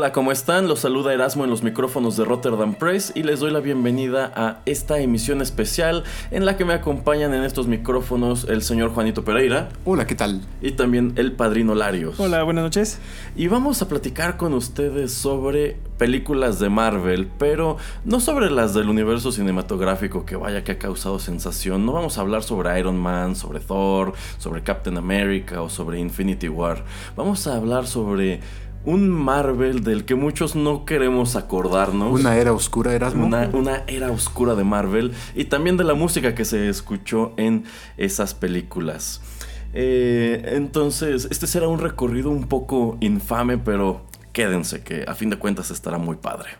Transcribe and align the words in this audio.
Hola, 0.00 0.12
¿cómo 0.12 0.32
están? 0.32 0.66
Los 0.66 0.78
saluda 0.78 1.12
Erasmo 1.12 1.44
en 1.44 1.50
los 1.50 1.62
micrófonos 1.62 2.16
de 2.16 2.24
Rotterdam 2.24 2.74
Press 2.74 3.12
y 3.14 3.22
les 3.22 3.40
doy 3.40 3.50
la 3.50 3.60
bienvenida 3.60 4.32
a 4.34 4.62
esta 4.64 4.98
emisión 4.98 5.42
especial 5.42 6.04
en 6.30 6.46
la 6.46 6.56
que 6.56 6.64
me 6.64 6.72
acompañan 6.72 7.34
en 7.34 7.44
estos 7.44 7.66
micrófonos 7.66 8.44
el 8.44 8.62
señor 8.62 8.94
Juanito 8.94 9.24
Pereira. 9.24 9.68
Hola, 9.84 10.06
¿qué 10.06 10.14
tal? 10.14 10.40
Y 10.62 10.70
también 10.70 11.12
el 11.16 11.32
padrino 11.32 11.74
Larios. 11.74 12.18
Hola, 12.18 12.42
buenas 12.44 12.64
noches. 12.64 12.98
Y 13.36 13.48
vamos 13.48 13.82
a 13.82 13.88
platicar 13.88 14.38
con 14.38 14.54
ustedes 14.54 15.12
sobre 15.12 15.76
películas 15.98 16.58
de 16.58 16.70
Marvel, 16.70 17.28
pero 17.38 17.76
no 18.06 18.20
sobre 18.20 18.50
las 18.50 18.72
del 18.72 18.88
universo 18.88 19.32
cinematográfico 19.32 20.24
que 20.24 20.34
vaya 20.34 20.64
que 20.64 20.72
ha 20.72 20.78
causado 20.78 21.18
sensación. 21.18 21.84
No 21.84 21.92
vamos 21.92 22.16
a 22.16 22.22
hablar 22.22 22.42
sobre 22.42 22.80
Iron 22.80 22.96
Man, 22.96 23.36
sobre 23.36 23.60
Thor, 23.60 24.14
sobre 24.38 24.62
Captain 24.62 24.96
America 24.96 25.60
o 25.60 25.68
sobre 25.68 26.00
Infinity 26.00 26.48
War. 26.48 26.86
Vamos 27.16 27.46
a 27.46 27.54
hablar 27.54 27.86
sobre 27.86 28.40
un 28.84 29.10
Marvel 29.10 29.82
del 29.84 30.04
que 30.04 30.14
muchos 30.14 30.56
no 30.56 30.84
queremos 30.84 31.36
acordarnos. 31.36 32.18
Una 32.18 32.36
era 32.36 32.52
oscura, 32.52 32.94
Erasmo. 32.94 33.26
Una, 33.26 33.50
una 33.52 33.84
era 33.86 34.10
oscura 34.10 34.54
de 34.54 34.64
Marvel 34.64 35.12
y 35.34 35.44
también 35.44 35.76
de 35.76 35.84
la 35.84 35.94
música 35.94 36.34
que 36.34 36.44
se 36.44 36.68
escuchó 36.68 37.32
en 37.36 37.64
esas 37.96 38.34
películas. 38.34 39.20
Eh, 39.72 40.52
entonces, 40.54 41.28
este 41.30 41.46
será 41.46 41.68
un 41.68 41.78
recorrido 41.78 42.30
un 42.30 42.48
poco 42.48 42.96
infame, 43.00 43.58
pero 43.58 44.02
quédense 44.32 44.82
que 44.82 45.04
a 45.06 45.14
fin 45.14 45.30
de 45.30 45.36
cuentas 45.36 45.70
estará 45.70 45.98
muy 45.98 46.16
padre. 46.16 46.50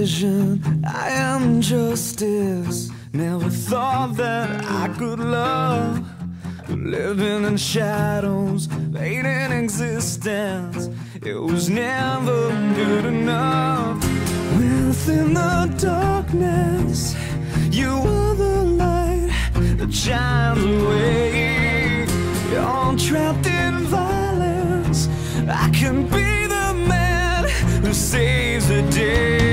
Vision, 0.00 0.62
I 0.86 1.10
am 1.10 1.60
justice. 1.60 2.90
Never 3.12 3.50
thought 3.50 4.16
that 4.16 4.48
I 4.64 4.88
could 4.98 5.18
love. 5.18 5.92
Living 6.70 7.44
in 7.44 7.56
shadows, 7.58 8.66
fading 8.94 9.52
existence. 9.62 10.88
It 11.30 11.38
was 11.50 11.68
never 11.68 12.40
good 12.80 13.04
enough. 13.04 13.98
Within 14.56 15.34
the 15.34 15.56
darkness, 15.76 17.14
you 17.70 17.90
are 17.90 18.34
the 18.46 18.58
light 18.82 19.30
that 19.78 19.92
shines 19.92 20.64
away. 20.64 22.06
You're 22.50 22.96
trapped 23.06 23.46
in 23.46 23.74
violence. 23.98 25.00
I 25.64 25.68
can 25.80 25.96
be 26.14 26.30
the 26.56 26.68
man 26.88 27.44
who 27.82 27.92
saves 27.92 28.66
the 28.68 28.82
day. 28.90 29.49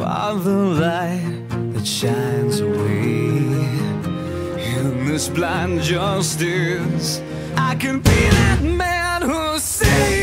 Are 0.00 0.34
the 0.34 0.58
light 0.80 1.46
that 1.72 1.86
shines 1.86 2.60
away. 2.60 3.36
In 4.74 5.06
this 5.06 5.28
blind 5.28 5.82
justice, 5.82 7.20
I 7.56 7.74
can 7.74 8.00
be 8.00 8.10
that 8.10 8.62
man 8.62 9.22
who 9.22 9.58
saves 9.58 10.15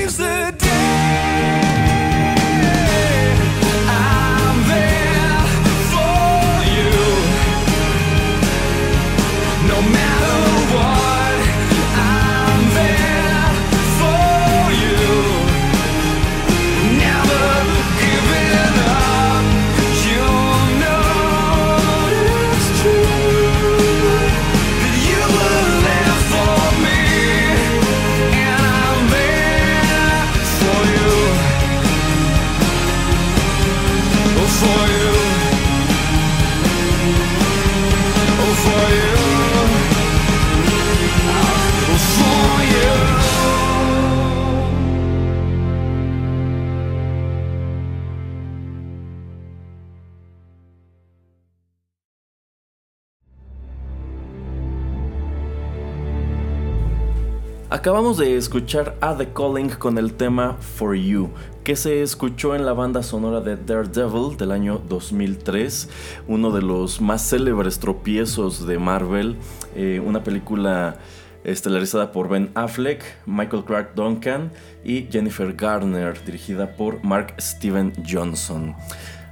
Acabamos 57.84 58.18
de 58.18 58.38
escuchar 58.38 58.96
a 59.02 59.14
The 59.18 59.34
Calling 59.34 59.68
con 59.68 59.98
el 59.98 60.14
tema 60.14 60.56
For 60.78 60.96
You, 60.96 61.32
que 61.66 61.76
se 61.76 62.02
escuchó 62.02 62.56
en 62.56 62.66
la 62.66 62.72
banda 62.72 63.04
sonora 63.04 63.42
de 63.42 63.58
Daredevil 63.58 64.38
del 64.38 64.54
año 64.54 64.82
2003, 64.88 65.90
uno 66.30 66.52
de 66.52 66.62
los 66.62 67.02
más 67.02 67.30
célebres 67.30 67.80
tropiezos 67.80 68.66
de 68.66 68.80
Marvel, 68.80 69.36
eh, 69.76 70.02
una 70.02 70.24
película 70.24 70.96
estelarizada 71.44 72.14
por 72.14 72.30
Ben 72.30 72.52
Affleck, 72.56 73.04
Michael 73.26 73.66
Clark 73.66 73.96
Duncan 73.96 74.54
y 74.86 75.08
Jennifer 75.12 75.52
Garner, 75.52 76.24
dirigida 76.24 76.78
por 76.78 77.04
Mark 77.04 77.36
Steven 77.38 77.92
Johnson. 78.10 78.78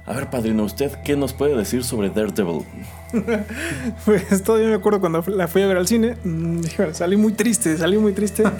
A 0.04 0.14
ver, 0.14 0.28
padrino, 0.30 0.64
¿usted 0.64 0.90
qué 1.04 1.16
nos 1.16 1.32
puede 1.32 1.56
decir 1.56 1.84
sobre 1.84 2.10
Daredevil? 2.10 2.64
pues 4.04 4.42
todavía 4.42 4.68
me 4.68 4.74
acuerdo 4.74 4.98
cuando 4.98 5.22
la 5.28 5.46
fui 5.46 5.62
a 5.62 5.66
ver 5.66 5.76
al 5.76 5.86
cine. 5.86 6.16
mm, 6.24 6.64
híjole, 6.64 6.94
salí 6.94 7.16
muy 7.16 7.32
triste, 7.32 7.76
salí 7.76 7.98
muy 7.98 8.12
triste. 8.12 8.44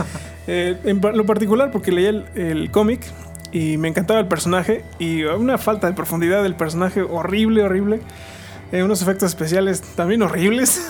Eh, 0.49 0.77
en 0.83 1.00
lo 1.00 1.25
particular 1.25 1.71
porque 1.71 1.93
leía 1.93 2.09
el, 2.09 2.25
el 2.35 2.71
cómic 2.73 3.00
y 3.53 3.77
me 3.77 3.87
encantaba 3.87 4.19
el 4.19 4.27
personaje 4.27 4.83
y 4.99 5.23
una 5.23 5.56
falta 5.56 5.87
de 5.87 5.93
profundidad 5.93 6.43
del 6.43 6.56
personaje 6.56 7.00
horrible, 7.00 7.62
horrible. 7.62 8.00
Eh, 8.73 8.83
unos 8.83 9.03
efectos 9.03 9.29
especiales 9.29 9.83
también 9.83 10.23
horribles. 10.23 10.81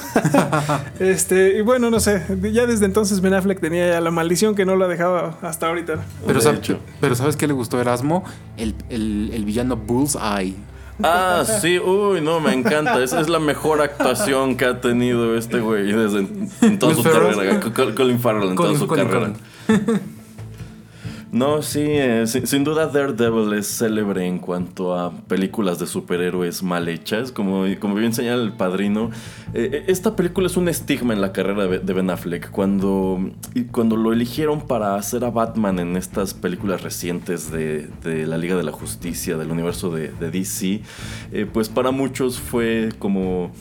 este, 1.00 1.58
y 1.58 1.62
bueno, 1.62 1.90
no 1.90 1.98
sé, 2.00 2.22
ya 2.52 2.66
desde 2.66 2.86
entonces 2.86 3.20
Ben 3.20 3.34
Affleck 3.34 3.60
tenía 3.60 3.88
ya 3.88 4.00
la 4.00 4.10
maldición 4.12 4.54
que 4.54 4.64
no 4.64 4.76
la 4.76 4.86
dejaba 4.86 5.36
hasta 5.42 5.66
ahorita. 5.66 5.94
Pero, 6.26 6.40
sab- 6.40 7.14
¿sabes 7.16 7.36
qué 7.36 7.46
le 7.48 7.52
gustó 7.54 7.78
a 7.78 7.80
Erasmo? 7.80 8.24
El, 8.56 8.74
el, 8.88 9.30
el 9.34 9.44
villano 9.44 9.76
Bullseye. 9.76 10.54
Ah, 11.02 11.42
sí, 11.60 11.78
uy, 11.80 12.20
no, 12.20 12.38
me 12.38 12.52
encanta. 12.52 13.02
Esa 13.02 13.20
es 13.20 13.28
la 13.28 13.40
mejor 13.40 13.80
actuación 13.82 14.56
que 14.56 14.66
ha 14.66 14.80
tenido 14.80 15.36
este 15.36 15.58
güey 15.58 15.90
desde 15.92 16.28
en 16.60 16.78
toda 16.78 16.94
su 16.94 17.02
Ferrell. 17.02 17.34
carrera. 17.34 17.60
Col- 17.74 17.94
Colin 17.94 18.20
Farrell 18.20 18.50
en 18.50 18.54
toda 18.54 18.68
Colin- 18.70 18.78
su 18.78 18.86
Colin 18.86 19.08
carrera. 19.08 19.32
No, 21.32 21.62
sí, 21.62 21.80
eh, 21.82 22.26
si- 22.26 22.46
sin 22.46 22.62
duda 22.62 22.88
Daredevil 22.88 23.54
es 23.54 23.66
célebre 23.66 24.26
en 24.26 24.38
cuanto 24.38 24.94
a 24.94 25.10
películas 25.12 25.78
de 25.78 25.86
superhéroes 25.86 26.62
mal 26.62 26.86
hechas, 26.90 27.32
como, 27.32 27.64
como 27.80 27.94
bien 27.94 28.12
señala 28.12 28.42
el 28.42 28.52
padrino. 28.52 29.10
eh, 29.54 29.70
eh, 29.72 29.84
esta 29.88 30.14
película 30.14 30.46
es 30.48 30.58
un 30.58 30.68
estigma 30.68 31.14
en 31.14 31.22
la 31.22 31.32
carrera 31.32 31.66
de 31.66 31.92
Ben 31.94 32.10
Affleck. 32.10 32.50
Cuando, 32.50 33.18
cuando 33.70 33.96
lo 33.96 34.12
eligieron 34.12 34.66
para 34.66 34.94
hacer 34.94 35.24
a 35.24 35.30
Batman 35.30 35.78
en 35.78 35.96
estas 35.96 36.34
películas 36.34 36.82
recientes 36.82 37.50
de, 37.50 37.88
de 38.04 38.26
la 38.26 38.36
Liga 38.36 38.54
de 38.56 38.62
la 38.64 38.72
Justicia, 38.72 39.38
del 39.38 39.50
universo 39.50 39.90
de, 39.90 40.08
de 40.12 40.30
DC, 40.30 40.82
pues 41.52 41.70
para 41.70 41.92
muchos 41.92 42.38
fue 42.40 42.90
como 42.98 43.52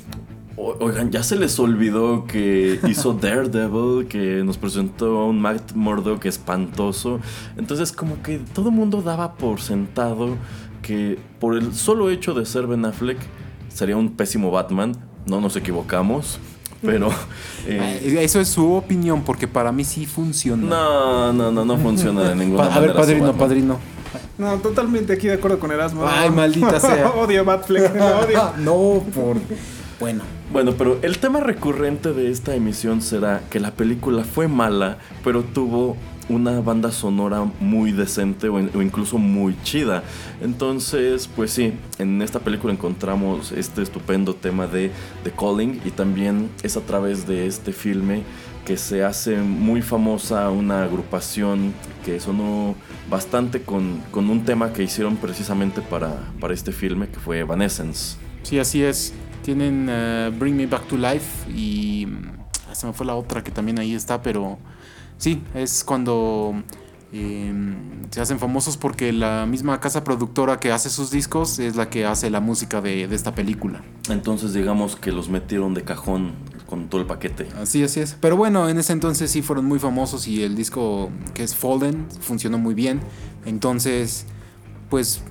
o- 0.57 0.75
Oigan, 0.79 1.11
ya 1.11 1.23
se 1.23 1.35
les 1.35 1.59
olvidó 1.59 2.25
que 2.25 2.79
hizo 2.87 3.13
Daredevil, 3.21 4.07
que 4.07 4.43
nos 4.43 4.57
presentó 4.57 5.19
a 5.19 5.25
un 5.27 5.41
Matt 5.41 5.73
Murdock 5.73 6.25
espantoso. 6.25 7.19
Entonces, 7.57 7.91
como 7.91 8.21
que 8.21 8.39
todo 8.53 8.69
el 8.69 8.75
mundo 8.75 9.01
daba 9.01 9.33
por 9.35 9.61
sentado 9.61 10.35
que 10.81 11.19
por 11.39 11.55
el 11.57 11.73
solo 11.75 12.09
hecho 12.09 12.33
de 12.33 12.45
ser 12.45 12.67
Ben 12.67 12.85
Affleck 12.85 13.17
sería 13.69 13.95
un 13.97 14.11
pésimo 14.11 14.51
Batman. 14.51 14.93
No 15.27 15.39
nos 15.39 15.55
equivocamos, 15.55 16.39
pero. 16.81 17.09
eh, 17.67 18.17
Eso 18.21 18.39
es 18.39 18.47
su 18.49 18.73
opinión, 18.73 19.21
porque 19.23 19.47
para 19.47 19.71
mí 19.71 19.83
sí 19.83 20.05
funciona. 20.07 20.63
no, 20.67 21.31
no, 21.33 21.51
no, 21.51 21.63
no 21.65 21.77
funciona 21.77 22.23
de 22.29 22.35
ninguna 22.43 22.63
Pa- 22.63 22.75
a 22.75 22.79
ver, 22.79 22.89
manera. 22.89 22.93
padrino, 22.99 23.33
padrino. 23.33 23.77
No, 24.37 24.55
totalmente 24.57 25.13
aquí 25.13 25.27
de 25.27 25.33
acuerdo 25.35 25.59
con 25.59 25.71
Erasmo. 25.71 26.03
Ay, 26.07 26.31
maldita 26.31 26.79
sea. 26.79 27.11
odio 27.11 27.41
a 27.41 27.43
Batfleck, 27.43 27.91
odio. 27.95 28.53
no, 28.57 29.03
por. 29.13 29.37
Bueno. 30.01 30.23
Bueno, 30.51 30.73
pero 30.79 30.97
el 31.03 31.19
tema 31.19 31.41
recurrente 31.41 32.11
de 32.11 32.31
esta 32.31 32.55
emisión 32.55 33.03
será 33.03 33.43
que 33.51 33.59
la 33.59 33.69
película 33.69 34.23
fue 34.23 34.47
mala, 34.47 34.97
pero 35.23 35.43
tuvo 35.43 35.95
una 36.27 36.59
banda 36.59 36.91
sonora 36.91 37.43
muy 37.59 37.91
decente 37.91 38.49
o, 38.49 38.55
o 38.55 38.81
incluso 38.81 39.19
muy 39.19 39.55
chida. 39.61 40.01
Entonces, 40.41 41.29
pues 41.35 41.51
sí, 41.51 41.73
en 41.99 42.23
esta 42.23 42.39
película 42.39 42.73
encontramos 42.73 43.51
este 43.51 43.83
estupendo 43.83 44.33
tema 44.33 44.65
de 44.65 44.89
The 45.23 45.31
Calling 45.33 45.81
y 45.85 45.91
también 45.91 46.49
es 46.63 46.77
a 46.77 46.81
través 46.81 47.27
de 47.27 47.45
este 47.45 47.71
filme 47.71 48.23
que 48.65 48.77
se 48.77 49.03
hace 49.03 49.37
muy 49.37 49.83
famosa 49.83 50.49
una 50.49 50.83
agrupación 50.83 51.73
que 52.03 52.19
sonó 52.19 52.73
bastante 53.07 53.61
con, 53.61 54.01
con 54.09 54.31
un 54.31 54.45
tema 54.45 54.73
que 54.73 54.81
hicieron 54.81 55.17
precisamente 55.17 55.79
para, 55.81 56.23
para 56.39 56.55
este 56.55 56.71
filme, 56.71 57.07
que 57.07 57.19
fue 57.19 57.37
Evanescence. 57.37 58.17
Sí, 58.41 58.57
así 58.57 58.81
es. 58.81 59.13
Tienen 59.43 59.87
eh, 59.89 60.31
Bring 60.37 60.55
Me 60.55 60.67
Back 60.67 60.87
to 60.87 60.97
Life 60.97 61.49
y. 61.51 62.05
mm, 62.07 62.73
Se 62.73 62.87
me 62.87 62.93
fue 62.93 63.05
la 63.05 63.15
otra 63.15 63.43
que 63.43 63.51
también 63.51 63.79
ahí 63.79 63.93
está, 63.93 64.21
pero. 64.21 64.57
Sí, 65.17 65.41
es 65.53 65.83
cuando. 65.83 66.63
eh, 67.13 67.53
se 68.11 68.19
hacen 68.21 68.39
famosos 68.39 68.77
porque 68.77 69.11
la 69.13 69.45
misma 69.45 69.79
casa 69.79 70.03
productora 70.03 70.59
que 70.59 70.71
hace 70.71 70.89
sus 70.89 71.11
discos 71.11 71.59
es 71.59 71.75
la 71.75 71.89
que 71.89 72.05
hace 72.05 72.29
la 72.29 72.39
música 72.39 72.81
de, 72.81 73.07
de 73.07 73.15
esta 73.15 73.33
película. 73.35 73.81
Entonces 74.09 74.53
digamos 74.53 74.95
que 74.95 75.11
los 75.11 75.29
metieron 75.29 75.73
de 75.73 75.83
cajón 75.83 76.33
con 76.67 76.87
todo 76.89 77.01
el 77.01 77.07
paquete. 77.07 77.47
Así, 77.61 77.83
así 77.83 77.99
es. 77.99 78.17
Pero 78.19 78.37
bueno, 78.37 78.67
en 78.69 78.77
ese 78.79 78.93
entonces 78.93 79.29
sí 79.31 79.41
fueron 79.41 79.65
muy 79.65 79.77
famosos 79.79 80.27
y 80.27 80.43
el 80.43 80.55
disco 80.55 81.09
que 81.33 81.43
es 81.43 81.53
Fallen 81.55 82.07
funcionó 82.21 82.57
muy 82.57 82.73
bien. 82.73 83.01
Entonces, 83.45 84.25
pues 84.89 85.21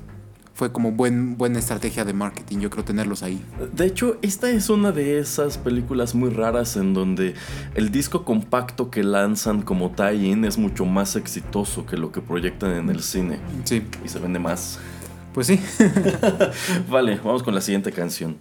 fue 0.61 0.73
como 0.73 0.93
buen, 0.93 1.39
buena 1.39 1.59
estrategia 1.59 2.05
de 2.05 2.13
marketing, 2.13 2.59
yo 2.59 2.69
creo 2.69 2.85
tenerlos 2.85 3.23
ahí. 3.23 3.43
De 3.73 3.87
hecho, 3.87 4.19
esta 4.21 4.51
es 4.51 4.69
una 4.69 4.93
de 4.93 5.19
esas 5.19 5.57
películas 5.57 6.15
muy 6.15 6.29
raras 6.29 6.77
en 6.77 6.93
donde 6.93 7.33
el 7.75 7.91
disco 7.91 8.27
compacto 8.27 8.91
que 8.91 9.03
lanzan 9.03 9.63
como 9.63 9.93
tie-in 9.93 10.45
es 10.45 10.59
mucho 10.59 10.85
más 10.85 11.17
exitoso 11.17 11.87
que 11.87 11.97
lo 11.97 12.13
que 12.13 12.21
proyectan 12.21 12.73
en 12.73 12.91
el 12.91 13.01
cine. 13.01 13.39
Sí, 13.65 13.83
Y 14.05 14.09
se 14.11 14.19
vende 14.19 14.39
más. 14.39 14.79
pues 15.33 15.47
sí. 15.47 15.59
Vale, 16.91 17.19
vamos 17.25 17.43
con 17.43 17.55
la 17.55 17.63
siguiente 17.63 17.91
canción. 17.91 18.37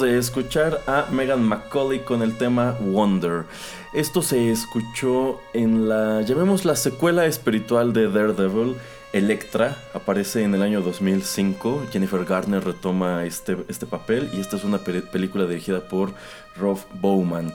De 0.00 0.18
escuchar 0.18 0.82
a 0.86 1.06
Megan 1.10 1.42
McCauley 1.42 2.00
con 2.00 2.20
el 2.22 2.36
tema 2.36 2.76
Wonder. 2.80 3.44
Esto 3.94 4.20
se 4.20 4.50
escuchó 4.50 5.40
en 5.54 5.88
la, 5.88 6.20
llamémosla 6.20 6.76
secuela 6.76 7.24
espiritual 7.24 7.92
de 7.94 8.08
Daredevil, 8.10 8.76
Electra, 9.14 9.76
aparece 9.94 10.42
en 10.42 10.54
el 10.54 10.60
año 10.62 10.82
2005. 10.82 11.84
Jennifer 11.90 12.24
Garner 12.26 12.62
retoma 12.62 13.24
este, 13.24 13.56
este 13.68 13.86
papel 13.86 14.28
y 14.34 14.40
esta 14.40 14.56
es 14.56 14.64
una 14.64 14.78
pe- 14.78 15.00
película 15.00 15.46
dirigida 15.46 15.80
por 15.80 16.10
Rob 16.58 16.78
Bowman. 17.00 17.54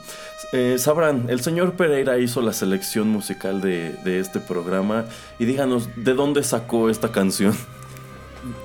Eh, 0.52 0.76
sabrán, 0.78 1.26
el 1.28 1.40
señor 1.42 1.74
Pereira 1.74 2.18
hizo 2.18 2.42
la 2.42 2.52
selección 2.52 3.08
musical 3.08 3.60
de, 3.60 3.92
de 4.04 4.18
este 4.18 4.40
programa 4.40 5.04
y 5.38 5.44
díganos, 5.44 5.88
¿de 5.96 6.14
dónde 6.14 6.42
sacó 6.42 6.90
esta 6.90 7.12
canción? 7.12 7.54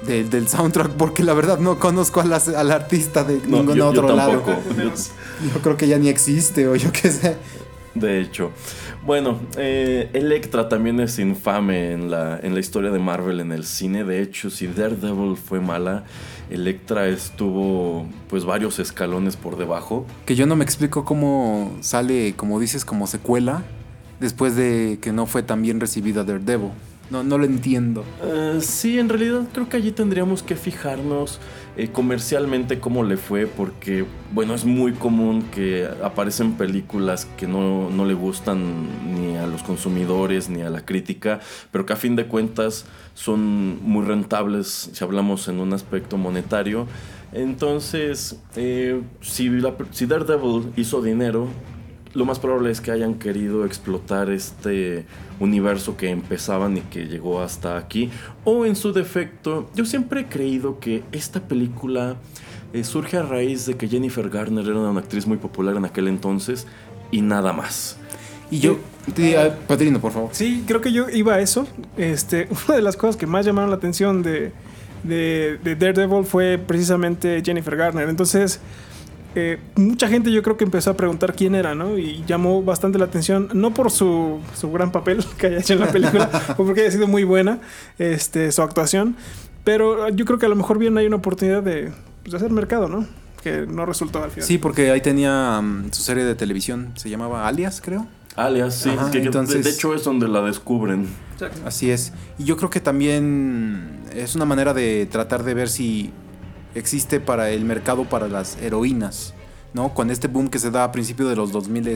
De- 0.05 0.23
del 0.23 0.47
soundtrack, 0.47 0.91
porque 0.93 1.23
la 1.23 1.33
verdad 1.35 1.59
no 1.59 1.77
conozco 1.77 2.19
a 2.21 2.25
las- 2.25 2.47
al 2.47 2.71
artista 2.71 3.23
de 3.23 3.39
No, 3.47 3.57
ningún 3.57 3.75
yo- 3.75 3.93
yo 3.93 4.01
otro 4.03 4.15
lado. 4.15 4.31
tampoco. 4.39 4.57
Yo- 4.77 5.53
Yo 5.53 5.61
creo 5.61 5.77
que 5.77 5.87
ya 5.87 5.97
ni 5.99 6.09
existe 6.09 6.67
o 6.67 6.75
yo 6.75 6.91
qué 6.91 7.11
sé. 7.11 7.35
De 7.93 8.19
hecho. 8.21 8.51
Bueno, 9.05 9.39
eh, 9.57 10.09
Electra 10.13 10.67
también 10.67 10.99
es 10.99 11.17
infame 11.19 11.91
en 11.93 12.09
la, 12.11 12.39
en 12.41 12.53
la 12.55 12.59
historia 12.59 12.89
de 12.91 12.99
Marvel 12.99 13.39
en 13.39 13.51
el 13.51 13.63
cine. 13.65 14.03
De 14.03 14.21
hecho, 14.21 14.49
si 14.49 14.65
Daredevil 14.67 15.37
fue 15.37 15.59
mala, 15.61 16.03
Electra 16.49 17.07
estuvo 17.07 18.07
pues 18.29 18.45
varios 18.45 18.79
escalones 18.79 19.35
por 19.35 19.57
debajo. 19.57 20.05
Que 20.25 20.35
yo 20.35 20.45
no 20.47 20.55
me 20.55 20.63
explico 20.63 21.05
cómo 21.05 21.71
sale, 21.81 22.33
como 22.35 22.59
dices, 22.59 22.83
como 22.83 23.05
secuela 23.07 23.63
después 24.19 24.55
de 24.55 24.97
que 25.01 25.11
no 25.13 25.25
fue 25.27 25.43
tan 25.43 25.61
bien 25.61 25.79
recibida 25.79 26.23
Daredevil. 26.23 26.71
No, 27.09 27.23
no 27.23 27.37
lo 27.37 27.45
entiendo. 27.45 28.03
Eh, 28.21 28.57
sí, 28.61 28.99
en 28.99 29.07
realidad 29.07 29.43
creo 29.53 29.69
que 29.69 29.77
allí 29.77 29.91
tendríamos 29.93 30.43
que 30.43 30.57
fijarnos 30.57 31.39
eh, 31.77 31.87
comercialmente 31.89 32.79
cómo 32.81 33.05
le 33.05 33.15
fue, 33.15 33.47
porque, 33.47 34.03
bueno, 34.33 34.53
es 34.53 34.65
muy 34.65 34.91
común 34.91 35.43
que 35.43 35.87
aparecen 36.03 36.53
películas 36.57 37.25
que 37.37 37.47
no, 37.47 37.89
no 37.89 38.03
le 38.03 38.13
gustan 38.13 39.15
ni 39.15 39.37
a 39.37 39.47
los 39.47 39.63
consumidores 39.63 40.49
ni 40.49 40.63
a 40.63 40.69
la 40.69 40.83
crítica, 40.85 41.39
pero 41.71 41.85
que 41.85 41.93
a 41.93 41.95
fin 41.95 42.17
de 42.17 42.25
cuentas 42.25 42.85
son 43.13 43.81
muy 43.83 44.03
rentables 44.05 44.89
si 44.91 45.01
hablamos 45.01 45.47
en 45.47 45.61
un 45.61 45.71
aspecto 45.71 46.17
monetario. 46.17 46.87
Entonces, 47.31 48.37
eh, 48.57 49.01
si, 49.21 49.47
la- 49.49 49.75
si 49.91 50.07
Daredevil 50.07 50.73
hizo 50.75 51.01
dinero, 51.01 51.47
lo 52.13 52.25
más 52.25 52.39
probable 52.39 52.71
es 52.71 52.81
que 52.81 52.91
hayan 52.91 53.15
querido 53.15 53.65
explotar 53.65 54.29
este 54.29 55.05
universo 55.39 55.97
que 55.97 56.09
empezaban 56.09 56.77
y 56.77 56.81
que 56.81 57.05
llegó 57.05 57.41
hasta 57.41 57.77
aquí. 57.77 58.09
O 58.43 58.65
en 58.65 58.75
su 58.75 58.93
defecto, 58.93 59.69
yo 59.75 59.85
siempre 59.85 60.21
he 60.21 60.25
creído 60.25 60.79
que 60.79 61.03
esta 61.11 61.41
película 61.41 62.15
eh, 62.73 62.83
surge 62.83 63.17
a 63.17 63.23
raíz 63.23 63.65
de 63.65 63.75
que 63.75 63.87
Jennifer 63.87 64.29
Garner 64.29 64.65
era 64.65 64.77
una 64.77 64.99
actriz 64.99 65.25
muy 65.25 65.37
popular 65.37 65.75
en 65.75 65.85
aquel 65.85 66.07
entonces 66.07 66.67
y 67.11 67.21
nada 67.21 67.53
más. 67.53 67.97
Y 68.49 68.59
yo, 68.59 68.77
sí, 69.15 69.35
ah, 69.35 69.55
Padrino, 69.67 69.99
por 69.99 70.11
favor. 70.11 70.29
Sí, 70.31 70.63
creo 70.65 70.81
que 70.81 70.91
yo 70.91 71.09
iba 71.09 71.35
a 71.35 71.41
eso. 71.41 71.67
Este, 71.97 72.47
una 72.67 72.77
de 72.77 72.81
las 72.81 72.95
cosas 72.95 73.17
que 73.17 73.27
más 73.27 73.45
llamaron 73.45 73.69
la 73.69 73.75
atención 73.75 74.23
de, 74.23 74.51
de, 75.03 75.59
de 75.63 75.75
Daredevil 75.75 76.25
fue 76.25 76.57
precisamente 76.57 77.41
Jennifer 77.43 77.75
Garner. 77.75 78.09
Entonces, 78.09 78.59
eh, 79.39 79.59
mucha 79.75 80.07
gente 80.07 80.31
yo 80.31 80.41
creo 80.41 80.57
que 80.57 80.63
empezó 80.63 80.89
a 80.89 80.97
preguntar 80.97 81.35
quién 81.35 81.53
era, 81.53 81.75
¿no? 81.75 81.97
Y 81.97 82.23
llamó 82.25 82.63
bastante 82.63 82.97
la 82.97 83.05
atención, 83.05 83.49
no 83.53 83.71
por 83.73 83.91
su, 83.91 84.39
su 84.55 84.71
gran 84.71 84.91
papel 84.91 85.23
que 85.37 85.47
haya 85.47 85.59
hecho 85.59 85.73
en 85.73 85.79
la 85.81 85.91
película, 85.91 86.29
o 86.57 86.65
porque 86.65 86.81
haya 86.81 86.91
sido 86.91 87.07
muy 87.07 87.23
buena 87.23 87.59
este, 87.99 88.51
su 88.51 88.61
actuación, 88.63 89.15
pero 89.63 90.09
yo 90.09 90.25
creo 90.25 90.39
que 90.39 90.47
a 90.47 90.49
lo 90.49 90.55
mejor 90.55 90.79
bien 90.79 90.97
hay 90.97 91.05
una 91.05 91.17
oportunidad 91.17 91.61
de, 91.61 91.91
pues, 92.23 92.31
de 92.31 92.37
hacer 92.37 92.49
mercado, 92.51 92.87
¿no? 92.87 93.05
Que 93.43 93.67
no 93.67 93.85
resultó 93.85 94.23
al 94.23 94.31
final. 94.31 94.47
Sí, 94.47 94.57
porque 94.57 94.89
ahí 94.91 95.01
tenía 95.01 95.61
mm, 95.61 95.91
su 95.91 96.01
serie 96.01 96.23
de 96.25 96.33
televisión, 96.33 96.93
se 96.95 97.09
llamaba 97.09 97.47
Alias, 97.47 97.79
creo. 97.83 98.07
Alias, 98.35 98.75
sí, 98.75 98.89
Ajá, 98.89 99.11
que- 99.11 99.19
entonces- 99.19 99.63
de 99.63 99.69
hecho 99.71 99.93
es 99.93 100.03
donde 100.03 100.27
la 100.27 100.41
descubren. 100.41 101.07
Así 101.65 101.91
es. 101.91 102.13
Y 102.39 102.45
yo 102.45 102.57
creo 102.57 102.69
que 102.71 102.79
también 102.79 103.99
es 104.15 104.35
una 104.35 104.45
manera 104.45 104.73
de 104.73 105.07
tratar 105.11 105.43
de 105.43 105.53
ver 105.53 105.69
si 105.69 106.11
existe 106.77 107.19
para 107.19 107.49
el 107.49 107.65
mercado 107.65 108.05
para 108.05 108.27
las 108.27 108.57
heroínas, 108.61 109.33
¿no? 109.73 109.93
Con 109.93 110.09
este 110.09 110.27
boom 110.27 110.49
que 110.49 110.59
se 110.59 110.71
da 110.71 110.83
a 110.83 110.91
principios 110.91 111.29
de 111.29 111.35
los 111.35 111.51
2000 111.51 111.87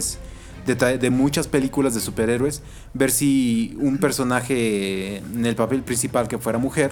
de, 0.65 1.09
muchas 1.09 1.47
películas 1.47 1.93
de 1.93 2.00
superhéroes, 2.01 2.61
ver 2.93 3.11
si 3.11 3.75
un 3.79 3.97
personaje 3.97 5.17
en 5.17 5.45
el 5.45 5.55
papel 5.55 5.81
principal 5.81 6.27
que 6.27 6.38
fuera 6.38 6.59
mujer 6.59 6.91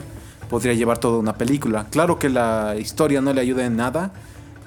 podría 0.49 0.73
llevar 0.73 0.97
toda 0.97 1.19
una 1.19 1.35
película. 1.35 1.87
Claro 1.91 2.17
que 2.17 2.29
la 2.29 2.75
historia 2.79 3.21
no 3.21 3.33
le 3.33 3.41
ayuda 3.41 3.65
en 3.65 3.77
nada, 3.77 4.11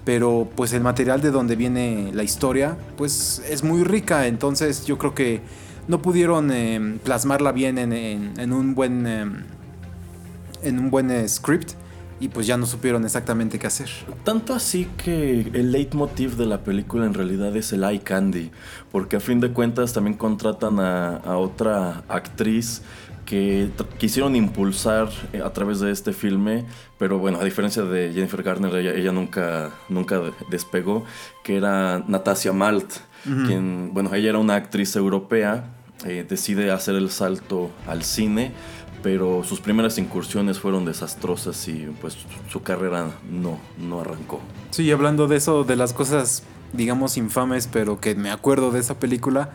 pero 0.04 0.48
pues 0.54 0.72
el 0.72 0.82
material 0.82 1.20
de 1.20 1.30
donde 1.30 1.56
viene 1.56 2.10
la 2.12 2.22
historia 2.22 2.76
pues 2.96 3.42
es 3.48 3.64
muy 3.64 3.82
rica, 3.82 4.26
entonces 4.26 4.84
yo 4.86 4.98
creo 4.98 5.14
que 5.14 5.40
no 5.88 6.00
pudieron 6.00 6.50
eh, 6.52 6.98
plasmarla 7.02 7.50
bien 7.50 7.78
en, 7.78 8.52
un 8.52 8.74
buen 8.74 9.06
en 10.62 10.78
un 10.78 10.90
buen 10.90 11.10
eh, 11.10 11.28
script 11.28 11.72
y 12.22 12.28
pues 12.28 12.46
ya 12.46 12.56
no 12.56 12.66
supieron 12.66 13.04
exactamente 13.04 13.58
qué 13.58 13.66
hacer. 13.66 13.90
Tanto 14.22 14.54
así 14.54 14.88
que 14.96 15.40
el 15.40 15.72
leitmotiv 15.72 16.36
de 16.36 16.46
la 16.46 16.58
película 16.62 17.04
en 17.04 17.14
realidad 17.14 17.54
es 17.56 17.72
el 17.72 17.82
eye 17.82 18.00
candy, 18.00 18.50
porque 18.92 19.16
a 19.16 19.20
fin 19.20 19.40
de 19.40 19.50
cuentas 19.50 19.92
también 19.92 20.16
contratan 20.16 20.78
a, 20.78 21.16
a 21.16 21.36
otra 21.36 22.04
actriz 22.08 22.82
que 23.24 23.70
quisieron 23.98 24.36
impulsar 24.36 25.08
eh, 25.32 25.40
a 25.44 25.52
través 25.52 25.80
de 25.80 25.90
este 25.90 26.12
filme, 26.12 26.64
pero 26.98 27.18
bueno, 27.18 27.40
a 27.40 27.44
diferencia 27.44 27.82
de 27.82 28.12
Jennifer 28.12 28.42
Garner, 28.42 28.74
ella, 28.76 28.92
ella 28.94 29.12
nunca, 29.12 29.70
nunca 29.88 30.18
de- 30.18 30.32
despegó, 30.50 31.04
que 31.44 31.56
era 31.56 32.04
Natasha 32.08 32.52
Malt, 32.52 32.90
quien, 33.46 33.90
bueno, 33.94 34.12
ella 34.14 34.30
era 34.30 34.38
una 34.38 34.56
actriz 34.56 34.94
europea, 34.96 35.64
eh, 36.04 36.26
decide 36.28 36.72
hacer 36.72 36.96
el 36.96 37.10
salto 37.10 37.70
al 37.86 38.02
cine, 38.02 38.52
pero 39.02 39.42
sus 39.44 39.60
primeras 39.60 39.98
incursiones 39.98 40.58
fueron 40.60 40.84
desastrosas 40.84 41.66
y 41.68 41.88
pues 42.00 42.16
su 42.50 42.62
carrera 42.62 43.06
no, 43.30 43.58
no 43.78 44.00
arrancó. 44.00 44.40
Sí, 44.70 44.90
hablando 44.90 45.26
de 45.28 45.36
eso, 45.36 45.64
de 45.64 45.76
las 45.76 45.92
cosas, 45.92 46.42
digamos, 46.72 47.16
infames, 47.16 47.68
pero 47.70 48.00
que 48.00 48.14
me 48.14 48.30
acuerdo 48.30 48.70
de 48.70 48.80
esa 48.80 48.94
película. 48.98 49.50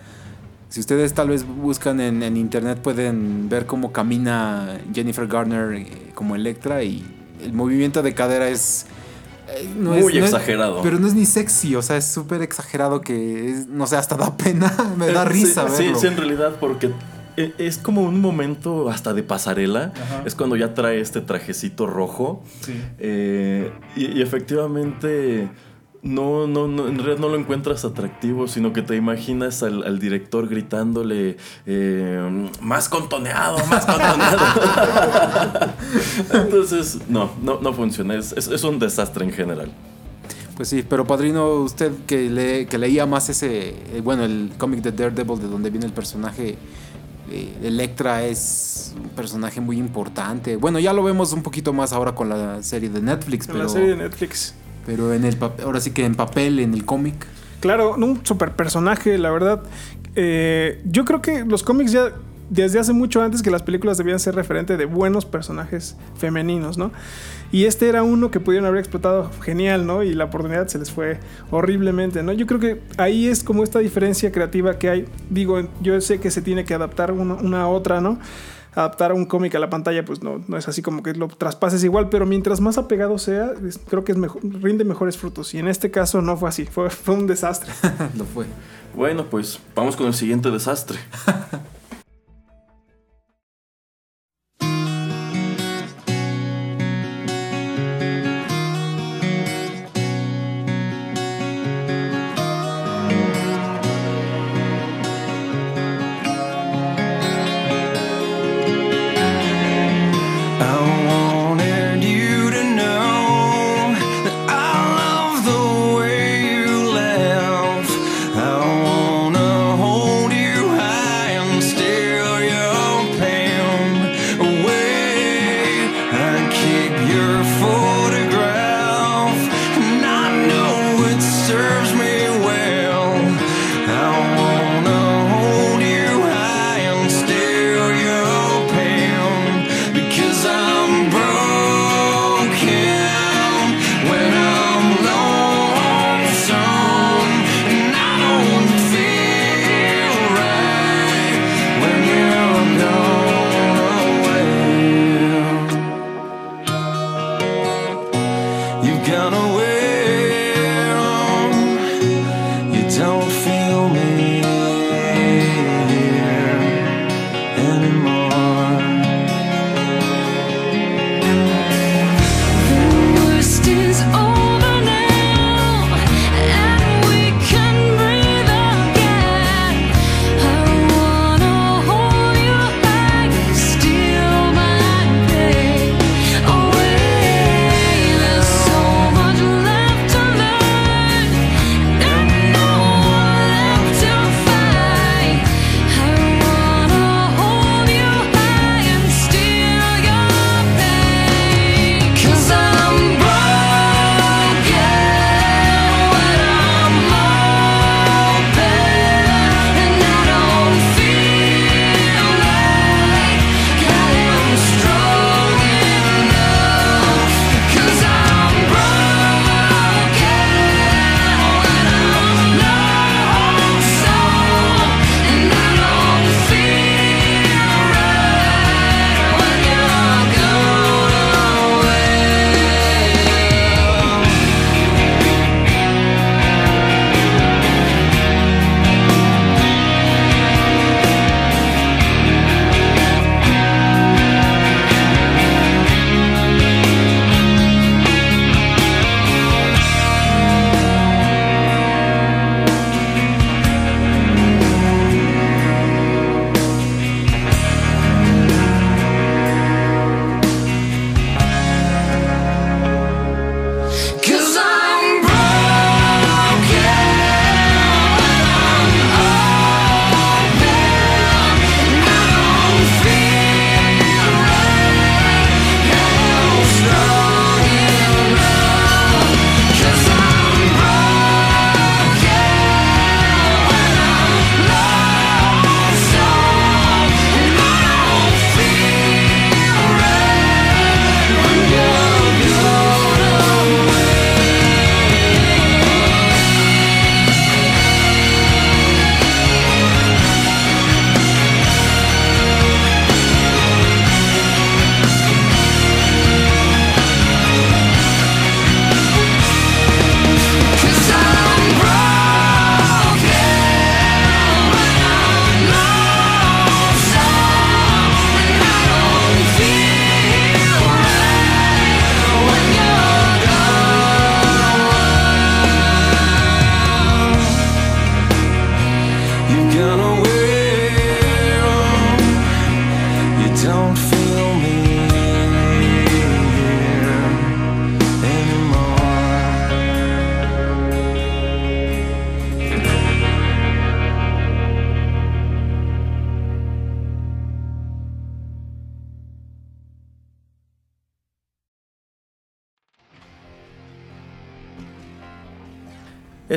Si 0.70 0.82
ustedes 0.82 1.14
tal 1.14 1.30
vez 1.30 1.46
buscan 1.48 2.02
en, 2.02 2.22
en 2.24 2.36
internet 2.36 2.80
pueden 2.82 3.48
ver 3.48 3.66
cómo 3.66 3.94
camina 3.94 4.80
Jennifer 4.94 5.26
Garner 5.26 5.74
eh, 5.74 6.12
como 6.14 6.36
Electra 6.36 6.84
y 6.84 7.06
el 7.42 7.54
movimiento 7.54 8.04
de 8.04 8.14
cadera 8.14 8.50
es... 8.50 8.86
eh, 9.48 9.66
no 9.80 9.92
Muy 9.92 10.00
es- 10.00 10.04
no 10.06 10.10
es- 10.26 10.34
exagerado. 10.34 10.82
pero 10.82 11.00
no 11.00 11.08
es 11.08 11.14
ni 11.14 11.26
sexy, 11.26 11.74
o 11.78 11.82
sea, 11.82 11.96
es 11.96 12.06
súper 12.06 12.42
exagerado 12.42 13.00
que, 13.00 13.50
es- 13.50 13.68
no 13.68 13.88
sé, 13.88 13.96
hasta 13.96 14.18
da 14.18 14.36
pena, 14.36 14.74
me 14.98 15.08
da 15.08 15.22
Eh, 15.24 15.26
risa 15.30 15.70
sí, 15.70 15.84
verlo. 15.84 15.96
Sí, 16.00 16.02
sí, 16.02 16.08
en 16.08 16.18
realidad, 16.18 16.58
porque 16.60 16.92
es 17.38 17.78
como 17.78 18.02
un 18.04 18.20
momento 18.20 18.90
hasta 18.90 19.14
de 19.14 19.24
pasarela. 19.24 19.94
Es 20.26 20.36
cuando 20.36 20.56
ya 20.56 20.74
trae 20.74 21.00
este 21.00 21.22
trajecito 21.22 21.86
rojo. 21.88 22.44
Eh, 23.00 23.72
y, 23.96 24.18
y 24.18 24.22
efectivamente. 24.22 25.50
No, 26.04 26.48
no, 26.48 26.68
no, 26.68 26.88
en 26.88 26.98
realidad 27.00 27.18
no 27.20 27.28
lo 27.28 27.38
encuentras 27.38 27.84
atractivo, 27.84 28.48
sino 28.48 28.72
que 28.72 28.82
te 28.84 28.96
imaginas 28.96 29.62
al, 29.64 29.84
al 29.84 29.98
director 30.00 30.48
gritándole 30.48 31.38
eh, 31.66 32.50
más 32.62 32.88
contoneado, 32.88 33.58
más 33.66 33.84
contoneado. 33.86 34.38
Entonces, 36.34 37.00
no, 37.10 37.32
no, 37.42 37.60
no 37.62 37.74
funciona. 37.74 38.16
Es, 38.16 38.32
es- 38.34 38.48
es 38.48 38.64
un 38.64 38.80
desastre 38.80 39.26
en 39.26 39.32
general. 39.34 39.72
Pues 40.56 40.70
sí, 40.70 40.84
pero 40.88 41.06
padrino, 41.06 41.52
usted 41.56 41.92
que, 42.08 42.30
lee- 42.30 42.66
que 42.68 42.78
leía 42.78 43.06
más 43.06 43.30
ese, 43.30 43.70
eh, 43.70 44.02
bueno, 44.04 44.24
el 44.24 44.52
cómic 44.58 44.82
de 44.82 44.92
Daredevil, 44.92 45.40
de 45.40 45.48
donde 45.48 45.70
viene 45.70 45.86
el 45.86 45.94
personaje, 45.94 46.50
eh, 46.50 46.58
Electra 47.30 48.24
es 48.24 48.94
un 48.96 49.10
personaje 49.10 49.60
muy 49.62 49.78
importante. 49.78 50.56
Bueno, 50.56 50.80
ya 50.80 50.94
lo 50.94 51.04
vemos 51.04 51.34
un 51.34 51.44
poquito 51.44 51.74
más 51.74 51.94
ahora 51.94 52.16
con 52.16 52.30
la 52.30 52.64
serie 52.64 52.90
de 52.90 53.02
Netflix, 53.02 53.48
En 53.48 53.54
pero, 53.54 53.64
la 53.66 53.70
serie 53.70 53.90
de 53.90 53.96
Netflix. 53.98 54.54
pero 54.86 55.14
en 55.14 55.26
el 55.26 55.38
ahora 55.64 55.80
sí 55.82 55.92
que 55.92 56.06
en 56.06 56.16
papel, 56.16 56.60
en 56.60 56.74
el 56.74 56.86
cómic. 56.86 57.28
Claro, 57.60 57.96
un 57.96 58.26
super 58.26 58.56
personaje, 58.56 59.18
la 59.18 59.32
verdad. 59.32 59.64
Eh, 60.16 60.82
yo 60.86 61.06
creo 61.06 61.22
que 61.22 61.44
los 61.46 61.64
cómics 61.64 61.92
ya 61.92 62.12
desde 62.50 62.80
hace 62.80 62.94
mucho 62.94 63.22
antes 63.22 63.42
que 63.42 63.52
las 63.52 63.64
películas 63.64 63.98
debían 63.98 64.20
ser 64.20 64.36
referente 64.36 64.78
de 64.78 64.86
buenos 64.86 65.26
personajes 65.26 65.98
femeninos, 66.16 66.78
¿no? 66.78 66.92
Y 67.52 67.66
este 67.66 67.88
era 67.88 68.04
uno 68.04 68.30
que 68.30 68.40
pudieron 68.40 68.68
haber 68.68 68.80
explotado 68.80 69.32
genial, 69.42 69.88
¿no? 69.88 70.04
Y 70.04 70.14
la 70.14 70.26
oportunidad 70.26 70.68
se 70.68 70.80
les 70.80 70.92
fue 70.92 71.20
horriblemente, 71.50 72.22
¿no? 72.22 72.34
Yo 72.34 72.46
creo 72.46 72.60
que 72.60 72.82
ahí 72.98 73.28
es 73.28 73.44
como 73.44 73.64
esta 73.64 73.80
diferencia 73.80 74.32
creativa 74.32 74.78
que 74.78 74.90
hay. 74.90 75.06
Digo, 75.30 75.62
yo 75.82 76.00
sé 76.02 76.20
que 76.20 76.30
se 76.30 76.42
tiene 76.42 76.66
que 76.66 76.74
adaptar 76.74 77.12
una, 77.14 77.62
a 77.62 77.68
otra, 77.68 78.02
¿no? 78.02 78.20
Adaptar 78.76 79.14
un 79.14 79.26
cómic 79.26 79.56
a 79.56 79.60
la 79.60 79.70
pantalla, 79.70 80.04
pues 80.06 80.22
no, 80.22 80.44
no 80.48 80.58
es 80.58 80.68
así 80.68 80.82
como 80.82 81.02
que 81.02 81.14
lo 81.14 81.30
traspases 81.30 81.84
igual, 81.84 82.10
pero 82.10 82.26
mientras 82.26 82.60
más 82.60 82.78
apegado 82.78 83.18
sea, 83.18 83.54
creo 83.90 84.04
que 84.04 84.12
es 84.12 84.18
mejor, 84.18 84.42
rinde 84.44 84.84
mejores 84.84 85.18
frutos. 85.18 85.54
Y 85.54 85.60
en 85.60 85.68
este 85.68 85.90
caso 85.90 86.22
no 86.22 86.38
fue 86.38 86.50
así, 86.50 86.66
fue, 86.66 86.90
un 87.08 87.28
desastre. 87.28 87.72
lo 88.18 88.26
fue. 88.26 88.46
Bueno, 88.94 89.26
pues 89.26 89.60
vamos 89.74 89.96
con 89.96 90.08
el 90.08 90.14
siguiente 90.14 90.52
desastre. 90.52 91.00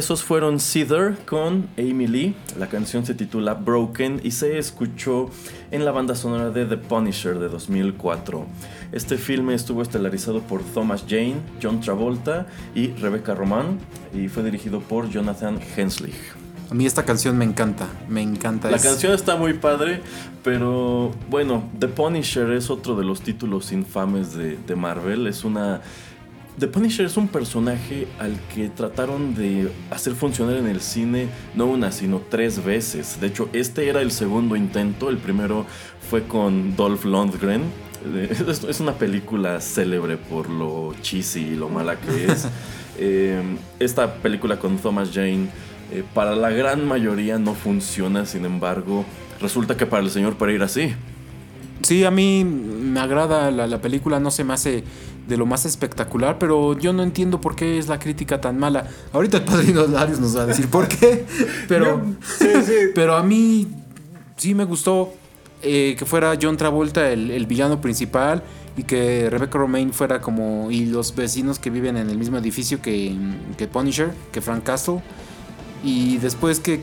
Esos 0.00 0.24
fueron 0.24 0.60
Cedar 0.60 1.14
con 1.26 1.68
Amy 1.76 2.06
Lee. 2.06 2.34
La 2.58 2.68
canción 2.68 3.04
se 3.04 3.12
titula 3.12 3.52
Broken 3.52 4.22
y 4.24 4.30
se 4.30 4.56
escuchó 4.56 5.28
en 5.70 5.84
la 5.84 5.90
banda 5.90 6.14
sonora 6.14 6.48
de 6.48 6.64
The 6.64 6.78
Punisher 6.78 7.38
de 7.38 7.50
2004. 7.50 8.46
Este 8.92 9.18
filme 9.18 9.52
estuvo 9.52 9.82
estelarizado 9.82 10.40
por 10.40 10.62
Thomas 10.62 11.04
Jane, 11.06 11.36
John 11.62 11.82
Travolta 11.82 12.46
y 12.74 12.86
Rebecca 12.94 13.34
Roman 13.34 13.78
y 14.14 14.28
fue 14.28 14.42
dirigido 14.42 14.80
por 14.80 15.10
Jonathan 15.10 15.60
Henslich. 15.76 16.14
A 16.70 16.74
mí 16.74 16.86
esta 16.86 17.04
canción 17.04 17.36
me 17.36 17.44
encanta, 17.44 17.86
me 18.08 18.22
encanta. 18.22 18.70
La 18.70 18.78
es- 18.78 18.82
canción 18.82 19.12
está 19.12 19.36
muy 19.36 19.52
padre, 19.52 20.00
pero 20.42 21.10
bueno, 21.28 21.64
The 21.78 21.88
Punisher 21.88 22.52
es 22.52 22.70
otro 22.70 22.96
de 22.96 23.04
los 23.04 23.20
títulos 23.20 23.70
infames 23.70 24.32
de, 24.34 24.56
de 24.66 24.76
Marvel. 24.76 25.26
Es 25.26 25.44
una. 25.44 25.82
The 26.60 26.68
Punisher 26.68 27.06
es 27.06 27.16
un 27.16 27.26
personaje 27.26 28.06
al 28.18 28.38
que 28.54 28.68
trataron 28.68 29.34
de 29.34 29.72
hacer 29.90 30.12
funcionar 30.12 30.56
en 30.56 30.66
el 30.66 30.82
cine 30.82 31.28
no 31.54 31.64
una, 31.64 31.90
sino 31.90 32.20
tres 32.28 32.62
veces. 32.62 33.18
De 33.18 33.28
hecho, 33.28 33.48
este 33.54 33.88
era 33.88 34.02
el 34.02 34.10
segundo 34.10 34.56
intento. 34.56 35.08
El 35.08 35.16
primero 35.16 35.64
fue 36.10 36.24
con 36.24 36.76
Dolph 36.76 37.06
Lundgren. 37.06 37.62
Eh, 38.14 38.36
Es, 38.48 38.62
es 38.64 38.78
una 38.78 38.92
película 38.92 39.58
célebre 39.62 40.18
por 40.18 40.50
lo 40.50 40.94
cheesy 41.00 41.40
y 41.40 41.56
lo 41.56 41.70
mala 41.70 41.98
que 41.98 42.26
es. 42.26 42.46
Eh, 43.02 43.40
esta 43.78 44.16
película 44.16 44.58
con 44.58 44.76
Thomas 44.76 45.10
Jane, 45.10 45.48
eh, 45.90 46.04
para 46.12 46.36
la 46.36 46.50
gran 46.50 46.86
mayoría 46.86 47.38
no 47.38 47.54
funciona, 47.54 48.26
sin 48.26 48.44
embargo, 48.44 49.06
resulta 49.40 49.74
que 49.74 49.86
para 49.86 50.02
el 50.02 50.10
señor 50.10 50.36
Pereira 50.36 50.68
sí. 50.68 50.92
Sí, 51.80 52.04
a 52.04 52.10
mí 52.10 52.44
me 52.44 53.00
agrada 53.00 53.50
la, 53.50 53.66
la 53.66 53.80
película, 53.80 54.20
no 54.20 54.30
se 54.30 54.44
me 54.44 54.52
hace 54.52 54.84
de 55.30 55.36
lo 55.38 55.46
más 55.46 55.64
espectacular, 55.64 56.38
pero 56.38 56.76
yo 56.78 56.92
no 56.92 57.02
entiendo 57.02 57.40
por 57.40 57.56
qué 57.56 57.78
es 57.78 57.88
la 57.88 57.98
crítica 57.98 58.40
tan 58.40 58.58
mala. 58.58 58.86
Ahorita 59.12 59.38
el 59.38 59.44
padrino 59.44 59.86
Darius 59.86 60.18
nos 60.20 60.36
va 60.36 60.42
a 60.42 60.46
decir 60.46 60.68
por 60.68 60.88
qué, 60.88 61.24
pero, 61.68 62.02
Sí, 62.38 62.48
sí. 62.66 62.72
pero 62.94 63.14
a 63.16 63.22
mí 63.22 63.68
sí 64.36 64.54
me 64.54 64.64
gustó 64.64 65.14
eh, 65.62 65.94
que 65.98 66.04
fuera 66.04 66.36
John 66.40 66.56
Travolta 66.56 67.10
el, 67.10 67.30
el 67.30 67.46
villano 67.46 67.80
principal 67.80 68.42
y 68.76 68.82
que 68.82 69.28
Rebecca 69.30 69.58
Romaine 69.58 69.92
fuera 69.92 70.20
como... 70.20 70.70
y 70.70 70.86
los 70.86 71.14
vecinos 71.14 71.58
que 71.58 71.70
viven 71.70 71.96
en 71.96 72.10
el 72.10 72.18
mismo 72.18 72.38
edificio 72.38 72.82
que, 72.82 73.14
que 73.56 73.66
Punisher, 73.68 74.10
que 74.32 74.40
Frank 74.40 74.64
Castle. 74.64 75.00
Y 75.84 76.18
después 76.18 76.60
que 76.60 76.82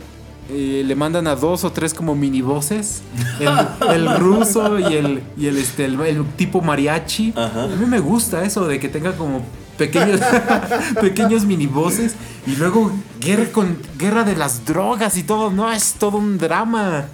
eh, 0.50 0.84
le 0.86 0.96
mandan 0.96 1.28
a 1.28 1.36
dos 1.36 1.64
o 1.64 1.72
tres 1.72 1.94
como 1.94 2.16
mini 2.16 2.42
voces. 2.42 3.02
El, 3.40 3.50
el 3.94 4.20
ruso 4.20 4.80
y 4.80 4.94
el, 4.94 5.24
y 5.38 5.48
el, 5.48 5.58
este, 5.58 5.86
el, 5.86 6.00
el 6.02 6.26
tipo 6.36 6.62
mariachi. 6.62 7.34
Ajá. 7.36 7.64
A 7.66 7.68
mí 7.68 7.86
me 7.86 8.00
gusta 8.00 8.44
eso 8.44 8.68
de 8.68 8.80
que 8.80 8.88
tenga 8.90 9.14
como 9.14 9.44
pequeños, 9.78 10.22
pequeños 11.02 11.46
mini 11.46 11.68
voces. 11.68 12.16
Y 12.46 12.56
luego 12.56 12.92
guerra, 13.20 13.46
con, 13.52 13.78
guerra 13.98 14.24
de 14.24 14.36
las 14.36 14.66
drogas 14.66 15.18
y 15.18 15.24
todo. 15.24 15.52
No, 15.52 15.72
es 15.72 15.94
todo 15.94 16.18
un 16.18 16.38
drama. 16.38 17.06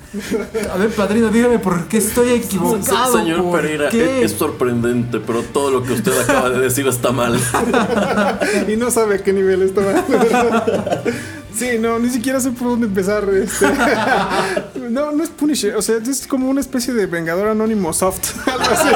A 0.72 0.78
ver, 0.78 0.89
padrino, 0.91 1.30
dígame 1.30 1.60
por 1.60 1.88
qué 1.88 1.98
estoy 1.98 2.34
equivocado. 2.34 3.17
señor 3.17 3.41
¿por 3.41 3.62
Pereira, 3.62 3.89
qué? 3.89 4.24
es, 4.24 4.32
sorprendente, 4.34 5.19
pero 5.19 5.41
todo 5.41 5.72
lo 5.72 5.84
que 5.84 5.93
usted 5.93 6.17
acaba 6.22 6.50
de 6.52 6.60
decir 6.60 6.88
está 6.88 7.12
mal. 7.12 7.39
y 8.67 8.76
no 8.76 8.91
sabe 8.91 9.15
a 9.15 9.24
qué 9.24 9.34
nivel 9.34 9.63
estaba. 9.63 10.04
sí, 11.56 11.78
no, 11.80 12.00
ni 12.00 12.10
siquiera 12.10 12.39
sé 12.39 12.52
por 12.52 12.70
dónde 12.70 12.88
empezar. 12.88 13.28
este. 13.34 13.66
no, 14.89 15.12
no 15.12 15.24
es 15.24 15.30
Punisher, 15.30 15.76
o 15.76 15.82
sea, 15.82 15.98
es 15.98 16.28
como 16.28 16.50
una 16.50 16.62
especie 16.62 16.94
de 16.94 17.06
Vengador 17.06 17.48
Anónimo 17.48 17.94
soft. 17.94 18.32
algo 18.48 18.63
así. 18.63 18.88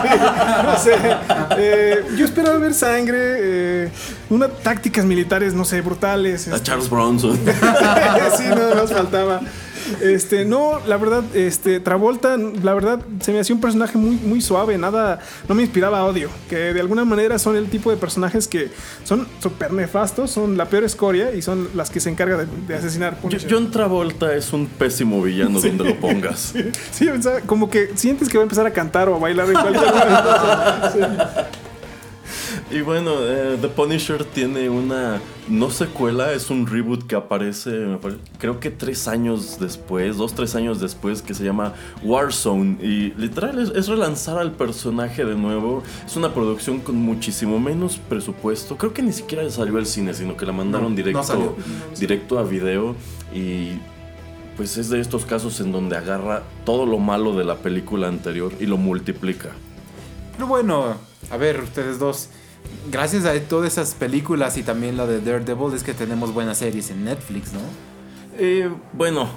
No 0.63 0.78
sé. 0.78 0.96
Eh, 1.58 2.06
yo 2.17 2.26
esperaba 2.26 2.58
ver 2.58 2.74
sangre, 2.74 3.17
eh, 3.20 3.91
unas 4.30 4.52
tácticas 4.62 5.06
militares, 5.06 5.54
no 5.54 5.65
sé, 5.65 5.82
brutales. 5.82 6.48
A 6.48 6.56
este. 6.56 6.63
Charles 6.63 6.89
Bronson. 6.89 7.38
sí, 8.38 8.43
nada 8.50 8.76
más 8.76 8.91
faltaba. 8.91 9.41
Este, 10.02 10.45
no, 10.45 10.80
la 10.86 10.97
verdad, 10.97 11.23
este, 11.36 11.80
Travolta, 11.80 12.38
la 12.38 12.73
verdad, 12.73 13.00
se 13.21 13.32
me 13.32 13.39
hacía 13.39 13.56
un 13.56 13.62
personaje 13.62 13.97
muy, 13.97 14.15
muy 14.15 14.41
suave, 14.41 14.78
nada, 14.78 15.19
no 15.47 15.56
me 15.56 15.63
inspiraba 15.63 16.06
odio, 16.06 16.30
que 16.50 16.73
de 16.73 16.80
alguna 16.80 17.06
manera 17.06 17.39
son 17.39 17.56
el 17.56 17.69
tipo 17.69 17.89
de 17.91 17.97
personajes 17.97 18.47
que 18.47 18.69
son 19.04 19.28
súper 19.39 19.73
nefastos, 19.73 20.32
son 20.32 20.58
la 20.58 20.65
peor 20.65 20.84
escoria 20.84 21.34
y 21.34 21.41
son 21.41 21.69
las 21.76 21.89
que 21.89 22.00
se 22.00 22.10
encargan 22.10 22.39
de, 22.39 22.47
de 22.67 22.76
asesinar. 22.76 23.19
Punisher. 23.19 23.50
John 23.52 23.71
Travolta 23.71 24.34
es 24.36 24.54
un 24.54 24.67
pésimo 24.67 25.21
villano 25.21 25.60
donde 25.60 25.84
lo 25.84 26.00
pongas. 26.00 26.54
Sí, 26.91 27.08
o 27.10 27.21
sea, 27.21 27.41
como 27.41 27.69
que 27.69 27.91
sientes 27.95 28.30
que 28.30 28.38
va 28.38 28.43
a 28.43 28.45
empezar 28.45 28.65
a 28.65 28.71
cantar 28.71 29.10
o 29.10 29.15
a 29.15 29.19
bailar 29.19 29.47
en 29.47 29.54
cualquier 29.54 29.86
momento. 29.86 30.91
Sí. 30.93 31.58
Y 32.72 32.82
bueno, 32.82 33.13
eh, 33.20 33.58
The 33.60 33.68
Punisher 33.70 34.24
tiene 34.24 34.70
una 34.70 35.22
no 35.48 35.70
secuela, 35.70 36.34
es 36.34 36.50
un 36.50 36.68
reboot 36.68 37.08
que 37.08 37.16
aparece, 37.16 37.70
me 37.70 37.98
creo 38.38 38.60
que 38.60 38.70
tres 38.70 39.08
años 39.08 39.58
después, 39.60 40.18
dos, 40.18 40.34
tres 40.34 40.56
años 40.56 40.80
después, 40.80 41.22
que 41.22 41.34
se 41.34 41.44
llama 41.44 41.74
Warzone. 42.04 42.78
Y 42.84 43.13
literal 43.18 43.60
es, 43.60 43.70
es 43.70 43.88
relanzar 43.88 44.38
al 44.38 44.52
personaje 44.52 45.24
de 45.24 45.36
nuevo. 45.36 45.84
Es 46.06 46.16
una 46.18 46.34
producción 46.34 46.80
con 46.80 46.96
muchísimo 46.96 47.60
menos 47.60 47.98
presupuesto. 47.98 48.78
Creo 48.78 48.94
que 48.94 49.02
ni 49.02 49.13
siquiera 49.13 49.50
salió 49.50 49.78
al 49.78 49.86
cine, 49.86 50.13
sino 50.13 50.36
que 50.36 50.46
la 50.46 50.52
mandaron 50.52 50.92
No, 50.92 50.96
directo, 50.96 51.56
directo 51.98 52.40
a 52.40 52.44
video. 52.44 52.96
Y 53.34 53.80
pues 54.58 54.78
es 54.78 54.90
de 54.90 55.00
estos 55.00 55.26
casos 55.26 55.60
en 55.60 55.72
donde 55.72 55.96
agarra 55.96 56.44
todo 56.66 56.86
lo 56.86 56.98
malo 56.98 57.38
de 57.38 57.46
la 57.46 57.58
película 57.58 58.08
anterior 58.08 58.52
y 58.60 58.66
lo 58.66 58.78
multiplica. 58.78 59.52
Pero 60.34 60.48
bueno, 60.48 60.96
a 61.32 61.38
ver, 61.38 61.62
ustedes 61.62 61.99
dos. 61.99 62.30
Gracias 62.91 63.25
a 63.25 63.39
todas 63.41 63.71
esas 63.73 63.93
películas 63.95 64.58
y 64.58 64.63
también 64.63 64.97
la 64.97 65.06
de 65.08 65.21
Daredevil 65.21 65.73
es 65.73 65.84
que 65.84 65.93
tenemos 65.93 66.34
buenas 66.34 66.58
series 66.58 66.89
en 66.91 67.06
Netflix, 67.06 67.53
¿no? 67.53 67.60
Eh, 68.38 68.69
bueno, 68.93 69.30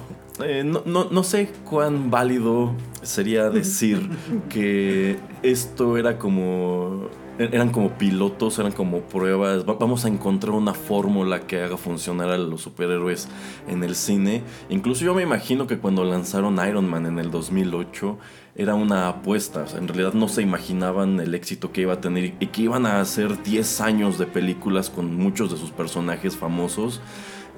eh, 0.43 0.63
no, 0.65 0.83
no- 0.85 1.05
no 1.09 1.23
sé 1.23 1.49
cuán 1.69 2.11
válido 2.11 2.73
sería 3.03 3.49
decir 3.49 4.09
que 4.49 5.17
esto 5.43 5.97
era 5.97 6.17
como... 6.17 7.07
Eran 7.39 7.71
como 7.71 7.97
pilotos, 7.97 8.59
eran 8.59 8.71
como 8.73 8.99
pruebas. 8.99 9.67
Va- 9.67 9.73
Vamos 9.73 10.05
a 10.05 10.09
encontrar 10.09 10.51
una 10.53 10.73
fórmula 10.75 11.39
que 11.47 11.61
haga 11.63 11.75
funcionar 11.77 12.29
a 12.29 12.37
los 12.37 12.61
superhéroes 12.61 13.29
en 13.67 13.83
el 13.83 13.95
cine. 13.95 14.43
Incluso 14.69 15.05
yo 15.05 15.15
me 15.15 15.23
imagino 15.23 15.65
que 15.65 15.79
cuando 15.79 16.03
lanzaron 16.03 16.59
Iron 16.67 16.87
Man 16.87 17.07
en 17.07 17.17
el 17.17 17.31
2008 17.31 18.17
era 18.55 18.75
una 18.75 19.07
apuesta. 19.07 19.63
O 19.63 19.67
sea, 19.67 19.79
en 19.79 19.87
realidad 19.87 20.13
no 20.13 20.27
se 20.27 20.41
imaginaban 20.41 21.19
el 21.19 21.33
éxito 21.35 21.71
que 21.71 21.81
iba 21.81 21.93
a 21.93 22.01
tener 22.01 22.35
y 22.39 22.47
que 22.47 22.63
iban 22.63 22.85
a 22.85 23.01
hacer 23.01 23.41
10 23.43 23.81
años 23.81 24.17
de 24.17 24.25
películas 24.27 24.89
con 24.89 25.15
muchos 25.15 25.51
de 25.51 25.57
sus 25.57 25.71
personajes 25.71 26.35
famosos. 26.35 27.01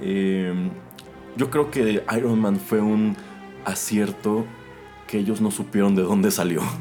Eh, 0.01 0.53
yo 1.35 1.49
creo 1.49 1.71
que 1.71 2.03
Iron 2.15 2.39
Man 2.39 2.59
fue 2.59 2.81
un 2.81 3.15
acierto 3.65 4.45
que 5.07 5.19
ellos 5.19 5.41
no 5.41 5.51
supieron 5.51 5.95
de 5.95 6.03
dónde 6.03 6.31
salió. 6.31 6.61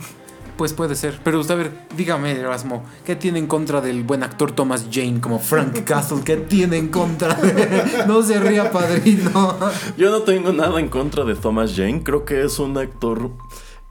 Pues 0.55 0.75
puede 0.75 0.95
ser. 0.97 1.19
Pero 1.25 1.41
usted, 1.41 1.55
a 1.55 1.57
ver, 1.57 1.73
dígame, 1.97 2.33
Erasmo, 2.33 2.85
¿qué 3.07 3.17
tiene 3.17 3.39
en 3.39 3.47
contra 3.47 3.81
del 3.81 4.03
buen 4.05 4.23
actor 4.23 4.53
Thomas 4.53 4.87
Jane 4.93 5.19
como 5.19 5.39
Frank 5.39 5.83
Castle? 5.85 6.19
¿Qué 6.25 6.37
tiene 6.37 6.77
en 6.77 6.89
contra 6.89 7.35
de.? 7.35 8.05
No 8.07 8.23
se 8.23 8.39
ría, 8.39 8.71
padrino. 8.71 9.57
Yo 9.97 10.11
no 10.11 10.21
tengo 10.21 10.53
nada 10.53 10.79
en 10.79 10.89
contra 10.89 11.25
de 11.25 11.35
Thomas 11.35 11.73
Jane. 11.75 12.03
Creo 12.05 12.27
que 12.27 12.45
es 12.45 12.59
un 12.59 12.77
actor 12.77 13.31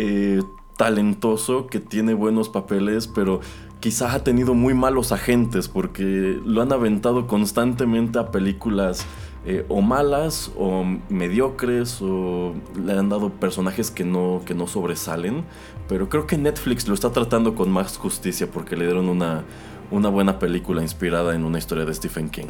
eh, 0.03 0.41
talentoso 0.77 1.67
que 1.67 1.79
tiene 1.79 2.15
buenos 2.15 2.49
papeles, 2.49 3.05
pero 3.07 3.39
quizás 3.79 4.15
ha 4.15 4.23
tenido 4.23 4.55
muy 4.55 4.73
malos 4.73 5.11
agentes 5.11 5.67
porque 5.67 6.39
lo 6.43 6.63
han 6.63 6.73
aventado 6.73 7.27
constantemente 7.27 8.17
a 8.17 8.31
películas 8.31 9.05
eh, 9.45 9.63
o 9.69 9.81
malas 9.81 10.51
o 10.57 10.83
mediocres 11.09 12.01
o 12.01 12.55
le 12.83 12.93
han 12.93 13.09
dado 13.09 13.29
personajes 13.29 13.91
que 13.91 14.03
no, 14.03 14.41
que 14.43 14.55
no 14.55 14.65
sobresalen. 14.65 15.43
Pero 15.87 16.09
creo 16.09 16.25
que 16.25 16.39
Netflix 16.39 16.87
lo 16.87 16.95
está 16.95 17.11
tratando 17.11 17.53
con 17.53 17.69
más 17.69 17.97
justicia 17.97 18.47
porque 18.49 18.75
le 18.75 18.85
dieron 18.85 19.07
una, 19.07 19.43
una 19.91 20.09
buena 20.09 20.39
película 20.39 20.81
inspirada 20.81 21.35
en 21.35 21.43
una 21.43 21.59
historia 21.59 21.85
de 21.85 21.93
Stephen 21.93 22.31
King. 22.31 22.49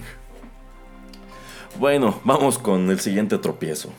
Bueno, 1.78 2.16
vamos 2.24 2.58
con 2.58 2.90
el 2.90 3.02
siguiente 3.02 3.38
tropiezo. 3.40 3.90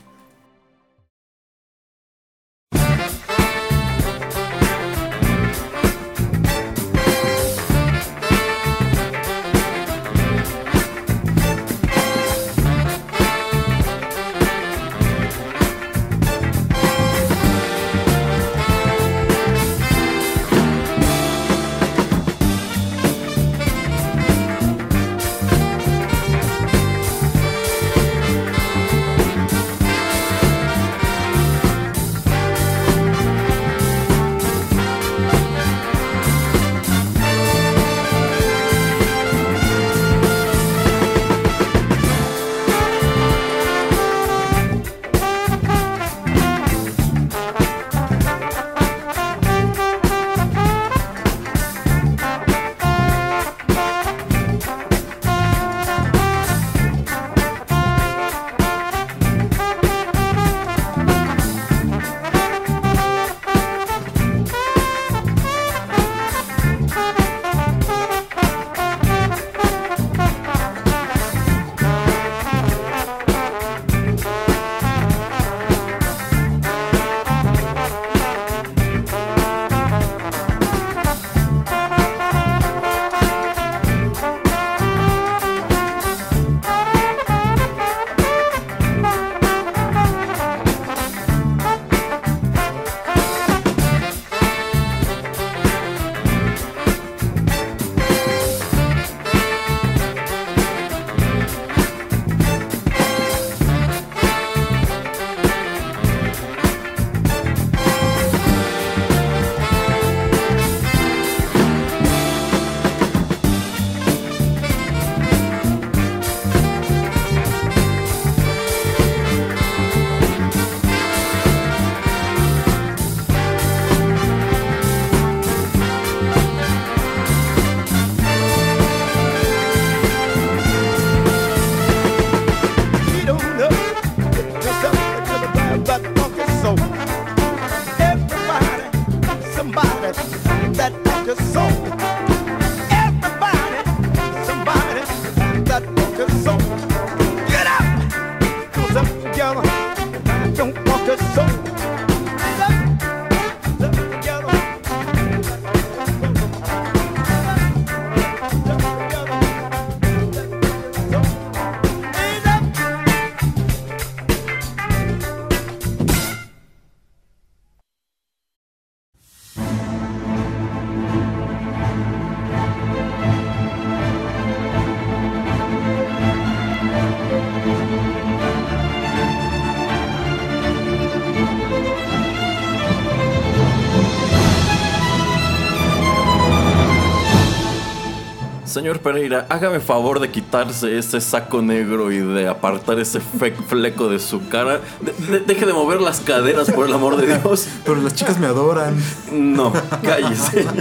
Señor 188.72 189.00
Pereira, 189.00 189.46
hágame 189.50 189.80
favor 189.80 190.18
de 190.18 190.30
quitarse 190.30 190.96
ese 190.96 191.20
saco 191.20 191.60
negro 191.60 192.10
y 192.10 192.18
de 192.18 192.48
apartar 192.48 192.98
ese 192.98 193.20
fleco 193.20 194.08
de 194.08 194.18
su 194.18 194.48
cara. 194.48 194.80
De- 195.00 195.12
de- 195.38 195.44
deje 195.44 195.66
de 195.66 195.72
mover 195.74 196.00
las 196.00 196.20
caderas, 196.20 196.70
por 196.70 196.86
el 196.86 196.92
amor 196.94 197.16
de 197.16 197.38
Dios. 197.38 197.68
Pero 197.84 198.00
las 198.00 198.14
chicas 198.14 198.38
me 198.38 198.46
adoran. 198.46 198.96
No, 199.30 199.72
cállese. 200.02 200.66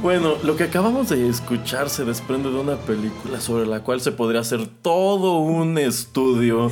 Bueno, 0.00 0.34
lo 0.44 0.54
que 0.54 0.62
acabamos 0.62 1.08
de 1.08 1.28
escuchar 1.28 1.90
se 1.90 2.04
desprende 2.04 2.50
de 2.52 2.56
una 2.60 2.76
película 2.76 3.40
sobre 3.40 3.66
la 3.66 3.80
cual 3.82 4.00
se 4.00 4.12
podría 4.12 4.42
hacer 4.42 4.68
todo 4.80 5.38
un 5.38 5.76
estudio 5.76 6.70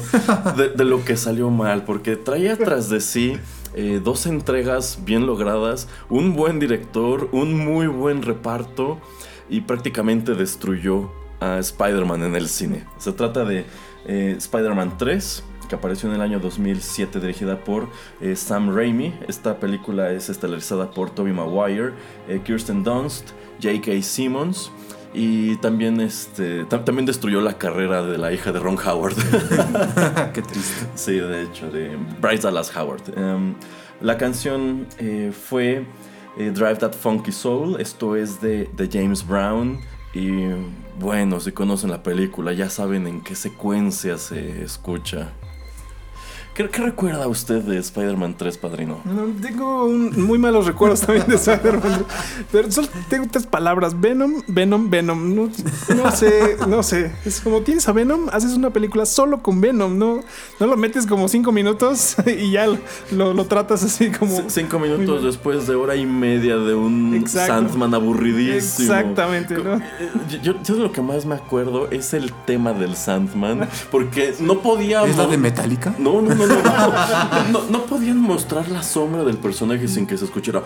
de, 0.56 0.68
de 0.68 0.84
lo 0.84 1.04
que 1.04 1.16
salió 1.16 1.50
mal, 1.50 1.82
porque 1.82 2.14
traía 2.14 2.56
tras 2.56 2.88
de 2.88 3.00
sí 3.00 3.36
eh, 3.74 4.00
dos 4.02 4.26
entregas 4.26 5.00
bien 5.04 5.26
logradas, 5.26 5.88
un 6.08 6.36
buen 6.36 6.60
director, 6.60 7.28
un 7.32 7.52
muy 7.58 7.88
buen 7.88 8.22
reparto 8.22 9.00
y 9.48 9.60
prácticamente 9.62 10.34
destruyó 10.34 11.10
a 11.40 11.58
Spider-Man 11.58 12.22
en 12.24 12.34
el 12.36 12.48
cine. 12.48 12.84
Se 12.98 13.12
trata 13.12 13.44
de 13.44 13.64
eh, 14.06 14.34
Spider-Man 14.38 14.96
3, 14.98 15.44
que 15.68 15.74
apareció 15.74 16.08
en 16.08 16.14
el 16.16 16.20
año 16.22 16.38
2007, 16.40 17.20
dirigida 17.20 17.62
por 17.64 17.88
eh, 18.20 18.36
Sam 18.36 18.74
Raimi. 18.74 19.14
Esta 19.28 19.58
película 19.60 20.12
es 20.12 20.28
estelarizada 20.28 20.90
por 20.90 21.10
Tobey 21.10 21.32
Maguire, 21.32 21.92
eh, 22.28 22.40
Kirsten 22.44 22.82
Dunst, 22.84 23.30
J.K. 23.62 24.00
Simmons. 24.02 24.70
Y 25.12 25.56
también, 25.56 26.00
este, 26.00 26.66
tam- 26.66 26.84
también 26.84 27.06
destruyó 27.06 27.40
la 27.40 27.56
carrera 27.56 28.02
de 28.02 28.18
la 28.18 28.32
hija 28.32 28.52
de 28.52 28.58
Ron 28.60 28.76
Howard. 28.78 29.14
Qué 30.34 30.42
triste. 30.42 30.86
Sí, 30.94 31.12
de 31.14 31.42
hecho, 31.44 31.70
de 31.70 31.96
Bryce 32.20 32.42
Dallas 32.42 32.74
Howard. 32.76 33.02
Em, 33.16 33.54
la 34.02 34.18
canción 34.18 34.86
eh, 34.98 35.32
fue 35.32 35.86
eh, 36.36 36.50
Drive 36.50 36.78
That 36.78 36.92
Funky 36.92 37.32
Soul. 37.32 37.80
Esto 37.80 38.16
es 38.16 38.40
de, 38.40 38.68
de 38.76 38.88
James 38.90 39.26
Brown. 39.26 39.80
Y 40.14 40.46
bueno, 40.98 41.40
si 41.40 41.52
conocen 41.52 41.90
la 41.90 42.02
película, 42.02 42.52
ya 42.52 42.70
saben 42.70 43.06
en 43.06 43.20
qué 43.20 43.34
secuencia 43.34 44.16
se 44.18 44.62
escucha. 44.62 45.32
¿Qué, 46.56 46.66
qué 46.70 46.82
recuerda 46.82 47.28
usted 47.28 47.60
de 47.62 47.76
Spider-Man 47.78 48.34
3, 48.38 48.56
padrino? 48.56 49.00
No, 49.04 49.24
tengo 49.42 49.84
un- 49.84 50.24
muy 50.26 50.38
malos 50.38 50.64
recuerdos 50.66 51.02
también 51.02 51.26
de 51.26 51.34
Spider-Man. 51.34 52.06
Pero 52.50 52.70
solo 52.72 52.88
tengo 53.10 53.26
tres 53.30 53.46
palabras: 53.46 54.00
Venom, 54.00 54.42
Venom, 54.48 54.88
Venom. 54.88 55.34
No, 55.34 55.50
no 55.94 56.10
sé, 56.12 56.56
no 56.66 56.82
sé. 56.82 57.12
Es 57.26 57.42
como 57.42 57.60
tienes 57.60 57.86
a 57.88 57.92
Venom, 57.92 58.28
haces 58.32 58.52
una 58.54 58.70
película 58.70 59.04
solo 59.04 59.42
con 59.42 59.60
Venom. 59.60 59.98
No, 59.98 60.20
no 60.58 60.66
lo 60.66 60.76
metes 60.78 61.06
como 61.06 61.28
cinco 61.28 61.52
minutos 61.52 62.16
y 62.26 62.52
ya 62.52 62.66
lo, 63.12 63.34
lo 63.34 63.44
tratas 63.44 63.82
así 63.84 64.10
como. 64.10 64.34
C- 64.34 64.44
Cinco 64.48 64.78
minutos 64.78 65.24
después 65.24 65.66
de 65.66 65.74
hora 65.74 65.94
y 65.96 66.06
media 66.06 66.56
de 66.56 66.74
un 66.74 67.14
Exacto. 67.14 67.52
Sandman 67.68 67.92
aburridísimo. 67.94 68.94
Exactamente, 68.94 69.58
¿no? 69.58 69.76
Eh, 69.76 69.82
Yo, 70.42 70.54
yo 70.62 70.74
de 70.76 70.80
lo 70.80 70.90
que 70.92 71.02
más 71.02 71.26
me 71.26 71.34
acuerdo 71.34 71.90
es 71.90 72.14
el 72.14 72.32
tema 72.46 72.72
del 72.72 72.96
Sandman, 72.96 73.68
porque 73.90 74.32
no 74.40 74.60
podía... 74.62 75.04
¿Es 75.04 75.18
la 75.18 75.26
de 75.26 75.36
Metallica? 75.36 75.94
No, 75.98 76.22
no, 76.22 76.34
no, 76.34 76.45
no, 77.52 77.62
no, 77.70 77.86
podían 77.86 78.18
mostrar 78.18 78.68
la 78.68 78.82
sombra 78.82 79.24
del 79.24 79.36
personaje 79.36 79.88
sin 79.88 80.06
que 80.06 80.16
se 80.16 80.24
escuchara. 80.24 80.62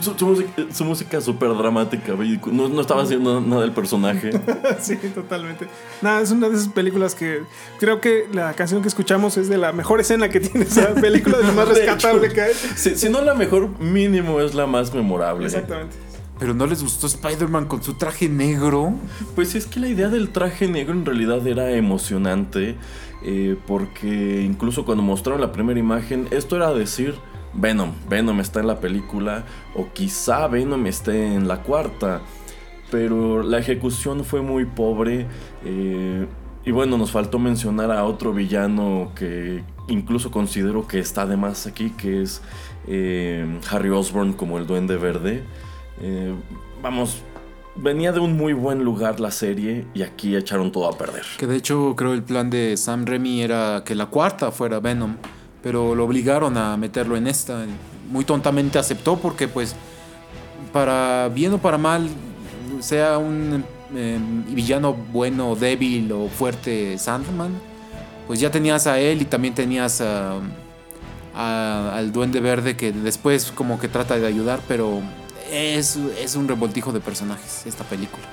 Su, 0.00 0.14
su 0.14 0.26
música, 0.26 0.50
su 0.72 0.84
música 0.84 1.20
súper 1.20 1.56
dramática. 1.56 2.14
No, 2.52 2.68
no 2.68 2.80
estaba 2.80 3.02
haciendo 3.02 3.40
nada 3.40 3.62
del 3.62 3.72
personaje. 3.72 4.30
Sí, 4.80 4.96
totalmente. 5.14 5.66
Nada, 6.02 6.20
es 6.20 6.30
una 6.30 6.48
de 6.48 6.56
esas 6.56 6.68
películas 6.68 7.14
que 7.14 7.42
creo 7.78 8.00
que 8.00 8.26
la 8.32 8.52
canción 8.52 8.82
que 8.82 8.88
escuchamos 8.88 9.36
es 9.36 9.48
de 9.48 9.56
la 9.56 9.72
mejor 9.72 10.00
escena 10.00 10.28
que 10.28 10.40
tiene 10.40 10.66
esa 10.66 10.94
película, 10.94 11.38
de 11.38 11.44
lo 11.44 11.52
más 11.52 11.68
rescatable 11.68 12.26
hecho, 12.26 12.34
que 12.34 12.40
hay. 12.42 12.54
Si, 12.76 12.96
si 12.96 13.08
no 13.08 13.20
la 13.22 13.34
mejor, 13.34 13.68
mínimo 13.80 14.40
es 14.40 14.54
la 14.54 14.66
más 14.66 14.92
memorable. 14.92 15.46
Exactamente. 15.46 15.96
Pero 16.38 16.52
no 16.54 16.66
les 16.66 16.82
gustó 16.82 17.06
Spider-Man 17.06 17.66
con 17.66 17.82
su 17.82 17.94
traje 17.94 18.28
negro. 18.28 18.94
Pues 19.34 19.54
es 19.54 19.66
que 19.66 19.80
la 19.80 19.88
idea 19.88 20.08
del 20.08 20.30
traje 20.30 20.68
negro 20.68 20.92
en 20.92 21.06
realidad 21.06 21.46
era 21.46 21.70
emocionante, 21.72 22.76
eh, 23.24 23.56
porque 23.66 24.42
incluso 24.42 24.84
cuando 24.84 25.02
mostraron 25.02 25.40
la 25.40 25.52
primera 25.52 25.80
imagen, 25.80 26.28
esto 26.30 26.56
era 26.56 26.72
decir, 26.74 27.14
Venom, 27.54 27.92
Venom 28.08 28.40
está 28.40 28.60
en 28.60 28.66
la 28.66 28.80
película, 28.80 29.44
o 29.74 29.88
quizá 29.92 30.46
Venom 30.46 30.86
esté 30.86 31.34
en 31.34 31.48
la 31.48 31.62
cuarta, 31.62 32.20
pero 32.90 33.42
la 33.42 33.58
ejecución 33.58 34.24
fue 34.24 34.42
muy 34.42 34.66
pobre, 34.66 35.26
eh, 35.64 36.26
y 36.66 36.72
bueno, 36.72 36.98
nos 36.98 37.12
faltó 37.12 37.38
mencionar 37.38 37.90
a 37.92 38.04
otro 38.04 38.32
villano 38.32 39.12
que 39.14 39.62
incluso 39.88 40.32
considero 40.32 40.86
que 40.86 40.98
está 40.98 41.24
de 41.24 41.36
más 41.36 41.66
aquí, 41.66 41.90
que 41.90 42.22
es 42.22 42.42
eh, 42.88 43.46
Harry 43.70 43.90
Osborn 43.90 44.32
como 44.32 44.58
el 44.58 44.66
Duende 44.66 44.96
Verde. 44.96 45.44
Eh, 46.00 46.34
vamos, 46.82 47.18
venía 47.74 48.12
de 48.12 48.20
un 48.20 48.36
muy 48.36 48.52
buen 48.52 48.84
lugar 48.84 49.20
la 49.20 49.30
serie 49.30 49.86
y 49.94 50.02
aquí 50.02 50.36
echaron 50.36 50.70
todo 50.72 50.88
a 50.88 50.96
perder. 50.96 51.24
Que 51.38 51.46
de 51.46 51.56
hecho 51.56 51.94
creo 51.96 52.12
el 52.12 52.22
plan 52.22 52.50
de 52.50 52.76
Sam 52.76 53.04
Raimi 53.06 53.42
era 53.42 53.82
que 53.84 53.94
la 53.94 54.06
cuarta 54.06 54.50
fuera 54.50 54.80
Venom. 54.80 55.16
Pero 55.62 55.94
lo 55.96 56.04
obligaron 56.04 56.56
a 56.56 56.76
meterlo 56.76 57.16
en 57.16 57.26
esta. 57.26 57.64
Muy 58.10 58.24
tontamente 58.24 58.78
aceptó 58.78 59.16
porque 59.16 59.48
pues 59.48 59.74
para 60.72 61.28
bien 61.28 61.54
o 61.54 61.58
para 61.58 61.76
mal, 61.78 62.08
sea 62.80 63.18
un 63.18 63.64
eh, 63.94 64.18
villano 64.50 64.92
bueno, 65.12 65.56
débil 65.56 66.12
o 66.12 66.28
fuerte 66.28 66.98
Sandman, 66.98 67.50
pues 68.26 68.38
ya 68.38 68.50
tenías 68.50 68.86
a 68.86 69.00
él 69.00 69.22
y 69.22 69.24
también 69.24 69.54
tenías 69.54 70.00
a, 70.00 70.34
a- 71.34 71.92
al 71.96 72.12
Duende 72.12 72.40
Verde 72.40 72.76
que 72.76 72.92
después 72.92 73.50
como 73.52 73.78
que 73.80 73.88
trata 73.88 74.16
de 74.18 74.26
ayudar, 74.26 74.60
pero 74.68 75.00
es, 75.50 75.96
es 75.96 76.36
un 76.36 76.48
revoltijo 76.48 76.92
de 76.92 77.00
personajes 77.00 77.66
esta 77.66 77.84
película. 77.84 78.24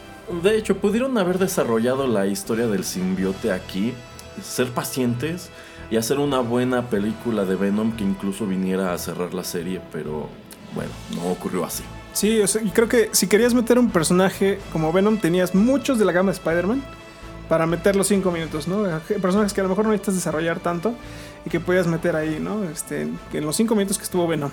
De 0.42 0.58
hecho, 0.58 0.78
pudieron 0.78 1.18
haber 1.18 1.38
desarrollado 1.38 2.08
la 2.08 2.26
historia 2.28 2.68
del 2.68 2.84
simbiote 2.84 3.52
aquí, 3.52 3.94
ser 4.42 4.72
pacientes 4.72 5.50
y 5.92 5.98
hacer 5.98 6.18
una 6.18 6.40
buena 6.40 6.90
película 6.90 7.46
de 7.46 7.56
Venom 7.56 7.96
que 7.96 8.04
incluso 8.04 8.48
viniera 8.48 8.94
a 8.94 8.98
cerrar 8.98 9.34
la 9.34 9.44
serie, 9.44 9.82
pero 9.92 10.30
bueno, 10.74 10.92
no 11.16 11.30
ocurrió 11.30 11.66
así. 11.66 11.84
Sí, 12.14 12.40
o 12.42 12.48
sea, 12.48 12.62
y 12.62 12.70
creo 12.70 12.88
que 12.88 13.10
si 13.12 13.28
querías 13.28 13.54
meter 13.54 13.78
un 13.78 13.90
personaje 13.90 14.60
como 14.72 14.94
Venom, 14.94 15.18
tenías 15.18 15.54
muchos 15.54 16.00
de 16.00 16.06
la 16.06 16.12
gama 16.12 16.32
de 16.32 16.38
Spider-Man 16.38 16.84
para 17.50 17.66
meter 17.66 17.96
los 17.96 18.08
cinco 18.08 18.32
minutos, 18.32 18.68
¿no? 18.68 18.84
Personajes 19.22 19.54
que 19.54 19.62
a 19.62 19.64
lo 19.64 19.70
mejor 19.70 19.86
no 19.86 19.92
necesitas 19.92 20.16
desarrollar 20.16 20.60
tanto 20.60 20.94
y 21.46 21.50
que 21.50 21.60
podías 21.60 21.88
meter 21.88 22.16
ahí, 22.16 22.40
¿no? 22.40 22.64
Este, 22.64 23.02
en 23.02 23.46
los 23.46 23.56
cinco 23.56 23.76
minutos 23.76 23.98
que 23.98 24.06
estuvo 24.06 24.28
Venom. 24.28 24.52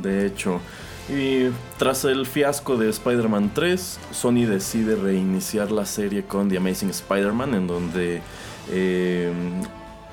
De 0.00 0.26
hecho, 0.26 0.60
y 1.08 1.48
tras 1.78 2.04
el 2.04 2.26
fiasco 2.26 2.76
de 2.76 2.88
Spider-Man 2.90 3.50
3, 3.54 3.98
Sony 4.12 4.44
decide 4.46 4.94
reiniciar 4.96 5.70
la 5.72 5.84
serie 5.86 6.22
con 6.24 6.48
The 6.48 6.56
Amazing 6.58 6.90
Spider-Man, 6.90 7.54
en 7.54 7.66
donde 7.66 8.20
eh, 8.70 9.32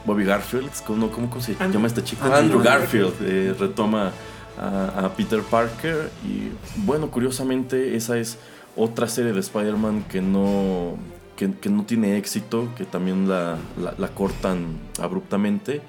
Bobby 0.05 0.23
Garfield, 0.25 0.69
¿cómo, 0.87 1.09
cómo, 1.11 1.29
cómo 1.29 1.41
se 1.41 1.55
llama 1.55 1.87
este 1.87 2.03
chico? 2.03 2.23
Andrew 2.25 2.39
Andrew 2.39 2.61
Garfield 2.63 3.13
eh, 3.21 3.55
retoma 3.59 4.11
a, 4.57 5.05
a 5.05 5.13
Peter 5.15 5.41
Parker. 5.43 6.09
Y 6.25 6.49
bueno, 6.85 7.11
curiosamente, 7.11 7.95
esa 7.95 8.17
es 8.17 8.37
otra 8.75 9.07
serie 9.07 9.31
de 9.33 9.39
Spider-Man 9.41 10.05
que 10.09 10.21
no, 10.21 10.95
que, 11.35 11.51
que 11.53 11.69
no 11.69 11.83
tiene 11.83 12.17
éxito, 12.17 12.69
que 12.75 12.85
también 12.85 13.29
la, 13.29 13.57
la- 13.81 13.93
la 13.97 14.07
cortan 14.09 14.77
abruptamente. 14.99 15.81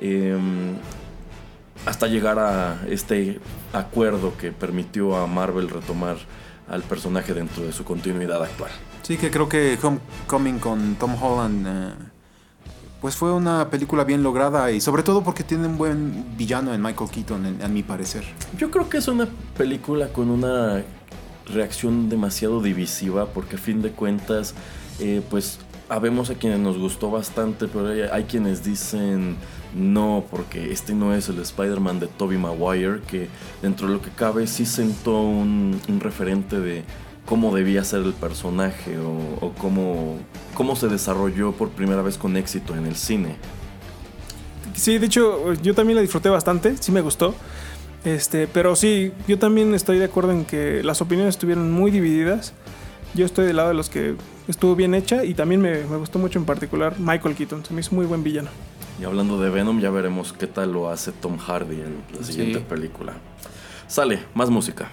Em, 0.00 0.74
hasta 1.84 2.06
llegar 2.06 2.38
a 2.38 2.80
este 2.88 3.38
acuerdo 3.72 4.36
que 4.38 4.52
permitió 4.52 5.16
a 5.16 5.26
Marvel 5.26 5.68
retomar 5.68 6.16
al 6.68 6.82
personaje 6.82 7.34
dentro 7.34 7.62
de 7.64 7.72
su 7.72 7.84
continuidad 7.84 8.42
actual. 8.42 8.70
Sí, 9.02 9.16
que 9.18 9.30
creo 9.30 9.48
que 9.48 9.78
Homecoming 9.80 10.58
con 10.58 10.94
Tom 10.96 11.14
Holland, 11.22 11.66
eh, 11.66 11.92
Pues 13.00 13.14
fue 13.14 13.30
una 13.32 13.68
película 13.70 14.02
bien 14.04 14.22
lograda 14.22 14.72
y 14.72 14.80
sobre 14.80 15.02
todo 15.04 15.22
porque 15.22 15.44
tiene 15.44 15.66
un 15.68 15.76
buen 15.78 16.24
villano 16.36 16.72
en 16.74 16.82
Michael 16.82 17.10
Keaton, 17.10 17.44
en- 17.46 17.62
a 17.62 17.68
mi 17.68 17.82
parecer. 17.82 18.24
Yo 18.58 18.70
creo 18.70 18.88
que 18.88 18.96
es 18.96 19.06
una 19.06 19.28
película 19.56 20.08
con 20.08 20.30
una 20.30 20.82
reacción 21.52 22.08
demasiado 22.08 22.60
divisiva 22.62 23.26
porque 23.26 23.56
a 23.56 23.58
fin 23.58 23.82
de 23.82 23.90
cuentas, 23.92 24.54
eh, 24.98 25.22
pues 25.30 25.58
habemos 25.88 26.30
a 26.30 26.34
quienes 26.34 26.58
nos 26.58 26.78
gustó 26.78 27.10
bastante, 27.10 27.68
pero 27.68 27.88
hay, 27.88 28.00
hay 28.00 28.24
quienes 28.24 28.64
dicen 28.64 29.36
no, 29.76 30.24
porque 30.30 30.72
este 30.72 30.94
no 30.94 31.14
es 31.14 31.28
el 31.28 31.38
Spider-Man 31.38 32.00
de 32.00 32.06
Tobey 32.06 32.38
Maguire, 32.38 33.00
que 33.06 33.28
dentro 33.60 33.86
de 33.86 33.94
lo 33.94 34.00
que 34.00 34.10
cabe 34.10 34.46
sí 34.46 34.64
sentó 34.64 35.20
un, 35.20 35.80
referente 36.00 36.58
de 36.58 36.82
cómo 37.26 37.54
debía 37.54 37.84
ser 37.84 38.02
el 38.02 38.14
personaje 38.14 38.98
o, 38.98 39.44
o 39.44 39.52
cómo, 39.58 40.16
cómo 40.54 40.76
se 40.76 40.88
desarrolló 40.88 41.52
por 41.52 41.68
primera 41.68 42.00
vez 42.00 42.16
con 42.16 42.36
éxito 42.36 42.74
en 42.74 42.86
el 42.86 42.96
cine. 42.96 43.36
Sí, 44.74 44.98
de 44.98 45.06
hecho, 45.06 45.52
yo 45.54 45.74
también 45.74 45.96
la 45.96 46.02
disfruté 46.02 46.30
bastante, 46.30 46.76
sí 46.78 46.90
me 46.90 47.02
gustó. 47.02 47.34
Este, 48.04 48.46
pero 48.46 48.76
sí, 48.76 49.12
yo 49.28 49.38
también 49.38 49.74
estoy 49.74 49.98
de 49.98 50.04
acuerdo 50.04 50.32
en 50.32 50.44
que 50.44 50.82
las 50.84 51.02
opiniones 51.02 51.34
estuvieron 51.34 51.70
muy 51.70 51.90
divididas. 51.90 52.54
Yo 53.14 53.26
estoy 53.26 53.46
del 53.46 53.56
lado 53.56 53.68
de 53.68 53.74
los 53.74 53.90
que 53.90 54.14
estuvo 54.48 54.74
bien 54.74 54.94
hecha 54.94 55.24
y 55.24 55.34
también 55.34 55.60
me, 55.60 55.84
me 55.84 55.96
gustó 55.96 56.18
mucho 56.18 56.38
en 56.38 56.44
particular 56.44 56.98
Michael 56.98 57.34
Keaton. 57.34 57.64
Se 57.64 57.74
me 57.74 57.80
hizo 57.80 57.94
muy 57.94 58.06
buen 58.06 58.22
villano. 58.22 58.48
Y 59.00 59.04
hablando 59.04 59.38
de 59.40 59.50
Venom, 59.50 59.80
ya 59.80 59.90
veremos 59.90 60.32
qué 60.32 60.46
tal 60.46 60.72
lo 60.72 60.88
hace 60.88 61.12
Tom 61.12 61.36
Hardy 61.38 61.80
en 61.80 62.02
la 62.18 62.24
Sí. 62.24 62.32
siguiente 62.32 62.60
película. 62.60 63.12
Sale, 63.86 64.20
más 64.34 64.50
música. 64.50 64.90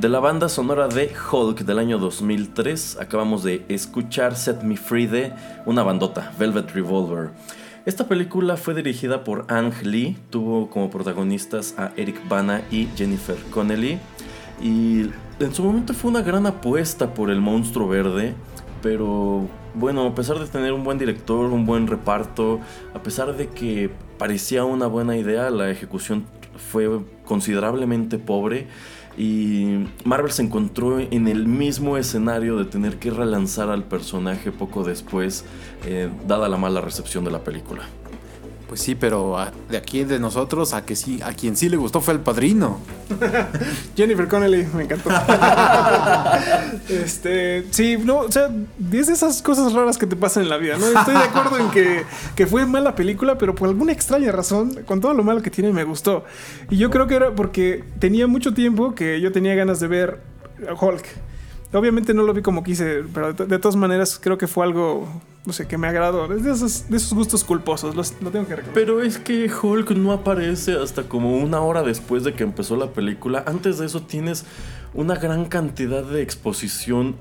De 0.00 0.08
la 0.08 0.18
banda 0.18 0.48
sonora 0.48 0.88
de 0.88 1.12
Hulk 1.30 1.58
del 1.66 1.78
año 1.78 1.98
2003, 1.98 2.96
acabamos 3.02 3.42
de 3.42 3.66
escuchar 3.68 4.34
Set 4.34 4.62
Me 4.62 4.78
Free 4.78 5.06
de 5.06 5.34
una 5.66 5.82
bandota, 5.82 6.32
Velvet 6.38 6.70
Revolver. 6.72 7.32
Esta 7.84 8.08
película 8.08 8.56
fue 8.56 8.72
dirigida 8.72 9.24
por 9.24 9.44
Ang 9.48 9.74
Lee, 9.82 10.16
tuvo 10.30 10.70
como 10.70 10.88
protagonistas 10.88 11.74
a 11.76 11.92
Eric 11.98 12.26
Bana 12.30 12.62
y 12.70 12.88
Jennifer 12.96 13.36
Connelly. 13.50 13.98
Y 14.62 15.10
en 15.38 15.54
su 15.54 15.62
momento 15.62 15.92
fue 15.92 16.10
una 16.10 16.22
gran 16.22 16.46
apuesta 16.46 17.12
por 17.12 17.28
el 17.28 17.42
monstruo 17.42 17.86
verde, 17.86 18.32
pero 18.80 19.48
bueno, 19.74 20.06
a 20.06 20.14
pesar 20.14 20.38
de 20.38 20.46
tener 20.46 20.72
un 20.72 20.82
buen 20.82 20.96
director, 20.96 21.44
un 21.52 21.66
buen 21.66 21.86
reparto, 21.86 22.58
a 22.94 23.02
pesar 23.02 23.36
de 23.36 23.48
que 23.48 23.90
parecía 24.16 24.64
una 24.64 24.86
buena 24.86 25.18
idea, 25.18 25.50
la 25.50 25.68
ejecución 25.68 26.24
fue 26.56 26.88
considerablemente 27.26 28.18
pobre 28.18 28.66
y 29.16 29.86
Marvel 30.04 30.32
se 30.32 30.42
encontró 30.42 30.98
en 30.98 31.28
el 31.28 31.46
mismo 31.46 31.96
escenario 31.96 32.56
de 32.56 32.64
tener 32.64 32.98
que 32.98 33.10
relanzar 33.10 33.70
al 33.70 33.84
personaje 33.84 34.52
poco 34.52 34.84
después, 34.84 35.44
eh, 35.86 36.08
dada 36.26 36.48
la 36.48 36.56
mala 36.56 36.80
recepción 36.80 37.24
de 37.24 37.30
la 37.30 37.44
película. 37.44 37.82
Pues 38.70 38.82
sí, 38.82 38.94
pero 38.94 39.36
a- 39.36 39.50
de 39.68 39.76
aquí 39.76 40.04
de 40.04 40.20
nosotros 40.20 40.74
a 40.74 40.84
que 40.84 40.94
sí, 40.94 41.18
a 41.24 41.32
quien 41.32 41.56
sí 41.56 41.68
le 41.68 41.76
gustó 41.76 42.00
fue 42.00 42.14
el 42.14 42.20
padrino. 42.20 42.78
Jennifer 43.96 44.28
Connelly, 44.28 44.64
me 44.72 44.84
encantó. 44.84 45.10
este, 46.88 47.64
sí, 47.72 47.96
no, 47.98 48.18
o 48.18 48.30
sea, 48.30 48.48
es 48.92 49.06
de 49.08 49.12
esas 49.12 49.42
cosas 49.42 49.72
raras 49.72 49.98
que 49.98 50.06
te 50.06 50.14
pasan 50.14 50.44
en 50.44 50.50
la 50.50 50.56
vida, 50.56 50.76
¿no? 50.78 50.86
Estoy 50.86 51.14
de 51.14 51.20
acuerdo 51.20 51.58
en 51.58 51.68
que, 51.72 52.04
que 52.36 52.46
fue 52.46 52.64
mala 52.64 52.94
película, 52.94 53.38
pero 53.38 53.56
por 53.56 53.68
alguna 53.68 53.90
extraña 53.92 54.30
razón, 54.30 54.84
con 54.86 55.00
todo 55.00 55.14
lo 55.14 55.24
malo 55.24 55.42
que 55.42 55.50
tiene, 55.50 55.72
me 55.72 55.82
gustó. 55.82 56.24
Y 56.70 56.76
yo 56.76 56.90
creo 56.90 57.08
que 57.08 57.16
era 57.16 57.34
porque 57.34 57.82
tenía 57.98 58.28
mucho 58.28 58.54
tiempo 58.54 58.94
que 58.94 59.20
yo 59.20 59.32
tenía 59.32 59.56
ganas 59.56 59.80
de 59.80 59.88
ver 59.88 60.20
Hulk. 60.80 61.04
Obviamente 61.72 62.14
no 62.14 62.22
lo 62.22 62.32
vi 62.34 62.42
como 62.42 62.62
quise, 62.62 63.02
pero 63.12 63.32
de, 63.32 63.46
de 63.46 63.58
todas 63.58 63.74
maneras 63.74 64.18
creo 64.22 64.38
que 64.38 64.46
fue 64.46 64.64
algo, 64.64 65.08
no 65.46 65.52
sé, 65.52 65.66
que 65.66 65.78
me 65.78 65.88
agradó. 65.88 66.28
De 66.28 66.50
esos, 66.50 66.88
de 66.90 66.96
esos 66.96 67.14
gustos 67.14 67.44
culposos, 67.44 67.94
lo 67.94 68.30
tengo 68.30 68.46
que 68.46 68.56
reconocer. 68.56 68.72
Pero 68.74 69.02
es 69.02 69.18
que 69.18 69.50
Hulk 69.50 69.92
no 69.92 70.12
aparece 70.12 70.74
hasta 70.74 71.04
como 71.04 71.36
una 71.38 71.60
hora 71.60 71.82
después 71.82 72.24
de 72.24 72.34
que 72.34 72.42
empezó 72.42 72.76
la 72.76 72.88
película. 72.88 73.44
Antes 73.46 73.78
de 73.78 73.86
eso 73.86 74.02
tienes 74.02 74.44
una 74.92 75.14
gran 75.14 75.46
cantidad 75.46 76.04
de 76.04 76.20
exposición 76.22 77.16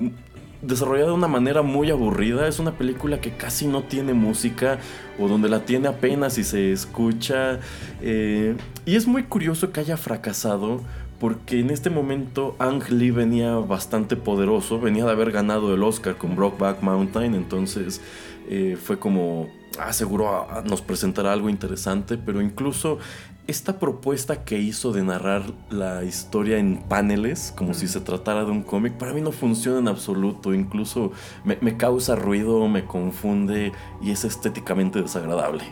desarrollada 0.62 1.08
de 1.12 1.14
una 1.14 1.30
manera 1.30 1.62
muy 1.62 1.90
aburrida. 1.92 2.48
Es 2.48 2.60
una 2.60 2.74
película 2.74 3.22
que 3.22 3.38
casi 3.38 3.68
no 3.68 3.84
tiene 3.84 4.14
música 4.14 4.80
o 5.18 5.28
donde 5.28 5.48
la 5.48 5.62
tiene 5.66 5.88
apenas 5.88 6.38
y 6.38 6.44
se 6.44 6.72
escucha. 6.74 7.60
eh, 8.02 8.56
y 8.86 8.96
es 8.96 9.08
muy 9.08 9.24
curioso 9.24 9.72
que 9.72 9.80
haya 9.80 9.96
fracasado. 9.96 10.82
Porque 11.20 11.60
en 11.60 11.70
este 11.70 11.90
momento 11.90 12.56
Ang 12.60 12.82
Lee 12.90 13.12
venía 13.12 13.56
bastante 13.56 14.16
poderoso, 14.16 14.80
venía 14.80 15.06
de 15.06 15.12
haber 15.12 15.32
ganado 15.32 15.74
el 15.74 15.84
Oscar 15.84 16.18
con 16.18 16.36
Brokeback 16.36 16.82
Mountain, 16.82 17.36
entonces 17.36 18.02
eh, 18.48 18.78
fue 18.82 19.00
como, 19.00 19.50
ah, 19.78 19.92
seguro 19.92 20.30
ah, 20.30 20.64
nos 20.66 20.82
presentará 20.82 21.34
algo 21.34 21.50
interesante, 21.50 22.18
pero 22.18 22.42
incluso 22.42 23.00
esta 23.48 23.80
propuesta 23.80 24.46
que 24.46 24.60
hizo 24.60 24.94
de 24.94 25.04
narrar 25.04 25.44
la 25.70 26.04
historia 26.04 26.58
en 26.58 26.78
paneles, 26.78 27.52
como 27.58 27.74
si 27.74 27.88
se 27.88 28.00
tratara 28.00 28.46
de 28.46 28.52
un 28.52 28.64
cómic, 28.64 28.94
para 28.94 29.14
mí 29.14 29.22
no 29.22 29.32
funciona 29.32 29.80
en 29.80 29.88
absoluto, 29.88 30.54
incluso 30.54 31.12
me, 31.44 31.58
me 31.60 31.76
causa 31.76 32.16
ruido, 32.16 32.68
me 32.68 32.86
confunde 32.86 33.74
y 34.02 34.12
es 34.12 34.24
estéticamente 34.24 35.02
desagradable. 35.02 35.64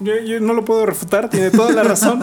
Yo, 0.00 0.14
yo 0.18 0.40
no 0.40 0.54
lo 0.54 0.64
puedo 0.64 0.86
refutar, 0.86 1.28
tiene 1.28 1.50
toda 1.50 1.72
la 1.72 1.82
razón. 1.82 2.20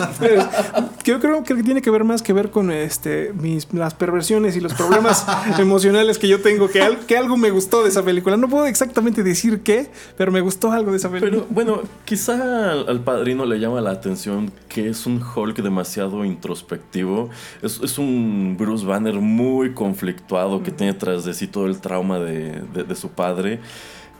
yo 1.03 1.19
creo 1.19 1.43
que 1.43 1.53
tiene 1.63 1.81
que 1.81 1.89
ver 1.91 2.03
más 2.03 2.21
que 2.21 2.33
ver 2.33 2.49
con 2.49 2.71
este 2.71 3.31
mis 3.39 3.71
las 3.73 3.93
perversiones 3.93 4.55
y 4.57 4.61
los 4.61 4.73
problemas 4.73 5.25
emocionales 5.59 6.17
que 6.17 6.27
yo 6.27 6.41
tengo, 6.41 6.69
que, 6.69 6.81
al- 6.81 7.05
que 7.05 7.17
algo 7.17 7.37
me 7.37 7.51
gustó 7.51 7.83
de 7.83 7.89
esa 7.89 8.03
película. 8.03 8.35
No 8.37 8.49
puedo 8.49 8.65
exactamente 8.65 9.21
decir 9.23 9.61
qué, 9.61 9.89
pero 10.17 10.31
me 10.31 10.41
gustó 10.41 10.71
algo 10.71 10.91
de 10.91 10.97
esa 10.97 11.09
película. 11.09 11.31
Pero 11.31 11.47
bueno, 11.49 11.81
quizá 12.05 12.71
al, 12.71 12.89
al 12.89 12.99
padrino 13.01 13.45
le 13.45 13.59
llama 13.59 13.79
la 13.81 13.91
atención 13.91 14.51
que 14.69 14.89
es 14.89 15.05
un 15.05 15.21
Hulk 15.23 15.57
demasiado 15.61 16.25
introspectivo. 16.25 17.29
Es, 17.61 17.79
es 17.83 17.97
un 17.99 18.55
Bruce 18.59 18.85
Banner 18.85 19.15
muy 19.15 19.73
conflictuado 19.73 20.63
que 20.63 20.71
tiene 20.71 20.93
tras 20.93 21.25
de 21.25 21.33
sí 21.33 21.47
todo 21.47 21.67
el 21.67 21.79
trauma 21.79 22.19
de, 22.19 22.61
de- 22.73 22.83
de 22.83 22.95
su 22.95 23.09
padre. 23.09 23.59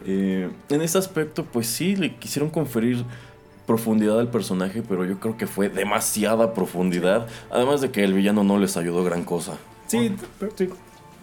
Eh, 0.05 0.49
en 0.70 0.82
ese 0.82 0.97
aspecto, 0.97 1.43
pues 1.43 1.68
sí, 1.68 1.95
le 1.95 2.16
quisieron 2.16 2.49
conferir 2.49 3.03
profundidad 3.68 4.20
al 4.20 4.30
personaje, 4.30 4.82
pero 4.82 5.05
yo 5.05 5.20
creo 5.20 5.38
que 5.38 5.45
fue 5.45 5.70
demasiada 5.70 6.53
profundidad. 6.55 7.28
Además 7.51 7.82
de 7.82 7.91
que 7.91 8.03
el 8.03 8.13
villano 8.13 8.43
no 8.43 8.57
les 8.57 8.78
ayudó 8.78 9.03
gran 9.03 9.24
cosa. 9.24 9.53
Sí, 9.86 10.15
sí. 10.55 10.70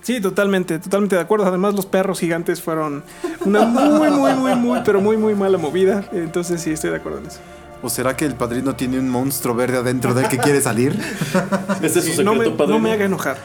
Sí, 0.03 0.21
totalmente, 0.21 0.79
totalmente 0.79 1.17
de 1.17 1.23
acuerdo. 1.23 1.47
Además, 1.47 1.75
los 1.75 1.87
perros 1.87 2.21
gigantes 2.21 2.61
fueron 2.61 3.03
una 3.47 3.65
muy, 3.65 4.11
muy, 4.11 4.35
muy, 4.35 4.55
muy, 4.55 4.81
pero 4.85 5.01
muy, 5.01 5.17
muy 5.17 5.35
mala 5.35 5.57
movida. 5.57 6.05
Entonces, 6.13 6.61
sí, 6.61 6.71
estoy 6.73 6.91
de 6.91 6.97
acuerdo 6.97 7.19
en 7.21 7.27
eso. 7.27 7.41
¿O 7.83 7.89
será 7.91 8.15
que 8.17 8.25
el 8.27 8.35
padrino 8.35 8.75
tiene 8.77 8.99
un 8.99 9.09
monstruo 9.11 9.55
verde 9.55 9.79
adentro 9.79 10.13
de 10.15 10.23
él 10.25 10.29
que 10.29 10.37
quiere 10.39 10.61
salir? 10.61 10.99
Ese 11.83 11.99
es 12.01 12.05
su 12.05 12.11
secreto, 12.13 12.25
No 12.25 12.35
me, 12.35 12.51
padrino. 12.51 12.67
no 12.67 12.79
me 12.81 12.93
haga 12.93 13.05
enojar. 13.07 13.39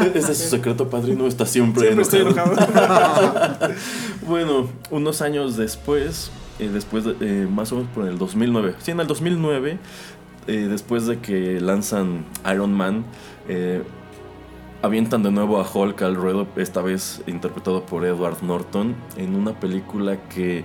Ese 0.14 0.32
es 0.32 0.38
su 0.38 0.48
secreto, 0.48 0.88
padrino. 0.88 1.26
Está 1.26 1.46
siempre, 1.46 1.82
Siempre 1.82 2.02
estoy 2.02 2.20
enojado. 2.20 2.52
enojado. 2.52 3.58
Bueno, 4.26 4.68
unos 4.90 5.20
años 5.22 5.56
después, 5.56 6.30
eh, 6.58 6.68
después 6.72 7.04
de, 7.04 7.14
eh, 7.20 7.46
más 7.48 7.72
o 7.72 7.76
menos 7.76 7.90
por 7.94 8.06
el 8.06 8.18
2009, 8.18 8.74
sí, 8.78 8.90
en 8.90 9.00
el 9.00 9.06
2009, 9.06 9.78
eh, 10.46 10.52
después 10.70 11.06
de 11.06 11.18
que 11.18 11.60
lanzan 11.60 12.24
Iron 12.52 12.72
Man, 12.72 13.04
eh, 13.48 13.82
avientan 14.82 15.22
de 15.22 15.30
nuevo 15.30 15.60
a 15.60 15.66
Hulk 15.70 16.00
al 16.02 16.14
ruedo, 16.14 16.46
esta 16.56 16.82
vez 16.82 17.22
interpretado 17.26 17.84
por 17.84 18.04
Edward 18.04 18.42
Norton, 18.42 18.94
en 19.16 19.34
una 19.34 19.58
película 19.58 20.16
que 20.28 20.64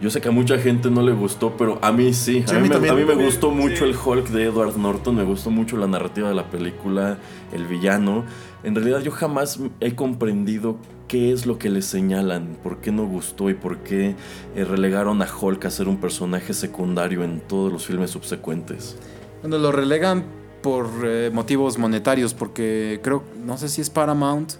yo 0.00 0.08
sé 0.08 0.22
que 0.22 0.28
a 0.28 0.32
mucha 0.32 0.58
gente 0.58 0.90
no 0.90 1.02
le 1.02 1.12
gustó, 1.12 1.56
pero 1.58 1.78
a 1.82 1.92
mí 1.92 2.14
sí. 2.14 2.42
Sí, 2.46 2.54
a, 2.54 2.58
a 2.58 2.60
mí 2.60 2.62
mí 2.62 2.68
me, 2.70 2.74
también. 2.76 2.94
a 2.94 2.96
mí 2.96 3.04
me 3.04 3.22
gustó 3.22 3.50
mucho 3.50 3.84
Sí. 3.84 3.90
el 3.90 3.94
Hulk 4.02 4.28
de 4.28 4.44
Edward 4.44 4.78
Norton, 4.78 5.14
me 5.14 5.24
gustó 5.24 5.50
mucho 5.50 5.76
la 5.76 5.86
narrativa 5.86 6.30
de 6.30 6.34
la 6.34 6.48
película, 6.50 7.18
el 7.52 7.66
villano. 7.66 8.24
En 8.62 8.74
realidad 8.74 9.00
yo 9.02 9.10
jamás 9.10 9.60
he 9.80 9.94
comprendido 9.94 10.76
qué 11.10 11.32
es 11.32 11.44
lo 11.44 11.58
que 11.58 11.70
le 11.70 11.82
señalan, 11.82 12.56
por 12.62 12.80
qué 12.80 12.92
no 12.92 13.04
gustó 13.04 13.50
y 13.50 13.54
por 13.54 13.78
qué 13.78 14.14
eh, 14.54 14.64
relegaron 14.64 15.20
a 15.22 15.26
Hulk 15.28 15.64
a 15.64 15.70
ser 15.70 15.88
un 15.88 15.96
personaje 15.96 16.54
secundario 16.54 17.24
en 17.24 17.40
todos 17.40 17.72
los 17.72 17.84
filmes 17.84 18.12
subsecuentes. 18.12 18.96
Bueno, 19.40 19.58
lo 19.58 19.72
relegan 19.72 20.22
por 20.62 20.88
eh, 21.02 21.30
motivos 21.32 21.78
monetarios, 21.78 22.32
porque 22.32 23.00
creo, 23.02 23.24
no 23.44 23.58
sé 23.58 23.68
si 23.68 23.80
es 23.80 23.90
Paramount 23.90 24.52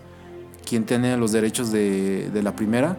quien 0.68 0.86
tiene 0.86 1.16
los 1.16 1.30
derechos 1.30 1.70
de, 1.70 2.28
la 2.42 2.56
primera, 2.56 2.96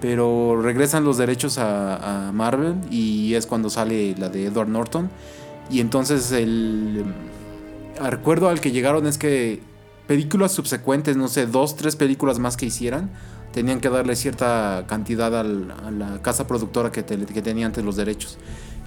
pero 0.00 0.62
regresan 0.62 1.02
los 1.02 1.18
derechos 1.18 1.58
a, 1.58 2.30
Marvel 2.32 2.76
y 2.92 3.34
es 3.34 3.46
cuando 3.46 3.70
sale 3.70 4.14
la 4.16 4.28
de 4.28 4.46
Edward 4.46 4.68
Norton. 4.68 5.10
Y 5.68 5.80
entonces 5.80 6.30
el 6.30 7.04
mm, 7.04 8.04
recuerdo 8.04 8.48
al 8.48 8.60
que 8.60 8.70
llegaron 8.70 9.08
es 9.08 9.18
que 9.18 9.73
películas 10.06 10.52
subsecuentes, 10.52 11.16
no 11.16 11.28
sé, 11.28 11.46
dos, 11.46 11.76
tres 11.76 11.96
películas 11.96 12.38
más 12.38 12.56
que 12.56 12.66
hicieran, 12.66 13.10
tenían 13.52 13.80
que 13.80 13.88
darle 13.88 14.16
cierta 14.16 14.84
cantidad 14.88 15.34
a 15.38 15.42
la 15.44 16.20
casa 16.22 16.46
productora 16.46 16.90
que, 16.92 17.02
te- 17.02 17.24
que 17.24 17.42
tenía 17.42 17.66
antes 17.66 17.84
los 17.84 17.96
derechos. 17.96 18.38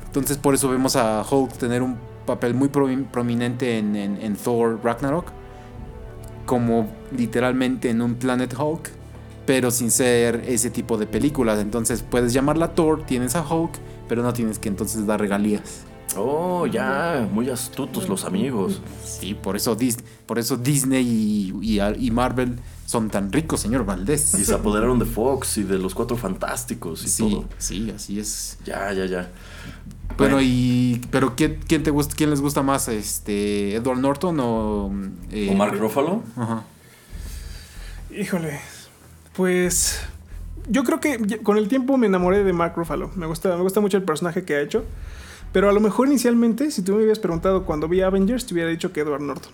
Entonces 0.05 0.37
por 0.37 0.53
eso 0.53 0.69
vemos 0.69 0.95
a 0.95 1.23
Hulk 1.29 1.53
tener 1.57 1.81
un 1.81 1.97
papel 2.25 2.53
muy 2.53 2.67
promi- 2.69 3.05
prominente 3.09 3.77
en, 3.77 3.95
en- 3.95 4.17
en 4.21 4.35
Thor 4.35 4.79
Ragnarok, 4.83 5.27
como 6.45 6.87
literalmente 7.15 7.89
en 7.89 8.01
un 8.01 8.15
Planet 8.15 8.53
Hulk, 8.57 8.89
pero 9.45 9.71
sin 9.71 9.91
ser 9.91 10.43
ese 10.47 10.69
tipo 10.69 10.97
de 10.97 11.07
películas. 11.07 11.59
Entonces 11.59 12.03
puedes 12.03 12.33
llamarla 12.33 12.73
Thor, 12.75 13.05
tienes 13.05 13.35
a 13.35 13.41
Hulk, 13.47 13.71
pero 14.07 14.23
no 14.23 14.33
tienes 14.33 14.59
que 14.59 14.69
entonces 14.69 15.05
dar 15.05 15.19
regalías. 15.19 15.81
Oh, 16.15 16.65
ya, 16.65 17.27
muy 17.31 17.49
astutos 17.49 18.07
los 18.09 18.23
amigos. 18.25 18.81
Sí, 19.03 19.33
por 19.35 19.55
eso, 19.55 19.77
Dis- 19.77 19.99
por 20.25 20.39
eso 20.39 20.57
Disney 20.57 21.05
y, 21.05 21.77
y- 21.79 21.81
y 22.07 22.11
Marvel 22.11 22.59
son 22.85 23.09
tan 23.09 23.31
ricos, 23.31 23.59
señor 23.59 23.85
Valdés. 23.85 24.33
Y 24.39 24.45
se 24.45 24.53
apoderaron 24.53 24.97
de 24.99 25.05
Fox 25.05 25.57
y 25.57 25.63
de 25.63 25.77
los 25.77 25.93
Cuatro 25.93 26.15
Fantásticos 26.17 27.03
y 27.03 27.07
Sí, 27.09 27.23
todo. 27.23 27.45
sí, 27.57 27.91
así 27.95 28.19
es. 28.19 28.57
Ya, 28.65 28.91
ya, 28.93 29.05
ya. 29.05 29.29
Bueno, 30.17 30.39
y 30.41 31.01
pero 31.11 31.35
¿quién, 31.35 31.59
quién 31.67 31.83
te 31.83 31.91
gusta, 31.91 32.15
quién 32.15 32.29
les 32.31 32.41
gusta 32.41 32.63
más, 32.63 32.87
este, 32.87 33.75
Edward 33.75 33.99
Norton 33.99 34.39
o, 34.39 34.91
eh, 35.29 35.49
¿O 35.51 35.53
Mark 35.55 35.77
Ruffalo? 35.77 36.23
Ajá. 36.35 36.63
Híjole, 38.17 38.59
pues 39.35 39.99
yo 40.69 40.83
creo 40.83 40.99
que 40.99 41.39
con 41.43 41.57
el 41.57 41.67
tiempo 41.67 41.97
me 41.97 42.07
enamoré 42.07 42.43
de 42.43 42.53
Mark 42.53 42.73
Ruffalo. 42.75 43.11
Me 43.15 43.25
gusta, 43.27 43.55
me 43.55 43.61
gusta 43.61 43.79
mucho 43.81 43.97
el 43.97 44.03
personaje 44.03 44.43
que 44.43 44.55
ha 44.55 44.61
hecho. 44.61 44.85
Pero 45.51 45.69
a 45.69 45.73
lo 45.73 45.79
mejor 45.79 46.07
inicialmente, 46.07 46.71
si 46.71 46.81
tú 46.81 46.93
me 46.93 46.97
hubieras 46.99 47.19
preguntado 47.19 47.65
cuando 47.65 47.87
vi 47.87 48.01
Avengers, 48.01 48.45
te 48.45 48.53
hubiera 48.53 48.69
dicho 48.69 48.91
que 48.91 49.01
Edward 49.01 49.21
Norton. 49.21 49.53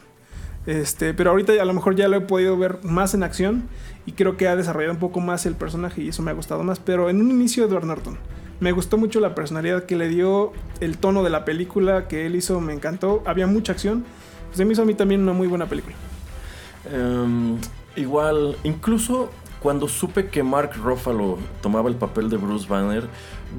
Este, 0.66 1.14
pero 1.14 1.32
ahorita 1.32 1.54
a 1.62 1.66
lo 1.66 1.74
mejor 1.74 1.96
ya 1.96 2.08
lo 2.08 2.16
he 2.18 2.22
podido 2.22 2.58
ver 2.58 2.80
más 2.84 3.14
en 3.14 3.24
acción 3.24 3.64
y 4.06 4.14
creo 4.14 4.38
que 4.38 4.48
ha 4.48 4.56
desarrollado 4.56 4.94
un 4.94 5.00
poco 5.00 5.20
más 5.20 5.46
el 5.46 5.56
personaje 5.56 6.02
y 6.02 6.10
eso 6.10 6.24
me 6.24 6.32
ha 6.32 6.34
gustado 6.34 6.64
más. 6.64 6.80
Pero 6.80 7.10
en 7.10 7.22
un 7.22 7.32
inicio 7.32 7.66
Edward 7.66 7.86
Norton. 7.86 8.18
Me 8.60 8.72
gustó 8.72 8.98
mucho 8.98 9.20
la 9.20 9.36
personalidad 9.36 9.84
que 9.84 9.98
le 9.98 10.08
dio, 10.08 10.54
el 10.80 10.98
tono 10.98 11.24
de 11.24 11.30
la 11.30 11.44
película 11.44 12.08
que 12.08 12.26
él 12.26 12.36
hizo, 12.36 12.62
me 12.62 12.72
encantó. 12.72 13.22
Había 13.26 13.46
mucha 13.46 13.74
acción. 13.74 14.06
Se 14.54 14.64
me 14.64 14.72
hizo 14.72 14.84
a 14.84 14.86
mí 14.86 14.94
también 14.94 15.22
una 15.22 15.34
muy 15.34 15.48
buena 15.48 15.66
película. 15.68 15.96
Em, 16.90 17.58
igual, 17.98 18.56
incluso 18.64 19.32
cuando 19.64 19.88
supe 19.88 20.28
que 20.28 20.44
Mark 20.44 20.72
Ruffalo 20.76 21.38
tomaba 21.62 21.90
el 21.90 21.96
papel 21.96 22.30
de 22.30 22.36
Bruce 22.36 22.68
Banner, 22.68 23.08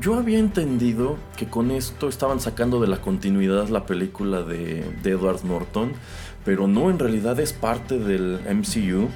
yo 0.02 0.14
había 0.16 0.38
entendido 0.38 1.16
que 1.34 1.46
con 1.46 1.70
esto 1.70 2.08
estaban 2.08 2.40
sacando 2.40 2.78
de 2.78 2.88
la 2.88 3.00
continuidad 3.00 3.68
la 3.68 3.86
película 3.86 4.42
de, 4.42 4.84
Edward 5.02 5.44
Norton, 5.44 5.92
pero 6.44 6.68
no, 6.68 6.90
en 6.90 6.98
realidad 6.98 7.40
es 7.40 7.54
parte 7.54 7.98
del 7.98 8.38
MCU. 8.54 9.08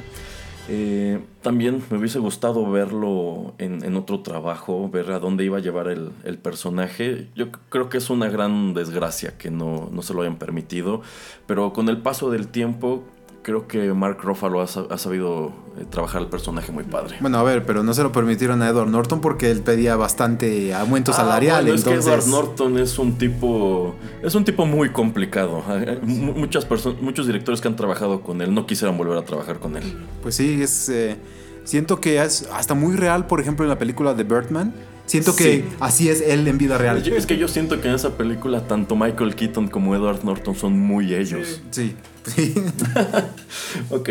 Eh, 0.70 1.20
también 1.42 1.82
me 1.90 1.98
hubiese 1.98 2.18
gustado 2.20 2.70
verlo 2.70 3.54
en, 3.58 3.94
otro 3.96 4.20
trabajo, 4.20 4.88
ver 4.88 5.12
a 5.12 5.18
dónde 5.18 5.44
iba 5.44 5.58
a 5.58 5.60
llevar 5.60 5.88
el, 5.88 6.10
el 6.24 6.38
personaje. 6.38 7.28
Yo 7.34 7.50
creo 7.68 7.90
que 7.90 7.98
es 7.98 8.08
una 8.08 8.30
gran 8.30 8.72
desgracia 8.72 9.36
que 9.36 9.50
no, 9.50 9.90
no 9.92 10.00
se 10.00 10.14
lo 10.14 10.22
hayan 10.22 10.36
permitido, 10.36 11.02
pero 11.46 11.74
con 11.74 11.90
el 11.90 11.98
paso 11.98 12.30
del 12.30 12.48
tiempo 12.48 13.04
creo 13.48 13.66
que 13.66 13.94
Mark 13.94 14.18
Ruffalo 14.22 14.60
ha, 14.60 14.66
sa- 14.66 14.84
ha 14.90 14.98
sabido 14.98 15.52
eh, 15.80 15.86
trabajar 15.88 16.20
el 16.20 16.28
personaje 16.28 16.70
muy 16.70 16.84
padre. 16.84 17.16
Bueno, 17.20 17.38
a 17.38 17.42
ver, 17.42 17.64
pero 17.64 17.82
no 17.82 17.94
se 17.94 18.02
lo 18.02 18.12
permitieron 18.12 18.60
a 18.60 18.68
Edward 18.68 18.90
Norton 18.90 19.22
porque 19.22 19.50
él 19.50 19.62
pedía 19.62 19.96
bastante 19.96 20.74
aumento 20.74 21.12
Ah, 21.12 21.14
salarial. 21.14 21.62
bueno, 21.62 21.74
es 21.78 21.82
que 21.82 21.94
Edward 21.94 22.26
Norton 22.26 22.76
es 22.78 22.98
un 22.98 23.16
tipo 23.16 23.94
es 24.22 24.34
un 24.34 24.44
tipo 24.44 24.66
muy 24.66 24.90
complicado. 24.90 25.62
Mu- 26.02 26.34
Muchas 26.34 26.66
personas, 26.66 27.00
muchos 27.00 27.26
directores 27.26 27.62
que 27.62 27.68
han 27.68 27.76
trabajado 27.76 28.20
con 28.20 28.42
él 28.42 28.52
no 28.52 28.66
quisieran 28.66 28.98
volver 28.98 29.16
a 29.16 29.22
trabajar 29.24 29.58
con 29.60 29.78
él. 29.78 29.84
pues 30.22 30.34
sí, 30.34 30.60
es. 30.62 30.90
eh, 30.90 31.16
siento 31.64 32.02
que 32.02 32.22
es 32.22 32.46
hasta 32.52 32.74
muy 32.74 32.96
real, 32.96 33.26
por 33.26 33.40
ejemplo, 33.40 33.64
en 33.64 33.70
la 33.70 33.78
película 33.78 34.12
de 34.12 34.24
Birdman. 34.24 34.74
Siento 35.06 35.34
que 35.34 35.44
Sí. 35.44 35.64
así 35.80 36.08
es 36.10 36.20
él 36.20 36.46
en 36.48 36.58
vida 36.58 36.76
real. 36.76 36.98
Es 36.98 37.24
que 37.24 37.38
yo 37.38 37.48
siento 37.48 37.80
que 37.80 37.88
en 37.88 37.94
esa 37.94 38.18
película 38.18 38.66
tanto 38.66 38.94
Michael 38.94 39.34
Keaton 39.36 39.68
como 39.68 39.94
Edward 39.96 40.22
Norton 40.22 40.54
son 40.54 40.78
muy 40.78 41.14
ellos. 41.14 41.62
Sí, 41.70 41.94
sí. 41.94 41.96
Ok, 43.90 44.10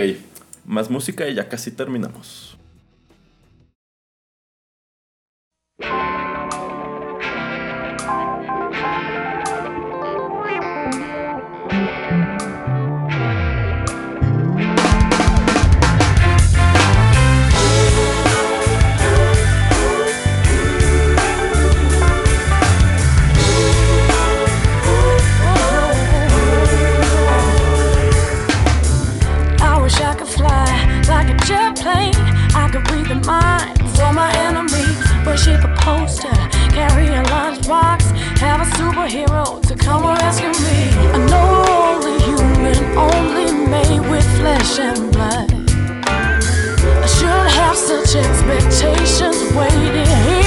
más 0.66 0.90
música 0.90 1.28
y 1.28 1.36
ya 1.36 1.50
casi 1.50 1.72
terminamos. 1.72 2.57
Have 38.40 38.62
a 38.62 38.70
superhero 38.78 39.62
to 39.68 39.76
come 39.76 40.06
and 40.06 40.22
rescue 40.22 40.50
me. 40.66 40.90
I 41.14 41.18
know 41.30 41.46
we're 41.66 41.78
only 41.94 42.16
human, 42.24 42.98
only 42.98 43.68
made 43.68 44.02
with 44.10 44.26
flesh 44.38 44.80
and 44.80 45.12
blood. 45.12 45.52
I 47.04 47.08
shouldn't 47.08 47.52
have 47.62 47.76
such 47.76 48.16
expectations 48.16 49.54
waiting 49.54 50.06
here 50.06 50.47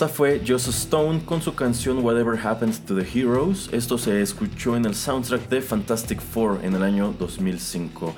Esa 0.00 0.08
fue 0.08 0.40
Joss 0.48 0.66
Stone 0.68 1.26
con 1.26 1.42
su 1.42 1.54
canción 1.54 2.02
Whatever 2.02 2.38
Happens 2.42 2.80
to 2.86 2.96
the 2.96 3.06
Heroes. 3.06 3.68
Esto 3.70 3.98
se 3.98 4.22
escuchó 4.22 4.74
en 4.74 4.86
el 4.86 4.94
soundtrack 4.94 5.50
de 5.50 5.60
Fantastic 5.60 6.22
Four 6.22 6.60
en 6.62 6.74
el 6.74 6.82
año 6.82 7.14
2005. 7.18 8.14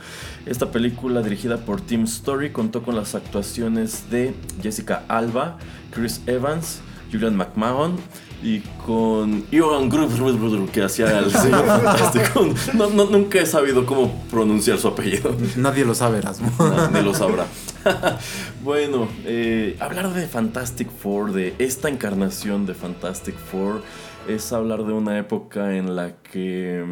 Esta 0.47 0.71
película 0.71 1.23
dirigida 1.23 1.57
por 1.57 1.81
Tim 1.81 2.05
Story 2.05 2.53
contó 2.53 2.85
con 2.85 2.95
las 2.95 3.17
actuaciones 3.17 4.09
de 4.13 4.33
Jessica 4.63 5.03
Alba, 5.09 5.59
Chris 5.91 6.21
Evans, 6.27 6.83
Julian 7.11 7.35
McMahon 7.35 7.97
y 8.43 8.61
con 8.85 9.45
Ivan 9.51 9.89
Grubb 9.89 10.71
que 10.73 10.83
hacía 10.83 11.19
el 11.19 11.31
señor 11.31 11.65
fantástico. 11.65 12.47
No, 12.75 12.89
no- 12.91 13.05
nunca 13.07 13.41
he 13.41 13.47
sabido 13.47 13.87
cómo 13.87 14.13
pronunciar 14.31 14.79
su 14.79 14.89
apellido. 14.89 15.35
Nadie 15.57 15.85
lo 15.85 15.95
sabe, 15.95 16.19
Erasmo. 16.19 16.51
Ni 16.93 17.03
lo 17.03 17.15
sabrá. 17.15 17.47
bueno, 18.65 19.09
eh, 19.25 19.77
hablar 19.81 20.13
de 20.13 20.27
Fantastic 20.27 20.91
Four, 20.91 21.33
de 21.33 21.55
esta 21.59 21.89
encarnación 21.89 22.67
de 22.67 22.75
Fantastic 22.75 23.37
Four, 23.37 23.83
es 24.29 24.53
hablar 24.53 24.85
de 24.85 24.93
una 24.93 25.19
época 25.19 25.77
en 25.77 25.97
la 25.97 26.13
que 26.17 26.85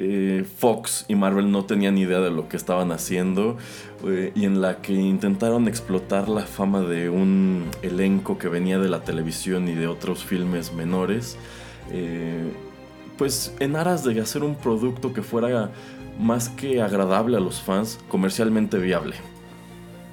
eh, 0.00 0.44
Fox 0.58 1.04
y 1.08 1.14
Marvel 1.14 1.50
no 1.52 1.64
tenían 1.64 1.96
idea 1.98 2.18
de 2.20 2.30
lo 2.30 2.48
que 2.48 2.56
estaban 2.56 2.90
haciendo 2.90 3.56
y 4.34 4.44
en 4.44 4.60
la 4.60 4.82
que 4.82 4.92
intentaron 4.92 5.68
explotar 5.68 6.28
la 6.28 6.42
fama 6.42 6.80
de 6.80 7.08
un 7.08 7.70
elenco 7.82 8.38
que 8.38 8.48
venía 8.48 8.78
de 8.78 8.88
la 8.88 9.00
televisión 9.00 9.68
y 9.68 9.74
de 9.74 9.86
otros 9.86 10.24
filmes 10.24 10.72
menores. 10.72 11.36
eh, 11.90 12.52
pues 13.16 13.54
en 13.60 13.76
aras 13.76 14.04
de 14.04 14.20
hacer 14.20 14.42
un 14.42 14.56
producto 14.56 15.12
que 15.12 15.22
fuera 15.22 15.70
más 16.18 16.48
que 16.48 16.82
agradable 16.82 17.36
a 17.36 17.40
los 17.40 17.60
fans, 17.60 17.98
comercialmente 18.08 18.78
viable. 18.78 19.16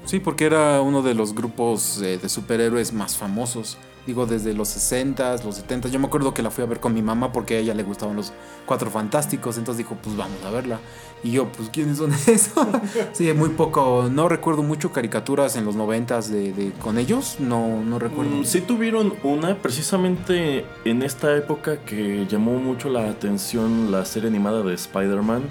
Sí, 0.05 0.19
porque 0.19 0.45
era 0.45 0.81
uno 0.81 1.01
de 1.01 1.13
los 1.13 1.35
grupos 1.35 2.01
eh, 2.01 2.17
de 2.17 2.29
superhéroes 2.29 2.91
más 2.93 3.17
famosos. 3.17 3.77
Digo, 4.07 4.25
desde 4.25 4.53
los 4.53 4.67
60s, 4.75 5.43
los 5.43 5.63
70s. 5.63 5.89
Yo 5.91 5.99
me 5.99 6.07
acuerdo 6.07 6.33
que 6.33 6.41
la 6.41 6.49
fui 6.49 6.63
a 6.63 6.67
ver 6.67 6.79
con 6.79 6.93
mi 6.93 7.03
mamá 7.03 7.31
porque 7.31 7.57
a 7.57 7.59
ella 7.59 7.75
le 7.75 7.83
gustaban 7.83 8.15
los 8.15 8.33
Cuatro 8.65 8.89
Fantásticos. 8.89 9.57
Entonces 9.59 9.77
dijo, 9.77 9.95
pues 10.01 10.17
vamos 10.17 10.43
a 10.43 10.49
verla. 10.49 10.79
Y 11.23 11.31
yo, 11.31 11.47
pues, 11.51 11.69
¿quiénes 11.69 11.97
son 11.99 12.11
esos? 12.27 12.67
sí, 13.13 13.31
muy 13.33 13.49
poco. 13.49 14.09
No 14.11 14.27
recuerdo 14.27 14.63
mucho 14.63 14.91
caricaturas 14.91 15.55
en 15.55 15.65
los 15.65 15.75
90s 15.75 16.27
de, 16.29 16.51
de- 16.51 16.71
con 16.73 16.97
ellos. 16.97 17.35
No, 17.39 17.83
no 17.83 17.99
recuerdo. 17.99 18.37
Mm, 18.37 18.43
Sí 18.45 18.61
tuvieron 18.61 19.13
una, 19.23 19.55
precisamente 19.57 20.65
en 20.85 21.03
esta 21.03 21.35
época 21.37 21.77
que 21.77 22.25
llamó 22.27 22.53
mucho 22.53 22.89
la 22.89 23.07
atención 23.09 23.91
la 23.91 24.03
serie 24.05 24.29
animada 24.29 24.63
de 24.63 24.73
Spider-Man. 24.73 25.43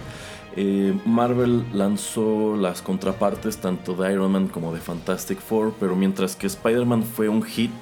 Eh, 0.62 0.92
Marvel 1.06 1.64
lanzó 1.72 2.54
las 2.54 2.82
contrapartes 2.82 3.56
tanto 3.56 3.94
de 3.94 4.12
Iron 4.12 4.30
Man 4.30 4.46
como 4.46 4.74
de 4.74 4.80
Fantastic 4.80 5.40
Four, 5.40 5.72
pero 5.80 5.96
mientras 5.96 6.36
que 6.36 6.46
Spider-Man 6.46 7.02
fue 7.02 7.30
un 7.30 7.42
hit, 7.42 7.72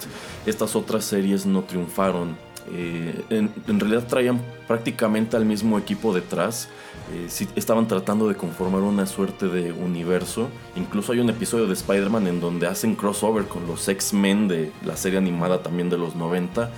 estas 0.46 0.76
otras 0.76 1.04
series 1.04 1.44
no 1.44 1.62
triunfaron. 1.62 2.36
Eh, 2.70 3.24
en, 3.30 3.80
realidad 3.80 4.06
traían 4.06 4.40
prácticamente 4.68 5.36
al 5.36 5.44
mismo 5.44 5.76
equipo 5.76 6.14
detrás. 6.14 6.68
Eh, 7.12 7.26
estaban 7.56 7.88
tratando 7.88 8.28
de 8.28 8.36
conformar 8.36 8.82
una 8.82 9.06
suerte 9.06 9.48
de 9.48 9.72
universo. 9.72 10.48
Incluso 10.76 11.10
hay 11.10 11.18
un 11.18 11.30
episodio 11.30 11.66
de 11.66 11.72
Spider-Man 11.72 12.28
en 12.28 12.40
donde 12.40 12.68
hacen 12.68 12.94
crossover 12.94 13.46
con 13.46 13.66
los 13.66 13.88
X-Men 13.88 14.46
de 14.46 14.70
la 14.84 14.96
serie 14.96 15.18
animada 15.18 15.64
también 15.64 15.90
de 15.90 15.98
los 15.98 16.14
90. 16.14 16.70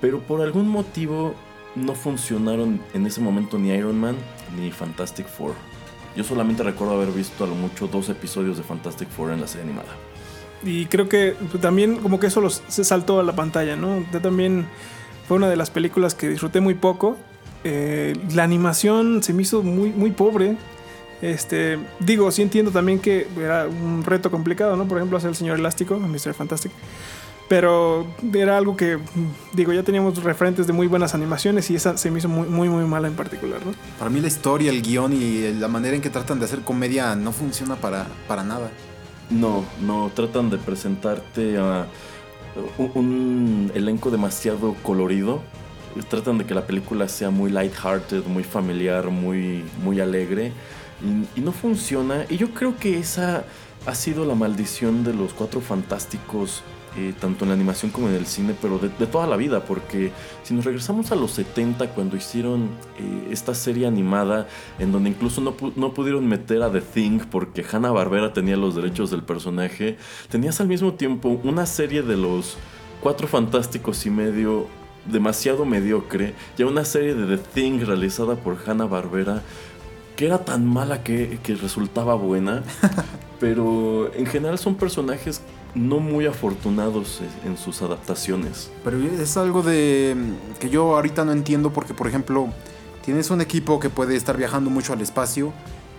Pero 0.00 0.18
por 0.18 0.40
algún 0.40 0.68
motivo 0.68 1.36
no 1.76 1.94
funcionaron 1.94 2.80
en 2.94 3.06
ese 3.06 3.20
momento 3.20 3.58
ni 3.58 3.68
Iron 3.68 4.00
Man 4.00 4.16
ni 4.58 4.70
Fantastic 4.70 5.26
Four. 5.28 5.54
Yo 6.16 6.24
solamente 6.24 6.62
recuerdo 6.62 6.94
haber 6.94 7.12
visto 7.12 7.44
a 7.44 7.46
lo 7.46 7.54
mucho 7.54 7.86
dos 7.86 8.08
episodios 8.08 8.56
de 8.56 8.62
Fantastic 8.62 9.08
Four 9.10 9.32
en 9.32 9.42
la 9.42 9.46
serie 9.46 9.66
animada. 9.66 9.88
Y 10.64 10.86
creo 10.86 11.08
que 11.08 11.36
también 11.60 11.96
como 11.96 12.18
que 12.18 12.28
eso 12.28 12.48
se 12.48 12.84
saltó 12.84 13.20
a 13.20 13.22
la 13.22 13.36
pantalla, 13.36 13.76
¿no? 13.76 14.02
También 14.22 14.66
fue 15.28 15.36
una 15.36 15.48
de 15.48 15.56
las 15.56 15.70
películas 15.70 16.14
que 16.14 16.30
disfruté 16.30 16.60
muy 16.60 16.74
poco. 16.74 17.16
Eh, 17.64 18.16
la 18.34 18.44
animación 18.44 19.22
se 19.22 19.34
me 19.34 19.42
hizo 19.42 19.62
muy, 19.62 19.90
muy 19.90 20.10
pobre. 20.10 20.56
Este, 21.20 21.78
digo, 22.00 22.30
sí 22.30 22.42
entiendo 22.42 22.70
también 22.70 22.98
que 22.98 23.26
era 23.38 23.66
un 23.66 24.02
reto 24.02 24.30
complicado, 24.30 24.76
¿no? 24.76 24.88
Por 24.88 24.98
ejemplo, 24.98 25.18
hacer 25.18 25.30
el 25.30 25.36
señor 25.36 25.58
elástico, 25.58 25.98
Mr. 25.98 26.32
Fantastic. 26.32 26.72
Pero 27.48 28.06
era 28.34 28.56
algo 28.56 28.76
que, 28.76 28.98
digo, 29.52 29.72
ya 29.72 29.84
teníamos 29.84 30.22
referentes 30.22 30.66
de 30.66 30.72
muy 30.72 30.88
buenas 30.88 31.14
animaciones 31.14 31.70
y 31.70 31.76
esa 31.76 31.96
se 31.96 32.10
me 32.10 32.18
hizo 32.18 32.28
muy, 32.28 32.48
muy, 32.48 32.68
muy 32.68 32.84
mala 32.84 33.06
en 33.06 33.14
particular, 33.14 33.64
¿no? 33.64 33.72
Para 33.98 34.10
mí 34.10 34.20
la 34.20 34.26
historia, 34.26 34.70
el 34.70 34.82
guion 34.82 35.12
y 35.12 35.52
la 35.52 35.68
manera 35.68 35.94
en 35.94 36.02
que 36.02 36.10
tratan 36.10 36.40
de 36.40 36.46
hacer 36.46 36.62
comedia 36.62 37.14
no 37.14 37.30
funciona 37.30 37.76
para, 37.76 38.06
para 38.26 38.42
nada. 38.42 38.70
No, 39.30 39.64
no, 39.80 40.10
tratan 40.14 40.50
de 40.50 40.58
presentarte 40.58 41.56
a 41.56 41.86
un, 42.78 42.90
un 42.94 43.72
elenco 43.74 44.10
demasiado 44.10 44.74
colorido. 44.82 45.40
Tratan 46.08 46.38
de 46.38 46.44
que 46.44 46.54
la 46.54 46.66
película 46.66 47.08
sea 47.08 47.30
muy 47.30 47.50
lighthearted, 47.50 48.24
muy 48.26 48.44
familiar, 48.44 49.08
muy, 49.08 49.64
muy 49.82 50.00
alegre. 50.00 50.52
Y, 51.00 51.40
y 51.40 51.42
no 51.42 51.52
funciona. 51.52 52.26
Y 52.28 52.36
yo 52.36 52.50
creo 52.50 52.76
que 52.76 52.98
esa 52.98 53.44
ha 53.86 53.94
sido 53.94 54.24
la 54.24 54.34
maldición 54.34 55.04
de 55.04 55.14
los 55.14 55.32
cuatro 55.32 55.60
fantásticos, 55.60 56.62
eh, 56.96 57.12
tanto 57.20 57.44
en 57.44 57.50
la 57.50 57.54
animación 57.54 57.90
como 57.90 58.08
en 58.08 58.14
el 58.14 58.26
cine, 58.26 58.54
pero 58.60 58.78
de, 58.78 58.88
de 58.88 59.06
toda 59.06 59.26
la 59.26 59.36
vida. 59.36 59.64
Porque 59.64 60.12
si 60.42 60.54
nos 60.54 60.64
regresamos 60.64 61.12
a 61.12 61.16
los 61.16 61.32
70, 61.32 61.90
cuando 61.90 62.16
hicieron 62.16 62.70
eh, 62.98 63.28
esta 63.30 63.54
serie 63.54 63.86
animada, 63.86 64.46
en 64.78 64.92
donde 64.92 65.10
incluso 65.10 65.40
no, 65.40 65.56
pu- 65.56 65.72
no 65.76 65.92
pudieron 65.94 66.26
meter 66.26 66.62
a 66.62 66.70
The 66.72 66.80
Thing 66.80 67.20
porque 67.30 67.64
Hanna 67.70 67.90
Barbera 67.90 68.32
tenía 68.32 68.56
los 68.56 68.74
derechos 68.74 69.10
del 69.10 69.22
personaje, 69.22 69.96
tenías 70.30 70.60
al 70.60 70.68
mismo 70.68 70.94
tiempo 70.94 71.38
una 71.44 71.66
serie 71.66 72.02
de 72.02 72.16
los 72.16 72.56
cuatro 73.02 73.28
fantásticos 73.28 74.06
y 74.06 74.10
medio 74.10 74.66
demasiado 75.04 75.64
mediocre, 75.64 76.34
y 76.58 76.62
una 76.64 76.84
serie 76.84 77.14
de 77.14 77.36
The 77.36 77.42
Thing 77.54 77.80
realizada 77.86 78.34
por 78.34 78.56
Hanna 78.66 78.86
Barbera 78.86 79.42
que 80.16 80.24
era 80.24 80.38
tan 80.38 80.66
mala 80.66 81.02
que, 81.04 81.38
que 81.42 81.54
resultaba 81.56 82.14
buena, 82.14 82.62
pero 83.38 84.10
en 84.14 84.24
general 84.26 84.58
son 84.58 84.74
personajes 84.76 85.42
no 85.76 86.00
muy 86.00 86.26
afortunados 86.26 87.20
en- 87.44 87.56
sus 87.56 87.82
adaptaciones. 87.82 88.70
Pero 88.82 88.98
es 89.02 89.36
algo 89.36 89.62
de 89.62 90.16
que 90.58 90.70
yo 90.70 90.96
ahorita 90.96 91.24
no 91.24 91.32
entiendo 91.32 91.72
porque, 91.72 91.94
por 91.94 92.06
ejemplo, 92.08 92.48
tienes 93.04 93.30
un 93.30 93.40
equipo 93.40 93.78
que 93.78 93.90
puede 93.90 94.16
estar 94.16 94.36
viajando 94.36 94.70
mucho 94.70 94.92
al 94.92 95.00
espacio 95.00 95.52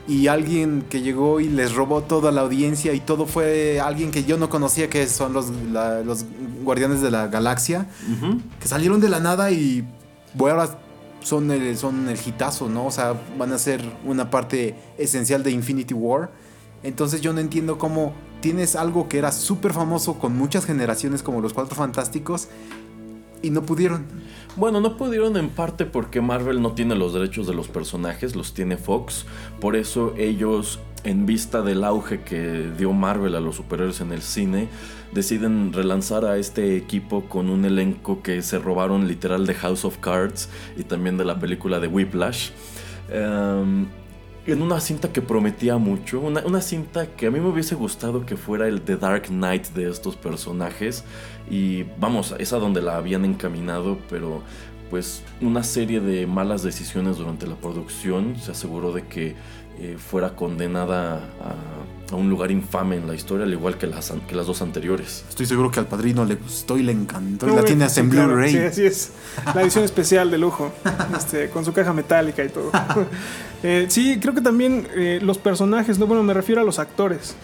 y 0.07 0.27
alguien 0.27 0.83
que 0.89 1.01
llegó 1.01 1.39
y 1.39 1.47
les 1.49 1.73
robó 1.75 2.01
toda 2.01 2.31
la 2.31 2.41
audiencia 2.41 2.93
y 2.93 2.99
todo 3.01 3.25
fue 3.25 3.79
alguien 3.79 4.09
que 4.11 4.23
yo 4.23 4.37
no 4.37 4.49
conocía 4.49 4.89
que 4.89 5.05
son 5.07 5.33
los, 5.33 5.49
la- 5.71 6.01
los 6.01 6.25
guardianes 6.63 7.01
de 7.01 7.11
la 7.11 7.27
galaxia 7.27 7.87
que 8.59 8.67
salieron 8.67 8.99
de 8.99 9.09
la 9.09 9.19
nada 9.19 9.51
y 9.51 9.85
bueno, 10.33 10.59
ahora 10.61 10.79
son 11.21 11.51
el, 11.51 11.77
son 11.77 12.07
el 12.09 12.17
hitazo, 12.25 12.69
¿no? 12.69 12.85
O 12.87 12.91
sea, 12.91 13.13
van 13.37 13.51
a 13.51 13.57
ser 13.57 13.81
una 14.05 14.29
parte 14.29 14.75
esencial 14.97 15.43
de 15.43 15.51
Infinity 15.51 15.93
War. 15.93 16.29
Entonces 16.83 17.19
yo 17.21 17.33
no 17.33 17.39
entiendo 17.41 17.77
cómo 17.77 18.13
tienes 18.41 18.75
algo 18.75 19.07
que 19.07 19.17
era 19.17 19.31
súper 19.31 19.73
famoso 19.73 20.19
con 20.19 20.35
muchas 20.37 20.65
generaciones 20.65 21.23
como 21.23 21.41
los 21.41 21.53
Cuatro 21.53 21.75
Fantásticos 21.75 22.49
y 23.41 23.49
no 23.49 23.63
pudieron. 23.63 24.05
Bueno, 24.55 24.81
no 24.81 24.97
pudieron 24.97 25.37
en 25.37 25.49
parte 25.49 25.85
porque 25.85 26.21
Marvel 26.21 26.61
no 26.61 26.73
tiene 26.73 26.95
los 26.95 27.13
derechos 27.13 27.47
de 27.47 27.53
los 27.53 27.67
personajes, 27.67 28.35
los 28.35 28.53
tiene 28.53 28.77
Fox. 28.77 29.25
Por 29.59 29.75
eso 29.75 30.13
ellos, 30.17 30.79
en 31.03 31.25
vista 31.25 31.61
del 31.61 31.83
auge 31.83 32.21
que 32.21 32.71
dio 32.77 32.91
Marvel 32.93 33.35
a 33.35 33.39
los 33.39 33.55
superhéroes 33.55 34.01
en 34.01 34.11
el 34.11 34.21
cine, 34.21 34.67
deciden 35.13 35.73
relanzar 35.73 36.25
a 36.25 36.37
este 36.37 36.75
equipo 36.75 37.25
con 37.25 37.49
un 37.49 37.65
elenco 37.65 38.21
que 38.23 38.41
se 38.41 38.57
robaron 38.57 39.07
literal 39.07 39.45
de 39.45 39.53
House 39.53 39.85
of 39.85 39.97
Cards 39.99 40.49
y 40.75 40.83
también 40.83 41.17
de 41.17 41.25
la 41.25 41.39
película 41.39 41.79
de 41.79 41.87
Whiplash. 41.87 42.49
Em, 43.09 43.85
en 44.47 44.61
una 44.61 44.79
cinta 44.79 45.11
que 45.11 45.21
prometía 45.21 45.77
mucho, 45.77 46.21
una, 46.21 46.41
una 46.45 46.61
cinta 46.61 47.07
que 47.07 47.27
a 47.27 47.31
mí 47.31 47.39
me 47.39 47.49
hubiese 47.49 47.75
gustado 47.75 48.25
que 48.25 48.37
fuera 48.37 48.67
el 48.67 48.81
The 48.81 48.95
Dark 48.95 49.27
Knight 49.27 49.67
de 49.69 49.89
estos 49.89 50.15
personajes. 50.15 51.03
Y 51.49 51.83
vamos, 51.99 52.33
es 52.39 52.53
a 52.53 52.57
donde 52.57 52.81
la 52.81 52.97
habían 52.97 53.25
encaminado, 53.25 53.97
pero 54.09 54.41
pues 54.89 55.23
una 55.41 55.63
serie 55.63 55.99
de 55.99 56.27
malas 56.27 56.63
decisiones 56.63 57.17
durante 57.17 57.47
la 57.47 57.55
producción 57.55 58.35
se 58.39 58.51
aseguró 58.51 58.91
de 58.91 59.03
que 59.03 59.35
eh, 59.79 59.97
fuera 59.99 60.35
condenada 60.35 61.15
a, 61.41 62.11
a 62.11 62.15
un 62.15 62.29
lugar 62.29 62.51
infame 62.51 62.95
en 62.95 63.07
la 63.07 63.15
historia, 63.15 63.45
al 63.45 63.51
igual 63.51 63.77
que 63.77 63.87
las, 63.87 64.13
que 64.27 64.35
las 64.35 64.47
dos 64.47 64.61
anteriores. 64.61 65.25
Estoy 65.29 65.45
seguro 65.45 65.71
que 65.71 65.79
al 65.79 65.87
padrino 65.87 66.23
le 66.25 66.35
gustó 66.35 66.77
y 66.77 66.83
le 66.83 66.91
encantó 66.91 67.47
y 67.47 67.55
la 67.55 67.63
tiene 67.63 67.85
hasta 67.85 67.99
en 67.99 68.09
Blu-ray. 68.09 68.51
Sí, 68.51 68.57
así 68.59 68.85
es. 68.85 69.11
La 69.53 69.61
edición 69.61 69.83
especial 69.83 70.31
de 70.31 70.37
lujo. 70.37 70.71
este, 71.17 71.49
con 71.49 71.65
su 71.65 71.73
caja 71.73 71.93
metálica 71.93 72.43
y 72.43 72.49
todo. 72.49 72.71
Eh, 73.63 73.87
sí, 73.89 74.19
creo 74.21 74.35
que 74.35 74.41
también 74.41 74.87
eh, 74.95 75.17
los 75.19 75.39
personajes, 75.39 75.97
no, 75.97 76.05
bueno, 76.05 76.21
me 76.21 76.35
refiero 76.35 76.61
a 76.61 76.63
los 76.63 76.77
actores. 76.77 77.35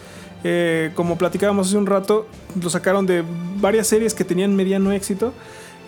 Eh, 0.44 0.92
como 0.94 1.18
platicábamos 1.18 1.66
hace 1.66 1.76
un 1.76 1.86
rato, 1.86 2.28
lo 2.62 2.70
sacaron 2.70 3.04
de 3.04 3.24
varias 3.56 3.88
series 3.88 4.14
que 4.14 4.24
tenían 4.24 4.54
mediano 4.54 4.92
éxito. 4.92 5.34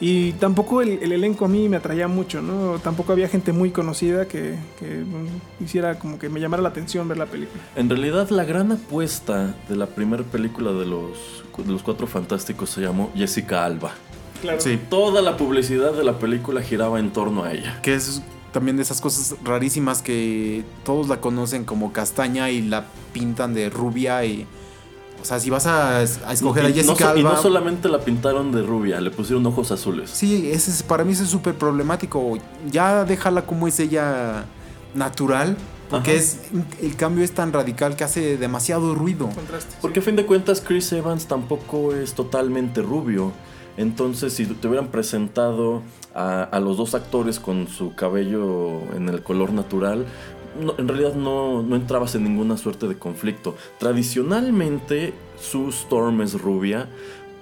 Y 0.01 0.33
tampoco 0.33 0.83
el, 0.83 0.99
el 1.03 1.13
elenco 1.13 1.47
a 1.47 1.49
mí 1.49 1.69
me 1.69 1.79
atraía 1.79 2.07
mucho, 2.09 2.43
¿no? 2.43 2.79
Tampoco 2.79 3.13
había 3.13 3.29
gente 3.29 3.53
muy 3.53 3.71
conocida 3.71 4.29
que, 4.29 4.57
que, 4.79 5.05
hiciera 5.61 5.99
como 5.99 6.19
que 6.19 6.29
me 6.29 6.41
llamara 6.41 6.63
la 6.63 6.69
atención 6.69 7.09
ver 7.09 7.19
la 7.19 7.27
película. 7.27 7.63
En 7.77 7.89
realidad, 7.89 8.29
la 8.31 8.45
gran 8.45 8.73
apuesta 8.73 9.55
de 9.69 9.77
la 9.77 9.87
primera 9.87 10.23
película 10.23 10.73
de 10.73 10.87
los, 10.87 11.45
de 11.57 11.73
los 11.73 11.83
Cuatro 11.83 12.07
Fantásticos 12.07 12.71
se 12.71 12.83
llamó 12.83 13.11
Jessica 13.15 13.65
Alba. 13.65 13.93
Claro. 14.43 14.61
Sí. 14.61 14.79
Toda 14.91 15.23
la 15.23 15.39
publicidad 15.39 15.95
de 15.95 16.05
la 16.05 16.19
película 16.19 16.61
giraba 16.61 17.01
en 17.01 17.11
torno 17.11 17.45
a 17.45 17.53
ella. 17.53 17.81
Que 17.83 17.95
es 17.95 18.23
también 18.53 18.77
de 18.77 18.83
esas 18.83 19.01
cosas 19.01 19.37
rarísimas 19.43 20.03
que 20.03 20.63
todos 20.85 21.09
la 21.09 21.21
conocen 21.21 21.65
como 21.65 21.93
castaña 21.93 22.51
y 22.51 22.63
la 22.63 22.87
pintan 23.13 23.55
de 23.55 23.71
rubia 23.71 24.25
y... 24.25 24.47
O 25.27 25.29
sea, 25.29 25.41
si 25.41 25.51
vas 25.51 25.67
a, 25.67 25.99
a 25.99 26.03
escoger 26.05 26.63
y, 26.63 26.67
a 26.69 26.73
Jessica 26.73 26.93
no, 26.93 27.11
so- 27.11 27.17
y 27.17 27.21
Alba... 27.21 27.33
no 27.33 27.43
solamente 27.43 27.89
la 27.89 27.99
pintaron 27.99 28.53
de 28.53 28.63
rubia, 28.63 29.01
le 29.01 29.11
pusieron 29.11 29.45
ojos 29.45 29.73
azules. 29.73 30.09
Sí, 30.09 30.53
ese 30.53 30.71
es, 30.71 30.85
para 30.85 31.03
mí 31.03 31.15
eso 31.15 31.25
es 31.25 31.31
súper 31.31 31.57
problemático. 31.57 32.39
Ya 32.71 33.05
déjala 33.05 33.43
como 33.45 33.67
es 33.67 33.81
ella 33.81 34.45
natural. 34.95 35.57
Porque 35.91 36.13
Ajá. 36.13 36.21
es, 36.21 36.41
el 36.81 36.95
cambio 36.95 37.25
es 37.25 37.33
tan 37.33 37.53
radical 37.53 37.97
que 37.97 38.05
hace 38.05 38.37
demasiado 38.37 38.95
ruido. 38.95 39.29
Contraste. 39.31 39.75
Porque 39.81 39.99
a 39.99 40.03
fin 40.03 40.15
de 40.15 40.27
cuentas 40.27 40.61
Chris 40.61 40.93
Evans 40.93 41.27
tampoco 41.27 41.93
es 41.93 42.15
totalmente 42.15 42.81
rubio. 42.83 43.33
Entonces 43.77 44.33
si 44.33 44.47
te 44.47 44.69
hubieran 44.69 44.89
presentado 44.89 45.83
a, 46.15 46.43
a 46.45 46.61
los 46.61 46.77
dos 46.77 46.95
actores 46.95 47.39
con 47.41 47.69
su 47.69 47.95
cabello 47.95 48.81
en 48.95 49.09
el 49.09 49.23
color 49.23 49.53
natural, 49.53 50.07
no- 50.61 50.75
en 50.79 50.89
realidad 50.89 51.15
no, 51.15 51.63
no 51.63 51.77
entrabas 51.77 52.15
en 52.15 52.25
ninguna 52.25 52.57
suerte 52.57 52.89
de 52.89 52.99
conflicto. 52.99 53.55
Tradicionalmente 53.79 55.13
Sue 55.41 55.69
Storm 55.71 56.23
es 56.23 56.41
rubia, 56.41 56.89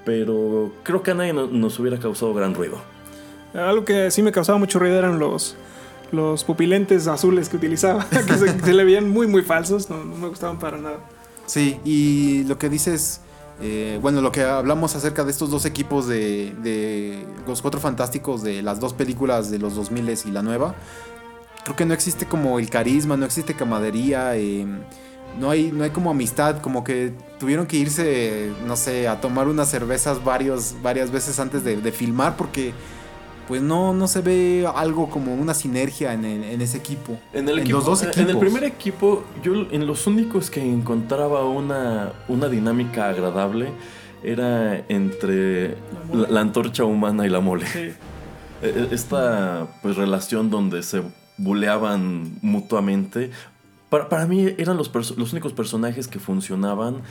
pero 0.05 0.73
creo 0.83 1.03
que 1.03 1.13
a 1.13 1.15
nadie 1.15 1.33
no- 1.33 1.47
nos 1.47 1.79
hubiera 1.79 1.99
causado 1.99 2.35
gran 2.35 2.55
ruido. 2.55 2.79
Algo 3.55 3.85
que 3.85 4.11
sí 4.11 4.23
me 4.23 4.33
causaba 4.33 4.59
mucho 4.59 4.79
ruido 4.79 4.99
eran 4.99 5.19
los, 5.19 5.55
los 6.13 6.43
pupilentes 6.45 7.07
azules 7.07 7.49
que 7.49 7.57
utilizaba, 7.57 8.07
que 8.27 8.35
se, 8.35 8.59
se 8.61 8.73
le 8.75 8.85
veían 8.85 9.09
muy, 9.09 9.27
muy 9.27 9.43
falsos, 9.43 9.89
no, 9.91 10.05
no 10.05 10.17
me 10.17 10.29
gustaban 10.29 10.59
para 10.59 10.77
nada. 10.79 10.99
Sí, 11.47 11.79
y 11.85 12.43
lo 12.45 12.59
que 12.59 12.69
dices, 12.69 13.21
eh, 13.61 13.99
bueno, 14.03 14.21
lo 14.21 14.33
que 14.33 14.43
hablamos 14.43 14.97
acerca 14.97 15.25
de 15.25 15.31
estos 15.31 15.51
dos 15.51 15.65
equipos 15.67 16.07
de, 16.09 16.55
de 16.63 17.25
los 17.47 17.63
cuatro 17.63 17.81
fantásticos 17.81 18.43
de 18.43 18.63
las 18.63 18.81
dos 18.81 18.93
películas 18.95 19.51
de 19.51 19.59
los 19.59 19.75
2000 19.77 20.19
y 20.27 20.31
la 20.33 20.43
nueva, 20.43 20.75
creo 21.65 21.77
que 21.77 21.85
no 21.85 21.95
existe 21.95 22.27
como 22.27 22.59
el 22.59 22.71
carisma, 22.71 23.17
no 23.17 23.25
existe 23.27 23.55
camaradería, 23.55 24.37
eh, 24.37 24.65
no, 25.41 25.51
hay, 25.51 25.73
no 25.73 25.83
hay 25.85 25.91
como 25.91 26.11
amistad, 26.11 26.61
como 26.61 26.85
que 26.85 27.13
tuvieron 27.41 27.67
que 27.67 27.77
irse, 27.79 28.53
no 28.67 28.77
sé, 28.77 29.09
a 29.09 29.21
tomar 29.21 29.49
unas 29.49 29.69
cervezas 29.69 30.23
varios, 30.23 30.77
varias 30.83 31.11
veces 31.11 31.41
antes 31.41 31.65
de, 31.65 31.77
de 31.77 31.93
filmar 31.93 32.37
porque... 32.37 32.73
Pues 33.47 33.61
no, 33.61 33.93
no 33.93 34.09
se 34.09 34.23
ve 34.23 34.67
algo 34.75 35.11
como 35.11 35.35
una 35.35 35.53
sinergia 35.53 36.15
en, 36.15 36.25
el- 36.25 36.45
en 36.45 36.63
ese 36.63 36.79
equipo. 36.79 37.19
En 37.35 37.47
el, 37.47 37.59
equipo- 37.59 37.73
los 37.77 37.85
dos 37.85 38.03
en 38.03 38.09
equipos. 38.09 38.31
el 38.31 38.39
primer 38.39 38.65
equipo, 38.65 39.23
yo 39.43 39.53
en 39.71 39.87
los 39.87 40.07
únicos 40.07 40.49
que 40.49 40.63
encontraba 40.65 41.45
una, 41.45 42.13
una 42.29 42.49
dinámica 42.49 43.11
agradable 43.11 43.69
era 44.23 44.79
entre 44.89 45.77
la, 46.11 46.27
la 46.31 46.41
antorcha 46.41 46.85
humana 46.85 47.27
y 47.27 47.29
la 47.29 47.41
mole. 47.41 47.67
Sí. 47.67 47.91
Eh, 48.63 48.89
Esta 48.93 49.67
pues 49.83 49.97
relación 49.97 50.49
donde 50.49 50.83
se 50.83 51.03
buleaban 51.37 52.33
mutuamente. 52.43 53.31
Para, 53.89 54.09
para 54.09 54.27
mí 54.27 54.55
eran 54.59 54.77
los, 54.77 54.93
los 55.17 55.33
únicos 55.33 55.53
personajes 55.53 56.09
que 56.09 56.19
funcionaban. 56.19 57.03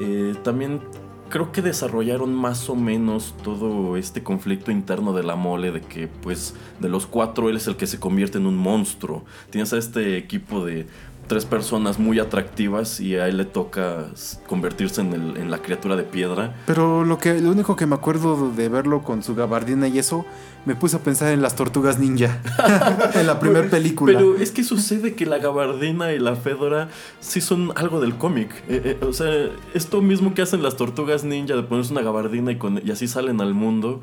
Eh, 0.00 0.34
también 0.42 0.80
creo 1.28 1.52
que 1.52 1.62
desarrollaron 1.62 2.34
más 2.34 2.68
o 2.70 2.76
menos 2.76 3.34
todo 3.42 3.96
este 3.96 4.22
conflicto 4.22 4.70
interno 4.70 5.12
de 5.12 5.22
la 5.22 5.36
mole 5.36 5.72
de 5.72 5.80
que 5.80 6.08
pues 6.08 6.54
de 6.80 6.88
los 6.88 7.06
cuatro 7.06 7.48
él 7.48 7.56
es 7.56 7.66
el 7.66 7.76
que 7.76 7.86
se 7.86 8.00
convierte 8.00 8.38
en 8.38 8.46
un 8.46 8.56
monstruo. 8.56 9.24
Tienes 9.50 9.72
a 9.72 9.78
este 9.78 10.16
equipo 10.16 10.64
de 10.64 10.86
tres 11.28 11.44
personas 11.44 11.98
muy 11.98 12.18
atractivas 12.18 13.00
y 13.00 13.16
a 13.16 13.28
él 13.28 13.36
le 13.36 13.44
toca 13.44 14.06
convertirse 14.46 15.00
en, 15.02 15.12
el- 15.12 15.36
en 15.36 15.50
la 15.50 15.58
criatura 15.58 15.94
de 15.94 16.02
piedra. 16.02 16.56
Pero 16.66 17.04
lo 17.04 17.18
que 17.18 17.40
lo 17.40 17.50
único 17.50 17.76
que 17.76 17.86
me 17.86 17.94
acuerdo 17.94 18.50
de 18.50 18.68
verlo 18.68 19.02
con 19.02 19.22
su 19.22 19.34
gabardina 19.34 19.86
y 19.88 19.98
eso, 19.98 20.24
me 20.64 20.74
puse 20.74 20.96
a 20.96 21.00
pensar 21.00 21.32
en 21.32 21.40
las 21.42 21.54
tortugas 21.54 21.98
ninja. 21.98 22.40
en 23.14 23.26
la 23.26 23.38
primera 23.40 23.68
película. 23.68 24.12
Pero 24.18 24.36
es 24.36 24.50
que 24.50 24.64
sucede 24.64 25.14
que 25.14 25.26
la 25.26 25.38
gabardina 25.38 26.12
y 26.12 26.18
la 26.18 26.34
fedora 26.34 26.88
sí 27.20 27.40
son 27.40 27.72
algo 27.76 28.00
del 28.00 28.16
cómic. 28.16 28.50
Eh, 28.68 28.96
eh, 29.00 29.04
o 29.06 29.12
sea, 29.12 29.30
esto 29.74 30.00
mismo 30.02 30.34
que 30.34 30.42
hacen 30.42 30.62
las 30.62 30.76
tortugas 30.76 31.24
ninja 31.24 31.54
de 31.56 31.62
ponerse 31.62 31.92
una 31.92 32.02
gabardina 32.02 32.52
y, 32.52 32.56
con- 32.56 32.80
y 32.84 32.90
así 32.90 33.06
salen 33.06 33.40
al 33.40 33.54
mundo, 33.54 34.00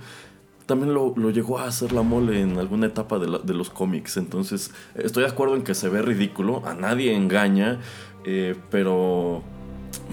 también 0.65 0.93
lo, 0.93 1.13
lo 1.15 1.29
llegó 1.29 1.59
a 1.59 1.65
hacer 1.67 1.91
la 1.93 2.01
mole 2.01 2.41
en 2.41 2.57
alguna 2.57 2.87
etapa 2.87 3.19
de, 3.19 3.27
la- 3.27 3.39
de 3.39 3.53
los 3.53 3.69
cómics. 3.69 4.17
Entonces, 4.17 4.71
estoy 4.95 5.23
de 5.23 5.29
acuerdo 5.29 5.55
en 5.55 5.63
que 5.63 5.75
se 5.75 5.89
ve 5.89 6.01
ridículo, 6.01 6.65
a 6.65 6.73
nadie 6.73 7.13
engaña, 7.15 7.79
eh, 8.25 8.55
pero 8.71 9.43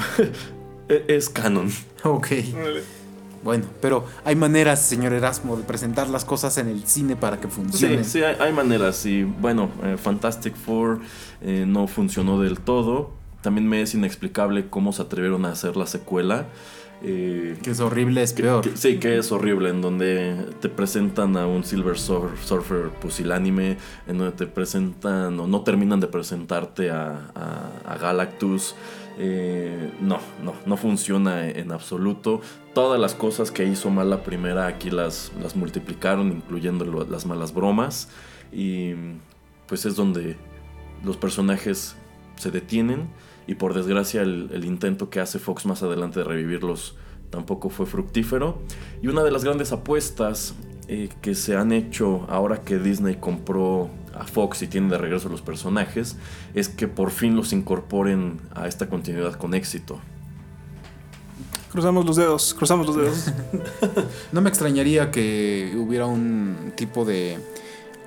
e- 0.88 1.04
es 1.08 1.28
canon. 1.28 1.68
Ok. 2.04 2.28
Bueno, 3.44 3.64
pero 3.80 4.04
hay 4.24 4.36
maneras, 4.36 4.80
señor 4.82 5.12
Erasmo, 5.12 5.56
de 5.56 5.64
presentar 5.64 6.08
las 6.08 6.24
cosas 6.24 6.58
en 6.58 6.68
el 6.68 6.84
cine 6.86 7.16
para 7.16 7.40
que 7.40 7.48
Sí, 7.48 7.54
funcionen. 7.54 8.04
sí, 8.04 8.22
hay, 8.22 8.36
hay 8.38 8.52
maneras. 8.52 9.04
Y 9.04 9.24
bueno, 9.24 9.68
eh, 9.82 9.96
Fantastic 10.00 10.54
Four 10.54 11.00
eh, 11.40 11.64
no 11.66 11.88
funcionó 11.88 12.40
del 12.40 12.60
todo. 12.60 13.10
También 13.40 13.68
me 13.68 13.82
es 13.82 13.94
inexplicable 13.94 14.68
cómo 14.70 14.92
se 14.92 15.02
atrevieron 15.02 15.44
a 15.44 15.50
hacer 15.50 15.76
la 15.76 15.88
secuela. 15.88 16.46
Eh, 17.04 17.56
Que 17.62 17.70
es 17.72 17.80
horrible, 17.80 18.22
es 18.22 18.32
peor. 18.32 18.62
que- 18.62 18.76
sí, 18.76 18.98
que 18.98 19.18
es 19.18 19.32
horrible, 19.32 19.70
en 19.70 19.80
donde 19.82 20.46
te 20.60 20.68
presentan 20.68 21.36
a 21.36 21.46
un 21.46 21.64
Silver 21.64 21.98
Sur- 21.98 22.30
Surfer 22.44 22.90
pusilánime, 22.90 23.76
en 24.06 24.18
donde 24.18 24.36
te 24.36 24.46
presentan 24.46 25.38
o 25.40 25.46
no 25.48 25.62
terminan 25.62 25.98
de 26.00 26.06
presentarte 26.06 26.90
a, 26.90 27.30
a- 27.34 27.70
a 27.92 27.98
Galactus. 27.98 28.76
Eh, 29.18 29.90
no, 30.00 30.18
no, 30.44 30.54
no 30.64 30.76
funciona 30.76 31.48
en 31.48 31.72
absoluto. 31.72 32.40
Todas 32.72 32.98
las 33.00 33.14
cosas 33.14 33.50
que 33.50 33.64
hizo 33.64 33.90
mal 33.90 34.08
la 34.08 34.22
primera 34.22 34.66
aquí 34.66 34.90
las, 34.90 35.32
las 35.42 35.56
multiplicaron, 35.56 36.28
incluyendo 36.32 36.84
lo- 36.84 37.04
las 37.04 37.26
malas 37.26 37.52
bromas. 37.52 38.08
Y 38.52 38.92
pues 39.66 39.84
es 39.86 39.96
donde 39.96 40.36
los 41.04 41.16
personajes 41.16 41.96
se 42.36 42.50
detienen 42.50 43.08
y 43.52 43.54
por 43.54 43.74
desgracia 43.74 44.22
el, 44.22 44.50
el 44.52 44.64
intento 44.64 45.10
que 45.10 45.20
hace 45.20 45.38
Fox 45.38 45.66
más 45.66 45.82
adelante 45.82 46.20
de 46.20 46.24
revivirlos 46.24 46.96
tampoco 47.30 47.70
fue 47.70 47.86
fructífero. 47.86 48.58
Y 49.02 49.08
una 49.08 49.22
de 49.22 49.30
las 49.30 49.44
grandes 49.44 49.72
apuestas 49.72 50.54
eh, 50.88 51.08
que 51.20 51.34
se 51.34 51.56
han 51.56 51.72
hecho 51.72 52.26
ahora 52.28 52.62
que 52.62 52.78
Disney 52.78 53.16
compró 53.16 53.90
a 54.14 54.26
Fox 54.26 54.62
y 54.62 54.66
tiene 54.66 54.90
de 54.90 54.98
regreso 54.98 55.28
los 55.28 55.40
personajes 55.40 56.16
es 56.54 56.68
que 56.68 56.88
por 56.88 57.10
fin 57.10 57.36
los 57.36 57.52
incorporen 57.52 58.40
a 58.54 58.68
esta 58.68 58.88
continuidad 58.88 59.34
con 59.34 59.54
éxito. 59.54 60.00
Cruzamos 61.70 62.04
los 62.04 62.16
dedos, 62.16 62.52
cruzamos 62.54 62.86
los 62.86 62.96
dedos. 62.96 63.32
No 64.32 64.40
me 64.40 64.48
extrañaría 64.48 65.10
que 65.10 65.74
hubiera 65.76 66.06
un 66.06 66.72
tipo 66.76 67.04
de. 67.04 67.38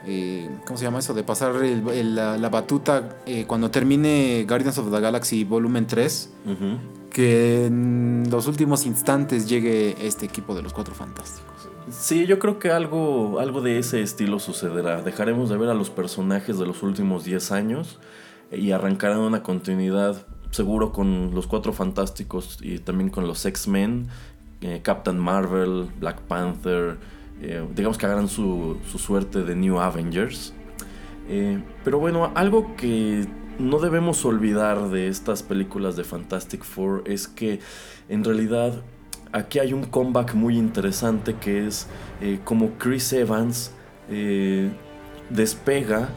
Eh, 0.06 0.50
¿Cómo 0.66 0.78
se 0.78 0.86
llama 0.86 1.00
eso? 1.00 1.14
De 1.14 1.24
pasar 1.24 1.56
el- 1.64 1.88
el- 1.90 2.16
la, 2.16 2.38
la 2.38 2.50
batuta 2.50 3.18
eh, 3.26 3.46
cuando 3.48 3.72
termine 3.72 4.46
Guardians 4.48 4.78
of 4.78 4.92
the 4.92 5.00
Galaxy 5.00 5.44
Volumen 5.44 5.88
3. 5.88 6.34
Ujú. 6.46 7.10
Que 7.10 7.66
en 7.68 8.28
los 8.30 8.48
últimos 8.48 8.86
instantes 8.86 9.48
llegue 9.48 9.96
este 10.06 10.26
equipo 10.26 10.54
de 10.54 10.62
los 10.62 10.74
Cuatro 10.74 10.94
Fantásticos. 10.94 11.70
Sí, 11.90 12.26
yo 12.26 12.40
creo 12.40 12.60
que 12.60 12.72
algo, 12.72 13.40
algo 13.40 13.62
de 13.62 13.80
ese 13.80 14.02
estilo 14.02 14.40
sucederá. 14.40 15.02
Dejaremos 15.02 15.50
de 15.50 15.58
ver 15.58 15.70
a 15.70 15.74
los 15.74 15.90
personajes 15.90 16.58
de 16.60 16.66
los 16.66 16.84
últimos 16.84 17.24
10 17.24 17.52
años 17.52 18.00
y 18.52 18.72
arrancarán 18.72 19.20
una 19.20 19.44
continuidad 19.44 20.26
seguro 20.52 20.92
con 20.92 21.34
los 21.34 21.48
Cuatro 21.48 21.74
Fantásticos 21.74 22.58
y 22.62 22.80
también 22.80 23.10
con 23.10 23.28
los 23.28 23.46
X-Men, 23.46 24.08
eh, 24.62 24.82
Captain 24.84 25.18
Marvel, 25.20 25.88
Black 26.00 26.20
Panther. 26.22 26.98
Eh, 27.42 27.66
digamos 27.76 27.98
que 27.98 28.06
hagan 28.06 28.28
su, 28.28 28.78
su 28.90 28.98
suerte 28.98 29.44
de 29.44 29.56
New 29.56 29.80
Avengers. 29.80 30.54
Eh, 31.28 31.60
pero 31.84 32.00
bueno, 32.00 32.32
algo 32.36 32.76
que 32.76 33.26
no 33.60 33.80
debemos 33.80 34.24
olvidar 34.26 34.90
de 34.90 35.08
estas 35.08 35.44
películas 35.44 35.96
de 35.96 36.04
Fantastic 36.04 36.64
Four 36.64 37.04
es 37.06 37.28
que 37.28 37.60
en 38.10 38.24
realidad 38.24 38.74
aquí 39.32 39.60
hay 39.60 39.74
un 39.74 39.84
comeback 39.84 40.34
muy 40.34 40.58
interesante 40.58 41.36
que 41.36 41.68
es 41.68 41.88
eh, 42.22 42.40
como 42.44 42.72
Chris 42.78 43.12
Evans 43.14 43.72
despega 45.32 46.10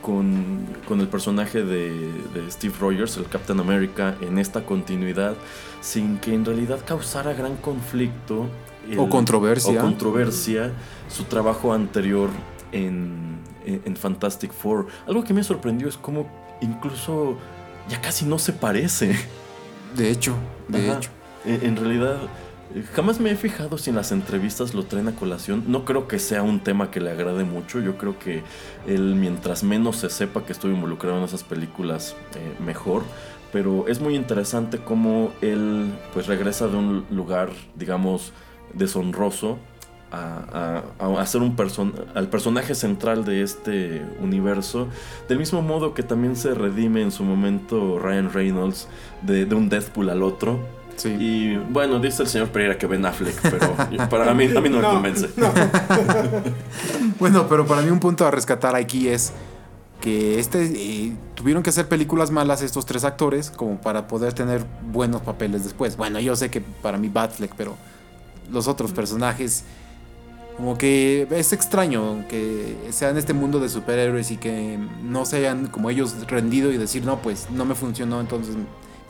con, 0.00 0.66
con 0.86 1.00
el 1.00 1.08
personaje 1.08 1.64
de, 1.64 1.90
de 2.34 2.50
Steve 2.50 2.74
Rogers, 2.78 3.16
el 3.16 3.26
Captain 3.26 3.58
America, 3.58 4.16
en 4.20 4.38
esta 4.38 4.64
continuidad, 4.64 5.34
sin 5.80 6.18
que 6.18 6.34
en 6.34 6.44
realidad 6.44 6.80
causara 6.86 7.32
gran 7.32 7.56
conflicto. 7.56 8.48
El- 8.90 8.98
O 8.98 9.08
controversia. 9.08 9.78
o 9.78 9.82
controversia 9.82 10.72
su 11.08 11.24
trabajo 11.24 11.72
anterior 11.72 12.30
en, 12.72 13.38
en- 13.66 13.82
en 13.84 13.96
Fantastic 13.96 14.52
Four. 14.52 14.86
Algo 15.06 15.24
que 15.24 15.34
me 15.34 15.42
sorprendió 15.44 15.88
es 15.88 15.96
cómo 15.96 16.26
incluso 16.60 17.36
ya 17.88 18.00
casi 18.00 18.24
no 18.24 18.38
se 18.38 18.52
parece. 18.52 19.16
De 19.96 20.10
hecho, 20.10 20.34
de 20.68 20.88
Ajá. 20.90 20.98
hecho. 20.98 21.10
En, 21.44 21.66
en 21.66 21.76
realidad, 21.76 22.16
jamás 22.94 23.20
me 23.20 23.30
he 23.30 23.36
fijado 23.36 23.76
si 23.76 23.90
en 23.90 23.96
las 23.96 24.12
entrevistas 24.12 24.72
lo 24.74 24.84
traen 24.84 25.08
a 25.08 25.12
colación. 25.12 25.64
No 25.66 25.84
creo 25.84 26.08
que 26.08 26.18
sea 26.18 26.42
un 26.42 26.60
tema 26.60 26.90
que 26.90 27.00
le 27.00 27.10
agrade 27.10 27.44
mucho. 27.44 27.80
Yo 27.80 27.98
creo 27.98 28.18
que 28.18 28.42
él, 28.86 29.14
mientras 29.16 29.62
menos 29.64 29.96
se 29.96 30.08
sepa 30.08 30.44
que 30.46 30.52
estoy 30.52 30.72
involucrado 30.72 31.18
en 31.18 31.24
esas 31.24 31.42
películas, 31.44 32.16
eh, 32.36 32.54
mejor. 32.64 33.02
Pero 33.52 33.86
es 33.86 34.00
muy 34.00 34.14
interesante 34.14 34.78
cómo 34.78 35.30
él 35.42 35.92
pues 36.14 36.26
regresa 36.26 36.68
de 36.68 36.76
un 36.78 37.04
lugar, 37.10 37.50
digamos, 37.76 38.32
deshonroso 38.74 39.58
a, 40.10 40.82
a- 40.98 41.06
a 41.06 41.20
hacer 41.22 41.40
un 41.40 41.56
person 41.56 41.94
al 42.14 42.28
personaje 42.28 42.74
central 42.74 43.24
de 43.24 43.42
este 43.42 44.02
universo. 44.20 44.88
Del 45.28 45.38
mismo 45.38 45.62
modo 45.62 45.94
que 45.94 46.02
también 46.02 46.36
se 46.36 46.52
redime 46.54 47.00
en 47.02 47.10
su 47.10 47.24
momento 47.24 47.98
Ryan 47.98 48.32
Reynolds 48.32 48.88
de, 49.22 49.46
de 49.46 49.54
un 49.54 49.68
Deadpool 49.68 50.10
al 50.10 50.22
otro. 50.22 50.58
Sí. 50.96 51.08
Y 51.18 51.56
bueno, 51.56 51.98
dice 51.98 52.22
el 52.22 52.28
señor 52.28 52.48
Pereira 52.50 52.76
que 52.76 52.86
Ben 52.86 53.04
Affleck, 53.06 53.34
pero 53.40 54.08
para 54.10 54.34
mí, 54.34 54.44
a 54.54 54.60
mí 54.60 54.68
no 54.68 54.76
me 54.76 54.82
No, 54.82 54.90
convence. 54.92 55.30
Bueno, 57.18 57.46
pero 57.48 57.66
para 57.66 57.82
mí 57.82 57.90
un 57.90 58.00
punto 58.00 58.26
a 58.26 58.30
rescatar 58.30 58.74
aquí 58.76 59.08
es 59.08 59.32
que 60.00 60.38
este 60.38 60.64
eh, 60.64 61.12
tuvieron 61.34 61.62
que 61.62 61.70
hacer 61.70 61.88
películas 61.88 62.30
malas 62.30 62.60
estos 62.62 62.84
tres 62.86 63.04
actores 63.04 63.50
como 63.50 63.80
para 63.80 64.08
poder 64.08 64.32
tener 64.32 64.64
buenos 64.92 65.22
papeles 65.22 65.62
después. 65.64 65.96
Bueno, 65.96 66.18
yo 66.20 66.34
sé 66.36 66.50
que 66.50 66.60
para 66.60 66.98
mí 66.98 67.08
Batfleck, 67.08 67.54
pero 67.56 67.76
los 68.50 68.68
otros 68.68 68.92
personajes 68.92 69.64
como 70.56 70.76
que 70.76 71.26
es 71.30 71.52
extraño 71.52 72.26
que 72.28 72.76
sean 72.90 73.16
este 73.16 73.32
mundo 73.32 73.58
de 73.58 73.68
superhéroes 73.68 74.30
y 74.30 74.36
que 74.36 74.78
no 75.02 75.24
se 75.24 75.38
hayan 75.38 75.66
como 75.66 75.90
ellos 75.90 76.14
rendido 76.28 76.70
y 76.72 76.78
decir, 76.78 77.04
"No, 77.04 77.20
pues 77.20 77.48
no 77.50 77.64
me 77.64 77.74
funcionó, 77.74 78.20
entonces 78.20 78.54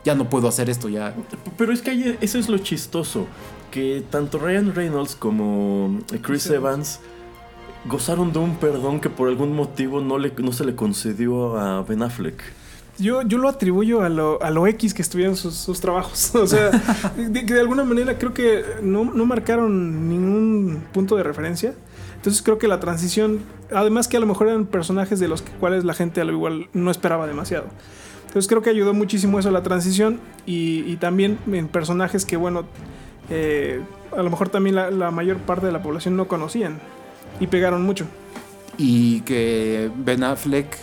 ya 0.05 0.15
no 0.15 0.29
puedo 0.29 0.47
hacer 0.47 0.69
esto 0.69 0.89
ya." 0.89 1.13
Pero 1.57 1.73
es 1.73 1.81
que 1.81 1.91
ahí 1.91 2.17
eso 2.21 2.39
es 2.39 2.49
lo 2.49 2.57
chistoso, 2.59 3.27
que 3.71 4.03
tanto 4.09 4.39
Ryan 4.39 4.73
Reynolds 4.73 5.15
como 5.15 5.99
Chris 6.21 6.49
Evans 6.49 6.99
gozaron 7.85 8.31
de 8.31 8.39
un 8.39 8.55
perdón 8.55 9.01
que 9.01 9.09
por 9.09 9.27
algún 9.27 9.53
motivo 9.53 9.99
no, 10.01 10.17
le, 10.17 10.31
no 10.37 10.53
se 10.53 10.65
le 10.65 10.75
concedió 10.75 11.57
a 11.57 11.83
Ben 11.83 12.01
Affleck. 12.03 12.41
Yo, 12.99 13.23
yo 13.23 13.39
lo 13.39 13.49
atribuyo 13.49 14.01
a 14.01 14.09
lo, 14.09 14.41
a 14.43 14.51
lo 14.51 14.67
X 14.67 14.93
que 14.93 15.01
estuvieron 15.01 15.35
sus, 15.35 15.55
sus 15.55 15.79
trabajos. 15.79 16.35
O 16.35 16.47
sea, 16.47 16.69
de, 17.17 17.45
que 17.45 17.53
de 17.53 17.59
alguna 17.59 17.83
manera 17.83 18.17
creo 18.17 18.33
que 18.33 18.63
no, 18.81 19.05
no 19.05 19.25
marcaron 19.25 20.09
ningún 20.09 20.83
punto 20.93 21.15
de 21.15 21.23
referencia. 21.23 21.73
Entonces 22.15 22.41
creo 22.41 22.57
que 22.57 22.67
la 22.67 22.79
transición, 22.79 23.39
además 23.73 24.07
que 24.07 24.17
a 24.17 24.19
lo 24.19 24.25
mejor 24.25 24.47
eran 24.47 24.65
personajes 24.65 25.19
de 25.19 25.27
los 25.27 25.41
cuales 25.59 25.83
la 25.83 25.93
gente 25.93 26.21
a 26.21 26.23
lo 26.23 26.31
igual 26.31 26.67
no 26.73 26.89
esperaba 26.91 27.27
demasiado. 27.27 27.65
Entonces 28.27 28.47
creo 28.47 28.61
que 28.61 28.69
ayudó 28.69 28.93
muchísimo 28.93 29.39
eso 29.39 29.49
a 29.49 29.51
la 29.51 29.61
transición 29.61 30.19
y, 30.45 30.83
y 30.87 30.95
también 30.97 31.37
en 31.51 31.67
personajes 31.67 32.25
que, 32.25 32.37
bueno, 32.37 32.63
eh, 33.29 33.81
a 34.15 34.23
lo 34.23 34.29
mejor 34.29 34.49
también 34.49 34.75
la, 34.75 34.89
la 34.89 35.11
mayor 35.11 35.37
parte 35.37 35.65
de 35.65 35.71
la 35.71 35.83
población 35.83 36.15
no 36.15 36.27
conocían 36.27 36.79
y 37.39 37.47
pegaron 37.47 37.83
mucho. 37.83 38.05
y 38.77 39.21
que 39.21 39.91
Ben 39.97 40.23
Affleck 40.23 40.77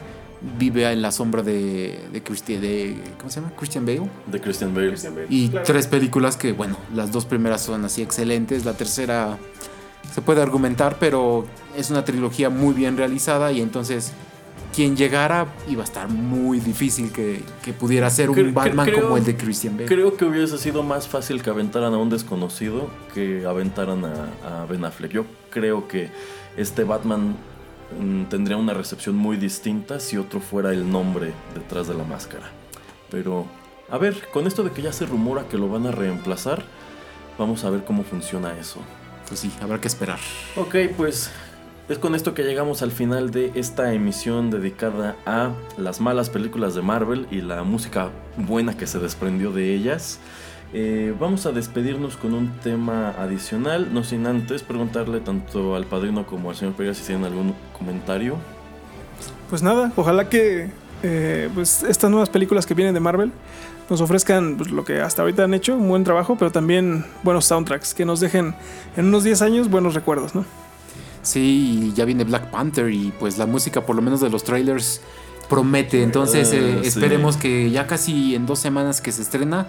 vive 0.58 0.90
en 0.90 1.02
la 1.02 1.12
sombra 1.12 1.42
de, 1.42 1.98
de, 2.12 2.24
Christi- 2.24 2.56
de 2.58 2.96
¿cómo 3.18 3.30
se 3.30 3.40
llama? 3.40 3.52
Christian 3.56 3.84
Bale. 3.84 4.08
De 4.26 4.40
Christian 4.40 4.74
Bale. 4.74 4.94
Y 5.28 5.48
Claro. 5.48 5.66
tres 5.66 5.86
películas 5.86 6.36
que, 6.36 6.52
bueno, 6.52 6.76
las 6.94 7.12
dos 7.12 7.26
primeras 7.26 7.60
son 7.62 7.84
así 7.84 8.00
excelentes, 8.02 8.64
la 8.64 8.72
tercera 8.74 9.36
se 10.14 10.22
puede 10.22 10.40
argumentar, 10.42 10.96
pero 10.98 11.44
es 11.76 11.90
una 11.90 12.04
trilogía 12.04 12.48
muy 12.50 12.74
bien 12.74 12.96
realizada 12.96 13.52
y 13.52 13.60
entonces 13.60 14.12
quien 14.74 14.96
llegara 14.96 15.46
iba 15.68 15.82
a 15.82 15.84
estar 15.84 16.08
muy 16.08 16.58
difícil 16.60 17.10
que, 17.12 17.42
que 17.62 17.72
pudiera 17.72 18.08
ser 18.08 18.30
un 18.30 18.54
Batman 18.54 18.86
creo- 18.86 19.02
como 19.02 19.16
el 19.18 19.24
de 19.24 19.36
Christian 19.36 19.74
Bale. 19.76 19.86
Creo 19.88 20.16
que 20.16 20.24
hubiese 20.24 20.56
sido 20.58 20.82
más 20.82 21.06
fácil 21.06 21.42
que 21.42 21.50
aventaran 21.50 21.92
a 21.92 21.98
un 21.98 22.08
desconocido 22.08 22.88
que 23.12 23.44
aventaran 23.46 24.04
a, 24.04 24.62
a 24.62 24.66
Ben 24.66 24.84
Affleck. 24.84 25.10
Yo 25.12 25.26
creo 25.50 25.86
que 25.86 26.08
este 26.56 26.84
Batman 26.84 27.36
tendría 28.28 28.56
una 28.56 28.74
recepción 28.74 29.16
muy 29.16 29.36
distinta 29.36 30.00
si 30.00 30.16
otro 30.16 30.40
fuera 30.40 30.72
el 30.72 30.90
nombre 30.90 31.32
detrás 31.54 31.88
de 31.88 31.94
la 31.94 32.04
máscara. 32.04 32.50
Pero, 33.10 33.46
a 33.90 33.98
ver, 33.98 34.28
con 34.32 34.46
esto 34.46 34.62
de 34.62 34.70
que 34.70 34.82
ya 34.82 34.92
se 34.92 35.06
rumora 35.06 35.48
que 35.48 35.58
lo 35.58 35.68
van 35.68 35.86
a 35.86 35.90
reemplazar, 35.90 36.62
vamos 37.38 37.64
a 37.64 37.70
ver 37.70 37.84
cómo 37.84 38.04
funciona 38.04 38.56
eso. 38.58 38.80
Pues 39.26 39.40
sí, 39.40 39.52
habrá 39.60 39.80
que 39.80 39.88
esperar. 39.88 40.18
Ok, 40.56 40.76
pues 40.96 41.30
es 41.88 41.98
con 41.98 42.14
esto 42.14 42.34
que 42.34 42.44
llegamos 42.44 42.82
al 42.82 42.92
final 42.92 43.32
de 43.32 43.50
esta 43.56 43.92
emisión 43.92 44.50
dedicada 44.50 45.16
a 45.26 45.50
las 45.76 46.00
malas 46.00 46.30
películas 46.30 46.76
de 46.76 46.82
Marvel 46.82 47.26
y 47.32 47.40
la 47.40 47.64
música 47.64 48.10
buena 48.36 48.76
que 48.76 48.86
se 48.86 49.00
desprendió 49.00 49.50
de 49.50 49.74
ellas. 49.74 50.20
Eh, 50.72 51.12
vamos 51.18 51.46
a 51.46 51.52
despedirnos 51.52 52.16
con 52.16 52.32
un 52.32 52.48
tema 52.60 53.10
adicional, 53.18 53.92
no 53.92 54.04
sin 54.04 54.26
antes 54.26 54.62
preguntarle 54.62 55.18
tanto 55.20 55.74
al 55.74 55.84
padrino 55.84 56.26
como 56.26 56.50
al 56.50 56.56
señor 56.56 56.74
Pereira 56.74 56.94
si 56.94 57.02
tienen 57.04 57.24
algún 57.24 57.54
comentario. 57.76 58.36
Pues 59.48 59.62
nada, 59.64 59.92
ojalá 59.96 60.28
que 60.28 60.70
eh, 61.02 61.48
pues 61.54 61.82
estas 61.82 62.08
nuevas 62.10 62.28
películas 62.30 62.66
que 62.66 62.74
vienen 62.74 62.94
de 62.94 63.00
Marvel 63.00 63.32
nos 63.88 64.00
ofrezcan 64.00 64.56
pues, 64.56 64.70
lo 64.70 64.84
que 64.84 65.00
hasta 65.00 65.22
ahorita 65.22 65.42
han 65.42 65.54
hecho, 65.54 65.74
un 65.74 65.88
buen 65.88 66.04
trabajo, 66.04 66.36
pero 66.38 66.52
también 66.52 67.04
buenos 67.24 67.46
soundtracks, 67.46 67.92
que 67.92 68.04
nos 68.04 68.20
dejen 68.20 68.54
en 68.96 69.06
unos 69.06 69.24
10 69.24 69.42
años 69.42 69.68
buenos 69.70 69.94
recuerdos, 69.94 70.36
¿no? 70.36 70.44
Sí, 71.22 71.90
y 71.90 71.94
ya 71.94 72.04
viene 72.04 72.22
Black 72.22 72.50
Panther 72.50 72.88
y 72.90 73.12
pues 73.18 73.38
la 73.38 73.46
música, 73.46 73.84
por 73.84 73.96
lo 73.96 74.02
menos 74.02 74.20
de 74.20 74.30
los 74.30 74.44
trailers, 74.44 75.00
promete. 75.48 76.04
Entonces 76.04 76.52
eh, 76.52 76.76
Ah, 76.76 76.78
sí. 76.82 76.88
esperemos 76.88 77.36
que 77.36 77.70
ya 77.72 77.88
casi 77.88 78.36
en 78.36 78.46
dos 78.46 78.60
semanas 78.60 79.00
que 79.00 79.10
se 79.10 79.22
estrena, 79.22 79.66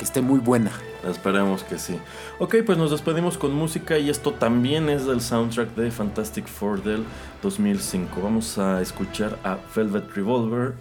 que 0.00 0.06
esté 0.06 0.22
muy 0.22 0.40
buena. 0.40 0.72
Esperemos 1.06 1.62
que 1.62 1.78
sí. 1.78 2.00
Ok, 2.38 2.56
pues 2.64 2.78
nos 2.78 2.90
despedimos 2.90 3.36
con 3.36 3.52
música 3.52 3.98
y 3.98 4.08
esto 4.08 4.32
también 4.32 4.88
es 4.88 5.04
del 5.04 5.20
soundtrack 5.20 5.74
de 5.74 5.90
Fantastic 5.90 6.46
Four 6.46 6.82
del 6.82 7.04
2005. 7.42 8.18
Vamos 8.22 8.56
a 8.56 8.80
escuchar 8.80 9.38
a 9.44 9.58
Velvet 9.76 10.10
Revolver 10.14 10.74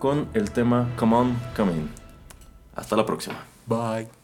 con 0.00 0.26
el 0.34 0.50
tema 0.50 0.88
Come 0.96 1.14
On, 1.14 1.36
Come 1.56 1.72
In. 1.72 1.88
Hasta 2.74 2.96
la 2.96 3.06
próxima. 3.06 3.36
Bye. 3.68 4.23